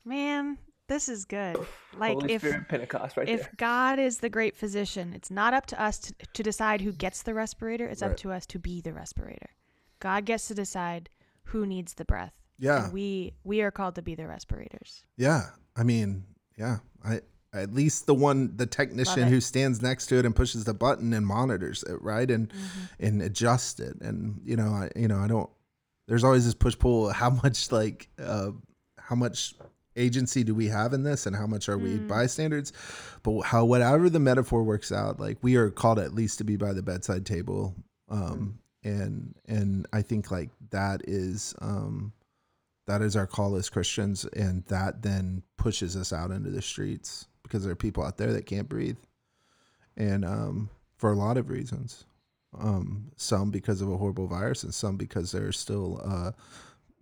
man, 0.05 0.57
this 0.87 1.07
is 1.07 1.25
good. 1.25 1.55
Like 1.97 2.13
Holy 2.13 2.33
if 2.33 2.41
Spirit 2.41 2.67
Pentecost 2.67 3.15
right 3.17 3.29
if 3.29 3.41
there. 3.41 3.51
God 3.57 3.99
is 3.99 4.19
the 4.19 4.29
great 4.29 4.55
physician, 4.55 5.13
it's 5.13 5.29
not 5.29 5.53
up 5.53 5.65
to 5.67 5.81
us 5.81 5.99
to, 5.99 6.13
to 6.33 6.41
decide 6.43 6.81
who 6.81 6.91
gets 6.91 7.21
the 7.23 7.33
respirator. 7.33 7.85
It's 7.85 8.01
up 8.01 8.17
to 8.17 8.31
us 8.31 8.45
to 8.47 8.59
be 8.59 8.81
the 8.81 8.91
respirator. 8.93 9.49
God 9.99 10.25
gets 10.25 10.47
to 10.47 10.55
decide 10.55 11.09
who 11.43 11.65
needs 11.67 11.93
the 11.93 12.05
breath. 12.05 12.33
Yeah. 12.57 12.85
And 12.85 12.93
we 12.93 13.33
we 13.43 13.61
are 13.61 13.71
called 13.71 13.95
to 13.95 14.01
be 14.01 14.15
the 14.15 14.27
respirators. 14.27 15.03
yeah 15.17 15.49
i 15.75 15.83
mean 15.83 16.23
yeah 16.59 16.77
i 17.03 17.21
at 17.51 17.73
least 17.73 18.05
the 18.05 18.13
one 18.13 18.55
the 18.57 18.67
technician 18.67 19.23
who 19.29 19.41
stands 19.41 19.81
next 19.81 20.05
to 20.07 20.17
it 20.19 20.25
and 20.25 20.35
pushes 20.35 20.65
the 20.65 20.73
button 20.73 21.13
and 21.13 21.25
monitors 21.25 21.81
it 21.83 21.99
right? 22.01 22.29
And 22.29 22.49
Mm-hmm. 22.49 23.05
and 23.05 23.21
adjusts 23.23 23.79
it. 23.79 23.99
And 24.01 24.39
you 24.45 24.55
know 24.55 24.69
I 24.69 24.89
you 24.95 25.07
know 25.07 25.17
I 25.17 25.27
don't 25.27 25.49
there's 26.07 26.23
always 26.23 26.45
this 26.45 26.53
push 26.53 26.77
pull 26.77 27.09
how 27.09 27.31
much 27.31 27.71
like 27.71 28.07
uh 28.21 28.51
how 28.99 29.15
much 29.15 29.55
agency 29.95 30.43
do 30.43 30.53
we 30.53 30.67
have 30.67 30.93
in 30.93 31.01
this 31.01 31.25
and 31.25 31.35
how 31.35 31.47
much 31.47 31.67
are 31.69 31.77
we 31.79 31.97
Mm. 31.97 32.07
bystanders 32.07 32.71
but 33.23 33.41
how 33.41 33.65
whatever 33.65 34.09
the 34.11 34.19
metaphor 34.19 34.61
works 34.63 34.91
out 34.91 35.19
like 35.19 35.37
we 35.41 35.55
are 35.55 35.71
called 35.71 35.97
at 35.97 36.13
least 36.13 36.37
to 36.37 36.43
be 36.43 36.55
by 36.55 36.71
the 36.73 36.83
bedside 36.83 37.25
table 37.25 37.73
um 38.09 38.59
and 38.83 39.33
and 39.47 39.87
I 39.91 40.03
think 40.03 40.29
like 40.29 40.51
that 40.69 41.01
is 41.07 41.55
um 41.61 42.13
that 42.89 43.03
is 43.03 43.15
our 43.15 43.27
call 43.27 43.55
as 43.55 43.69
Christians, 43.69 44.25
and 44.33 44.65
that 44.65 45.03
then 45.03 45.43
pushes 45.57 45.95
us 45.95 46.11
out 46.11 46.31
into 46.31 46.49
the 46.49 46.61
streets 46.61 47.27
because 47.43 47.63
there 47.63 47.71
are 47.71 47.75
people 47.75 48.03
out 48.03 48.17
there 48.17 48.33
that 48.33 48.47
can't 48.47 48.67
breathe, 48.67 48.97
and 49.95 50.25
um, 50.25 50.71
for 50.97 51.11
a 51.11 51.15
lot 51.15 51.37
of 51.37 51.51
reasons, 51.51 52.05
um, 52.59 53.11
some 53.15 53.51
because 53.51 53.81
of 53.81 53.91
a 53.91 53.97
horrible 53.97 54.25
virus, 54.25 54.63
and 54.63 54.73
some 54.73 54.97
because 54.97 55.31
there's 55.31 55.59
still 55.59 56.01
uh, 56.03 56.31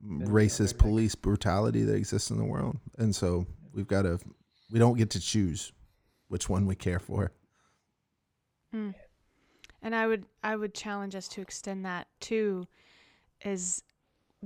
racist 0.05 0.77
police 0.77 1.15
brutality 1.15 1.83
that 1.83 1.95
exists 1.95 2.31
in 2.31 2.37
the 2.37 2.43
world, 2.43 2.77
and 2.97 3.15
so 3.15 3.47
we've 3.73 3.87
got 3.87 4.01
to 4.01 4.19
we 4.69 4.79
don't 4.79 4.97
get 4.97 5.09
to 5.11 5.21
choose 5.21 5.71
which 6.27 6.49
one 6.49 6.65
we 6.65 6.75
care 6.75 6.99
for. 6.99 7.31
Mm. 8.75 8.93
And 9.81 9.95
I 9.95 10.05
would 10.05 10.25
I 10.43 10.57
would 10.57 10.73
challenge 10.73 11.15
us 11.15 11.29
to 11.29 11.41
extend 11.41 11.85
that 11.85 12.07
too 12.19 12.67
is 13.45 13.83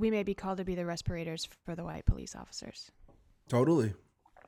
we 0.02 0.10
may 0.12 0.24
be 0.24 0.34
called 0.34 0.58
to 0.58 0.66
be 0.66 0.76
the 0.76 0.86
respirators 0.86 1.48
for 1.66 1.76
the 1.76 1.84
white 1.84 2.06
police 2.06 2.36
officers, 2.36 2.92
Totally. 3.48 3.94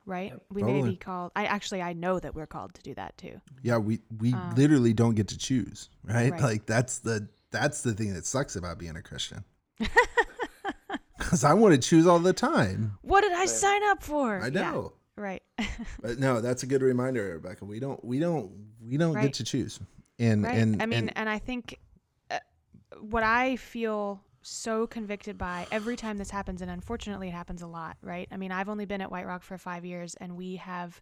right? 0.05 0.31
Yep. 0.31 0.43
We 0.51 0.63
may 0.63 0.81
be 0.81 0.95
called 0.97 1.31
I 1.35 1.45
actually 1.45 1.81
I 1.81 1.93
know 1.93 2.19
that 2.19 2.33
we're 2.35 2.47
called 2.47 2.73
to 2.73 2.81
do 2.81 2.93
that 2.95 3.17
too. 3.17 3.39
Yeah, 3.61 3.77
we 3.77 4.01
we 4.19 4.33
Um, 4.33 4.55
literally 4.55 4.93
don't 4.93 5.15
get 5.15 5.27
to 5.29 5.37
choose, 5.37 5.89
right? 6.03 6.31
Right. 6.31 6.41
Like 6.41 6.65
that's 6.65 6.99
the 6.99 7.27
that's 7.51 7.81
the 7.83 7.93
thing 7.93 8.13
that 8.15 8.25
sucks 8.25 8.55
about 8.55 8.79
being 8.79 8.95
a 8.97 9.01
Christian. 9.01 9.43
Because 11.17 11.43
I 11.45 11.53
want 11.53 11.73
to 11.73 11.79
choose 11.79 12.05
all 12.05 12.19
the 12.19 12.33
time. 12.33 12.97
What 13.01 13.21
did 13.21 13.31
I 13.31 13.39
Right. 13.41 13.49
sign 13.49 13.83
up 13.85 14.03
for? 14.03 14.39
I 14.41 14.47
Yeah, 14.47 14.71
know, 14.71 14.93
right. 15.15 15.41
but 16.01 16.19
no, 16.19 16.41
that's 16.41 16.63
a 16.63 16.67
good 16.67 16.81
reminder, 16.81 17.23
Rebecca. 17.33 17.63
We 17.65 17.79
don't 17.79 18.03
we 18.03 18.19
don't 18.19 18.51
we 18.81 18.97
don't 18.97 19.13
Right. 19.13 19.23
get 19.23 19.33
to 19.35 19.43
choose. 19.43 19.79
And 20.19 20.43
right. 20.43 20.57
and 20.57 20.81
I 20.81 20.85
mean, 20.85 20.99
and- 21.09 21.17
and 21.17 21.29
I 21.29 21.39
think 21.39 21.79
uh, 22.29 22.39
what 22.99 23.23
I 23.23 23.55
feel 23.55 24.21
so 24.43 24.85
convicted 24.87 25.37
by 25.37 25.65
every 25.71 25.95
time 25.95 26.17
this 26.17 26.29
happens, 26.29 26.61
and 26.61 26.69
unfortunately, 26.69 27.29
it 27.29 27.33
happens 27.33 27.61
a 27.61 27.67
lot, 27.67 27.97
right? 28.01 28.27
I 28.31 28.37
mean, 28.37 28.51
I've 28.51 28.69
only 28.69 28.85
been 28.85 29.01
at 29.01 29.09
White 29.11 29.25
Rock 29.25 29.41
for 29.41 29.57
five 29.57 29.85
years, 29.85 30.15
and 30.15 30.35
we 30.37 30.57
have 30.57 31.01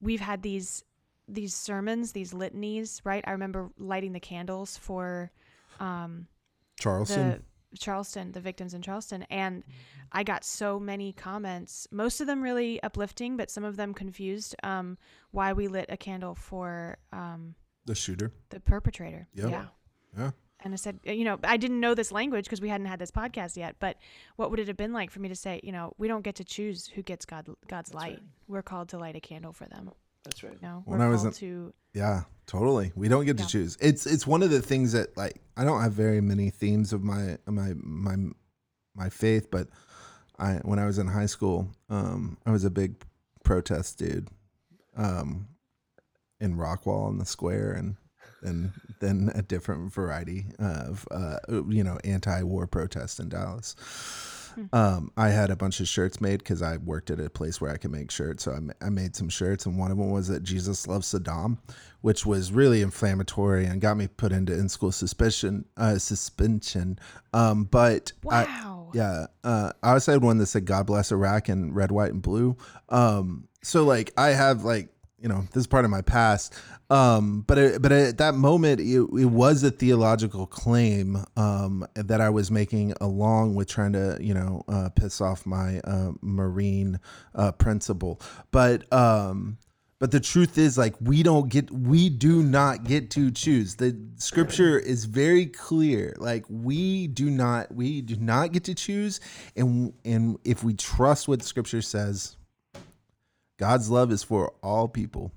we've 0.00 0.20
had 0.20 0.42
these 0.42 0.84
these 1.28 1.54
sermons, 1.54 2.12
these 2.12 2.32
litanies, 2.32 3.00
right? 3.04 3.24
I 3.26 3.32
remember 3.32 3.70
lighting 3.78 4.12
the 4.12 4.20
candles 4.20 4.76
for 4.76 5.30
um, 5.80 6.26
Charleston. 6.78 7.42
the 7.72 7.78
Charleston, 7.78 8.32
the 8.32 8.40
victims 8.40 8.74
in 8.74 8.82
Charleston, 8.82 9.24
and 9.30 9.64
I 10.12 10.22
got 10.22 10.44
so 10.44 10.78
many 10.78 11.12
comments. 11.12 11.88
Most 11.90 12.20
of 12.20 12.26
them 12.26 12.42
really 12.42 12.82
uplifting, 12.82 13.36
but 13.36 13.50
some 13.50 13.64
of 13.64 13.76
them 13.76 13.94
confused. 13.94 14.54
Um, 14.62 14.96
why 15.32 15.52
we 15.52 15.66
lit 15.66 15.86
a 15.88 15.96
candle 15.96 16.34
for 16.34 16.98
um, 17.12 17.54
the 17.86 17.94
shooter. 17.94 18.32
the 18.50 18.60
perpetrator. 18.60 19.26
Yep. 19.34 19.50
Yeah. 19.50 19.64
Yeah. 20.16 20.30
And 20.64 20.72
I 20.72 20.76
said, 20.76 20.98
you 21.04 21.24
know, 21.24 21.38
I 21.44 21.56
didn't 21.58 21.78
know 21.78 21.94
this 21.94 22.10
language 22.10 22.46
because 22.46 22.60
we 22.62 22.70
hadn't 22.70 22.86
had 22.86 22.98
this 22.98 23.10
podcast 23.10 23.56
yet. 23.56 23.76
But 23.78 23.98
what 24.36 24.50
would 24.50 24.58
it 24.58 24.66
have 24.68 24.76
been 24.78 24.94
like 24.94 25.10
for 25.10 25.20
me 25.20 25.28
to 25.28 25.36
say, 25.36 25.60
you 25.62 25.72
know, 25.72 25.92
we 25.98 26.08
don't 26.08 26.22
get 26.22 26.36
to 26.36 26.44
choose 26.44 26.86
who 26.86 27.02
gets 27.02 27.26
God 27.26 27.46
God's 27.46 27.90
That's 27.90 27.94
light. 27.94 28.12
right. 28.14 28.22
We're 28.48 28.62
called 28.62 28.88
to 28.88 28.98
light 28.98 29.14
a 29.14 29.20
candle 29.20 29.52
for 29.52 29.66
them. 29.66 29.90
That's 30.24 30.42
right. 30.42 30.54
You 30.54 30.66
know, 30.66 30.82
When 30.86 31.00
we're 31.00 31.04
I 31.06 31.08
was 31.10 31.20
called 31.22 31.34
in- 31.34 31.40
to. 31.40 31.74
Yeah, 31.92 32.22
totally. 32.46 32.92
We 32.96 33.08
don't 33.08 33.26
get 33.26 33.38
Yeah. 33.38 33.44
to 33.44 33.50
choose. 33.50 33.76
It's 33.80 34.06
it's 34.06 34.26
one 34.26 34.42
of 34.42 34.50
the 34.50 34.62
things 34.62 34.92
that 34.92 35.14
like 35.16 35.40
I 35.56 35.64
don't 35.64 35.82
have 35.82 35.92
very 35.92 36.20
many 36.22 36.48
themes 36.50 36.92
of 36.94 37.04
my 37.04 37.36
my 37.46 37.74
my 37.76 38.16
my 38.96 39.10
faith, 39.10 39.50
but 39.50 39.68
I 40.38 40.54
when 40.64 40.78
I 40.78 40.86
was 40.86 40.98
in 40.98 41.06
high 41.08 41.26
school, 41.26 41.68
um, 41.90 42.38
I 42.46 42.50
was 42.52 42.64
a 42.64 42.70
big 42.70 42.94
protest 43.44 43.98
dude, 43.98 44.28
um, 44.96 45.48
in 46.40 46.56
Rockwall 46.56 47.06
on 47.06 47.18
the 47.18 47.26
square, 47.26 47.70
and 47.72 47.96
and 48.44 48.72
then 49.00 49.30
a 49.34 49.42
different 49.42 49.92
variety 49.92 50.46
of 50.58 51.06
uh, 51.10 51.36
you 51.68 51.82
know 51.84 51.98
anti-war 52.04 52.66
protests 52.66 53.18
in 53.18 53.28
Dallas. 53.28 53.74
Um, 54.72 55.10
I 55.16 55.30
had 55.30 55.50
a 55.50 55.56
bunch 55.56 55.80
of 55.80 55.88
shirts 55.88 56.20
made 56.20 56.38
because 56.38 56.62
I 56.62 56.76
worked 56.76 57.10
at 57.10 57.18
a 57.18 57.28
place 57.28 57.60
where 57.60 57.72
I 57.72 57.76
could 57.76 57.90
make 57.90 58.12
shirts. 58.12 58.44
So 58.44 58.52
I, 58.52 58.60
ma- 58.60 58.72
I 58.80 58.88
made 58.88 59.16
some 59.16 59.28
shirts, 59.28 59.66
and 59.66 59.76
one 59.76 59.90
of 59.90 59.98
them 59.98 60.10
was 60.10 60.28
that 60.28 60.44
Jesus 60.44 60.86
loves 60.86 61.12
Saddam, 61.12 61.58
which 62.02 62.24
was 62.24 62.52
really 62.52 62.80
inflammatory 62.80 63.66
and 63.66 63.80
got 63.80 63.96
me 63.96 64.06
put 64.06 64.30
into 64.30 64.52
in 64.52 64.68
school 64.68 64.92
suspicion 64.92 65.64
uh, 65.76 65.98
suspension. 65.98 67.00
Um, 67.32 67.64
but 67.64 68.12
I, 68.30 68.44
Wow. 68.44 68.90
yeah, 68.94 69.26
uh, 69.42 69.72
I 69.82 69.90
also 69.94 70.12
had 70.12 70.22
one 70.22 70.38
that 70.38 70.46
said 70.46 70.66
"God 70.66 70.86
bless 70.86 71.10
Iraq" 71.10 71.48
in 71.48 71.74
red, 71.74 71.90
white, 71.90 72.12
and 72.12 72.22
blue. 72.22 72.56
Um, 72.90 73.48
so 73.62 73.82
like 73.84 74.12
I 74.16 74.28
have 74.28 74.62
like 74.62 74.93
you 75.24 75.30
know 75.30 75.40
this 75.52 75.62
is 75.62 75.66
part 75.66 75.86
of 75.86 75.90
my 75.90 76.02
past. 76.02 76.54
Um, 76.90 77.40
but 77.46 77.56
it, 77.56 77.82
but 77.82 77.90
at 77.90 78.18
that 78.18 78.34
moment, 78.34 78.78
it, 78.78 79.00
it 79.00 79.24
was 79.24 79.64
a 79.64 79.70
theological 79.70 80.46
claim 80.46 81.24
um, 81.36 81.86
that 81.94 82.20
I 82.20 82.28
was 82.28 82.50
making, 82.50 82.92
along 83.00 83.54
with 83.54 83.66
trying 83.66 83.94
to 83.94 84.18
you 84.20 84.34
know 84.34 84.62
uh, 84.68 84.90
piss 84.90 85.22
off 85.22 85.46
my 85.46 85.80
uh, 85.80 86.12
marine 86.20 87.00
uh, 87.34 87.52
principal. 87.52 88.20
But 88.50 88.92
um, 88.92 89.56
but 89.98 90.10
the 90.10 90.20
truth 90.20 90.58
is, 90.58 90.76
like, 90.76 90.94
we 91.00 91.22
don't 91.22 91.48
get, 91.48 91.70
we 91.70 92.10
do 92.10 92.42
not 92.42 92.84
get 92.84 93.10
to 93.12 93.30
choose. 93.30 93.76
The 93.76 93.98
scripture 94.16 94.78
is 94.78 95.06
very 95.06 95.46
clear. 95.46 96.14
Like, 96.18 96.44
we 96.50 97.06
do 97.06 97.30
not, 97.30 97.74
we 97.74 98.02
do 98.02 98.16
not 98.16 98.52
get 98.52 98.64
to 98.64 98.74
choose. 98.74 99.20
And 99.56 99.94
and 100.04 100.36
if 100.44 100.62
we 100.62 100.74
trust 100.74 101.26
what 101.26 101.42
scripture 101.42 101.80
says, 101.80 102.36
God's 103.64 103.90
love 103.90 104.12
is 104.12 104.22
for 104.22 104.52
all 104.62 104.88
people. 104.88 105.32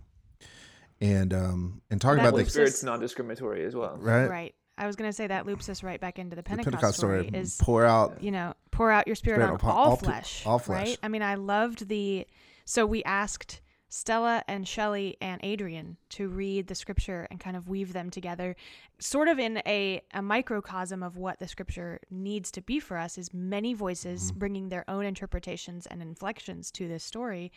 And 0.99 1.33
um 1.33 1.81
and 1.91 2.01
talking 2.01 2.19
about 2.19 2.31
the 2.31 2.37
loops 2.39 2.53
Spirit's 2.53 2.83
non-discriminatory 2.83 3.63
as 3.63 3.75
well. 3.75 3.97
right, 3.99 4.27
Right. 4.27 4.55
I 4.79 4.85
was 4.85 4.95
gonna 4.95 5.13
say 5.13 5.27
that 5.27 5.45
loops 5.45 5.69
us 5.69 5.81
right 5.81 5.99
back 5.99 6.19
into 6.19 6.31
the 6.35 6.41
the 6.41 6.43
Pentecost, 6.43 6.71
Pentecost 6.73 6.97
story. 6.97 7.27
story. 7.27 7.39
Is 7.41 7.57
pour 7.61 7.85
out. 7.85 8.21
you 8.21 8.31
know, 8.31 8.53
pour 8.71 8.91
out 8.91 9.07
your 9.07 9.15
spirit, 9.15 9.37
Spirit 9.37 9.49
on 9.49 9.55
upon 9.55 9.71
all, 9.71 9.89
all 9.91 9.97
pe- 9.97 10.05
flesh. 10.07 10.45
all 10.45 10.59
flesh. 10.59 10.87
Right? 10.87 10.97
I 11.01 11.07
mean, 11.07 11.21
I 11.23 11.35
loved 11.35 11.87
the. 11.87 12.27
So 12.65 12.85
we 12.85 13.03
asked 13.05 13.61
Stella 13.89 14.43
and 14.47 14.67
Shelley 14.67 15.15
and 15.21 15.39
Adrian 15.43 15.97
to 16.09 16.27
read 16.27 16.67
the 16.67 16.75
scripture 16.75 17.25
and 17.31 17.39
kind 17.39 17.55
of 17.55 17.69
weave 17.69 17.93
them 17.93 18.09
together, 18.09 18.55
sort 18.99 19.27
of 19.29 19.39
in 19.39 19.61
a, 19.65 20.01
a 20.13 20.21
microcosm 20.21 21.01
of 21.03 21.15
what 21.15 21.39
the 21.39 21.47
scripture 21.47 21.99
needs 22.11 22.51
to 22.51 22.61
be 22.61 22.79
for 22.79 22.97
us 22.97 23.17
is 23.17 23.33
many 23.33 23.73
voices 23.73 24.29
Mm-hmm. 24.29 24.39
bringing 24.39 24.69
their 24.69 24.83
own 24.89 25.05
interpretations 25.05 25.85
and 25.85 26.01
inflections 26.01 26.69
to 26.71 26.87
this 26.87 27.03
story. 27.03 27.51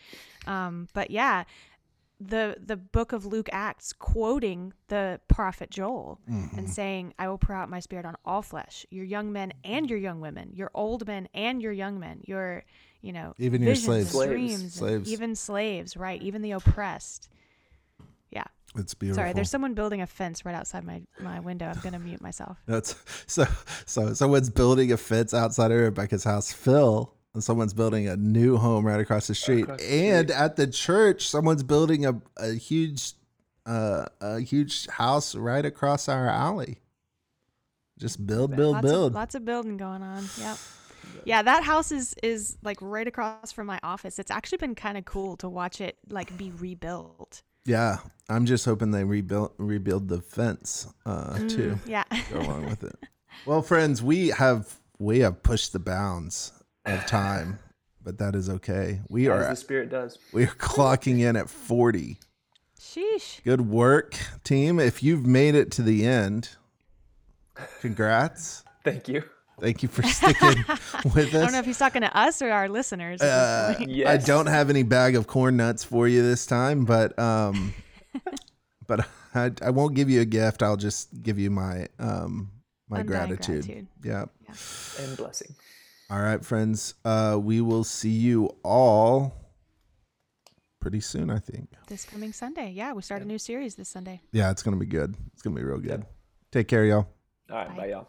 Um, 0.46 0.86
but 0.94 1.10
yeah, 1.10 1.44
the 2.22 2.56
the 2.60 2.76
book 2.76 3.12
of 3.12 3.24
Luke 3.24 3.48
Acts 3.50 3.94
quoting 3.94 4.74
the 4.88 5.20
prophet 5.26 5.70
Joel 5.70 6.20
Mm-hmm. 6.30 6.58
and 6.58 6.68
saying, 6.70 7.14
"I 7.18 7.28
will 7.28 7.38
pour 7.38 7.56
out 7.56 7.70
my 7.70 7.80
spirit 7.80 8.04
on 8.04 8.14
all 8.24 8.42
flesh, 8.42 8.84
your 8.90 9.04
young 9.06 9.32
men 9.32 9.52
and 9.64 9.88
your 9.88 9.98
young 9.98 10.20
women, 10.20 10.50
your 10.54 10.70
old 10.74 11.06
men 11.06 11.28
and 11.34 11.62
your 11.62 11.72
young 11.72 11.98
men, 11.98 12.20
your 12.24 12.64
you 13.02 13.12
know 13.12 13.34
Even 13.38 13.62
your 13.62 13.70
visions 13.74 13.86
slaves. 13.86 14.10
Slaves. 14.10 14.30
dreams, 14.32 14.74
Slaves. 14.74 15.12
even 15.12 15.34
slaves, 15.36 15.96
right? 15.96 16.20
Even 16.22 16.42
the 16.42 16.52
oppressed." 16.52 17.28
Yeah. 18.30 18.44
It's 18.76 18.94
beautiful. 18.94 19.20
Sorry, 19.22 19.32
there's 19.32 19.50
someone 19.50 19.74
building 19.74 20.00
a 20.00 20.06
fence 20.06 20.44
right 20.44 20.54
outside 20.54 20.84
my 20.84 21.02
my 21.18 21.40
window. 21.40 21.66
I'm 21.66 21.80
gonna 21.80 21.98
mute 21.98 22.20
myself. 22.20 22.58
That's 22.66 22.94
so 23.26 23.44
so 23.86 24.14
someone's 24.14 24.50
building 24.50 24.92
a 24.92 24.96
fence 24.96 25.34
outside 25.34 25.72
of 25.72 25.78
Rebecca's 25.80 26.22
house. 26.24 26.52
Phil, 26.52 27.12
and 27.34 27.42
someone's 27.42 27.74
building 27.74 28.06
a 28.08 28.16
new 28.16 28.56
home 28.56 28.86
right 28.86 29.00
across 29.00 29.26
the 29.26 29.34
street. 29.34 29.62
across 29.62 29.80
the 29.80 29.92
and 29.92 30.28
street. 30.30 30.40
at 30.40 30.56
the 30.56 30.66
church, 30.68 31.28
someone's 31.28 31.62
building 31.64 32.06
a, 32.06 32.20
a 32.36 32.52
huge 32.54 33.14
uh 33.66 34.06
a 34.20 34.40
huge 34.40 34.86
house 34.86 35.34
right 35.34 35.64
across 35.64 36.08
our 36.08 36.28
alley. 36.28 36.78
Just 37.98 38.24
build, 38.26 38.56
build, 38.56 38.74
lots 38.76 38.86
build. 38.86 39.06
Of, 39.12 39.14
lots 39.14 39.34
of 39.34 39.44
building 39.44 39.76
going 39.76 40.02
on. 40.02 40.24
Yep. 40.38 40.56
Yeah, 41.24 41.42
that 41.42 41.62
house 41.64 41.92
is 41.92 42.14
is 42.22 42.56
like 42.62 42.78
right 42.80 43.06
across 43.06 43.52
from 43.52 43.66
my 43.66 43.78
office. 43.82 44.18
It's 44.18 44.30
actually 44.30 44.58
been 44.58 44.74
kind 44.74 44.96
of 44.98 45.04
cool 45.04 45.36
to 45.38 45.48
watch 45.48 45.80
it 45.80 45.96
like 46.08 46.36
be 46.36 46.50
rebuilt. 46.58 47.42
yeah. 47.64 47.98
I'm 48.28 48.46
just 48.46 48.64
hoping 48.64 48.92
they 48.92 49.02
rebuild 49.04 49.52
rebuild 49.58 50.08
the 50.08 50.20
fence 50.20 50.86
uh 51.04 51.36
too. 51.48 51.78
Mm, 51.84 51.88
yeah. 51.88 52.04
go 52.30 52.40
along 52.40 52.66
with 52.66 52.84
it. 52.84 52.96
Well, 53.46 53.62
friends, 53.62 54.02
we 54.02 54.28
have 54.28 54.78
we 54.98 55.20
have 55.20 55.42
pushed 55.42 55.72
the 55.72 55.78
bounds 55.78 56.52
of 56.84 57.06
time, 57.06 57.58
but 58.04 58.18
that 58.18 58.34
is 58.34 58.50
okay. 58.50 59.00
We 59.08 59.28
As 59.30 59.32
are 59.46 59.48
the 59.50 59.56
Spirit 59.56 59.88
does. 59.88 60.18
we 60.32 60.44
are 60.44 60.54
clocking 60.58 61.20
in 61.20 61.36
at 61.36 61.48
40. 61.48 62.18
Sheesh. 62.78 63.42
Good 63.44 63.62
work, 63.62 64.16
team. 64.44 64.78
If 64.78 65.02
you've 65.02 65.24
made 65.26 65.54
it 65.54 65.70
to 65.72 65.82
the 65.82 66.04
end, 66.06 66.50
congrats. 67.80 68.64
Thank 68.84 69.08
you. 69.08 69.22
Thank 69.60 69.82
you 69.82 69.88
for 69.88 70.02
sticking 70.02 70.64
with 71.14 71.34
us. 71.34 71.34
I 71.34 71.40
don't 71.42 71.52
know 71.52 71.58
if 71.58 71.66
he's 71.66 71.78
talking 71.78 72.02
to 72.02 72.16
us 72.16 72.40
or 72.40 72.50
our 72.50 72.68
listeners. 72.68 73.20
Uh, 73.20 73.74
point. 73.76 74.06
I 74.06 74.16
don't 74.16 74.46
have 74.46 74.70
any 74.70 74.82
bag 74.82 75.16
of 75.16 75.26
corn 75.26 75.56
nuts 75.56 75.84
for 75.84 76.08
you 76.08 76.22
this 76.22 76.46
time, 76.46 76.84
but 76.84 77.18
um, 77.18 77.74
but 78.86 79.06
I, 79.34 79.52
I 79.62 79.70
won't 79.70 79.94
give 79.94 80.08
you 80.08 80.20
a 80.22 80.24
gift. 80.24 80.62
I'll 80.62 80.76
just 80.76 81.22
give 81.22 81.38
you 81.38 81.50
my 81.50 81.88
um 81.98 82.50
my 82.88 83.02
gratitude. 83.02 83.66
gratitude. 83.66 83.86
Yeah. 84.02 84.24
And 84.98 85.16
blessing. 85.16 85.54
All 86.08 86.20
right, 86.20 86.44
friends. 86.44 86.94
Uh, 87.04 87.38
we 87.40 87.60
will 87.60 87.84
see 87.84 88.10
you 88.10 88.50
all 88.64 89.36
pretty 90.80 91.00
soon. 91.00 91.30
I 91.30 91.38
think. 91.38 91.68
This 91.86 92.04
coming 92.04 92.32
Sunday. 92.32 92.72
Yeah, 92.72 92.94
we 92.94 93.02
start 93.02 93.22
a 93.22 93.26
new 93.26 93.38
series 93.38 93.74
this 93.74 93.88
Sunday. 93.88 94.20
Yeah, 94.32 94.50
it's 94.50 94.62
gonna 94.62 94.76
be 94.76 94.86
good. 94.86 95.14
It's 95.34 95.42
gonna 95.42 95.56
be 95.56 95.62
real 95.62 95.78
good. 95.78 96.00
Yep. 96.00 96.12
Take 96.50 96.68
care, 96.68 96.84
y'all. 96.84 97.08
All 97.50 97.56
right. 97.56 97.68
Bye. 97.68 97.76
Bye, 97.76 97.86
y'all. 97.90 98.08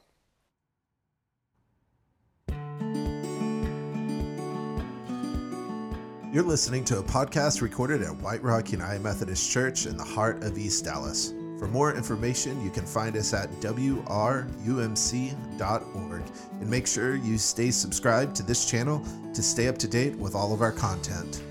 You're 6.32 6.44
listening 6.44 6.86
to 6.86 7.00
a 7.00 7.04
podcast 7.04 7.62
recorded 7.62 8.02
at 8.04 8.16
White 8.22 8.42
Rock 8.42 8.72
United 8.72 9.02
Methodist 9.02 9.52
Church 9.52 9.86
in 9.86 9.98
the 9.98 10.04
heart 10.06 10.42
of 10.46 10.58
East 10.58 10.86
Dallas. 10.86 11.34
For 11.60 11.68
more 11.68 11.94
information, 11.94 12.64
you 12.64 12.70
can 12.70 12.86
find 12.86 13.18
us 13.18 13.34
at 13.34 13.52
wrumc.org 13.60 14.14
and 16.62 16.70
make 16.70 16.88
sure 16.88 17.16
you 17.18 17.38
stay 17.38 17.70
subscribed 17.70 18.34
to 18.38 18.44
this 18.44 18.64
channel 18.64 19.06
to 19.34 19.44
stay 19.44 19.68
up 19.68 19.78
to 19.80 19.90
date 19.90 20.16
with 20.16 20.34
all 20.34 20.54
of 20.54 20.62
our 20.62 20.72
content. 20.72 21.44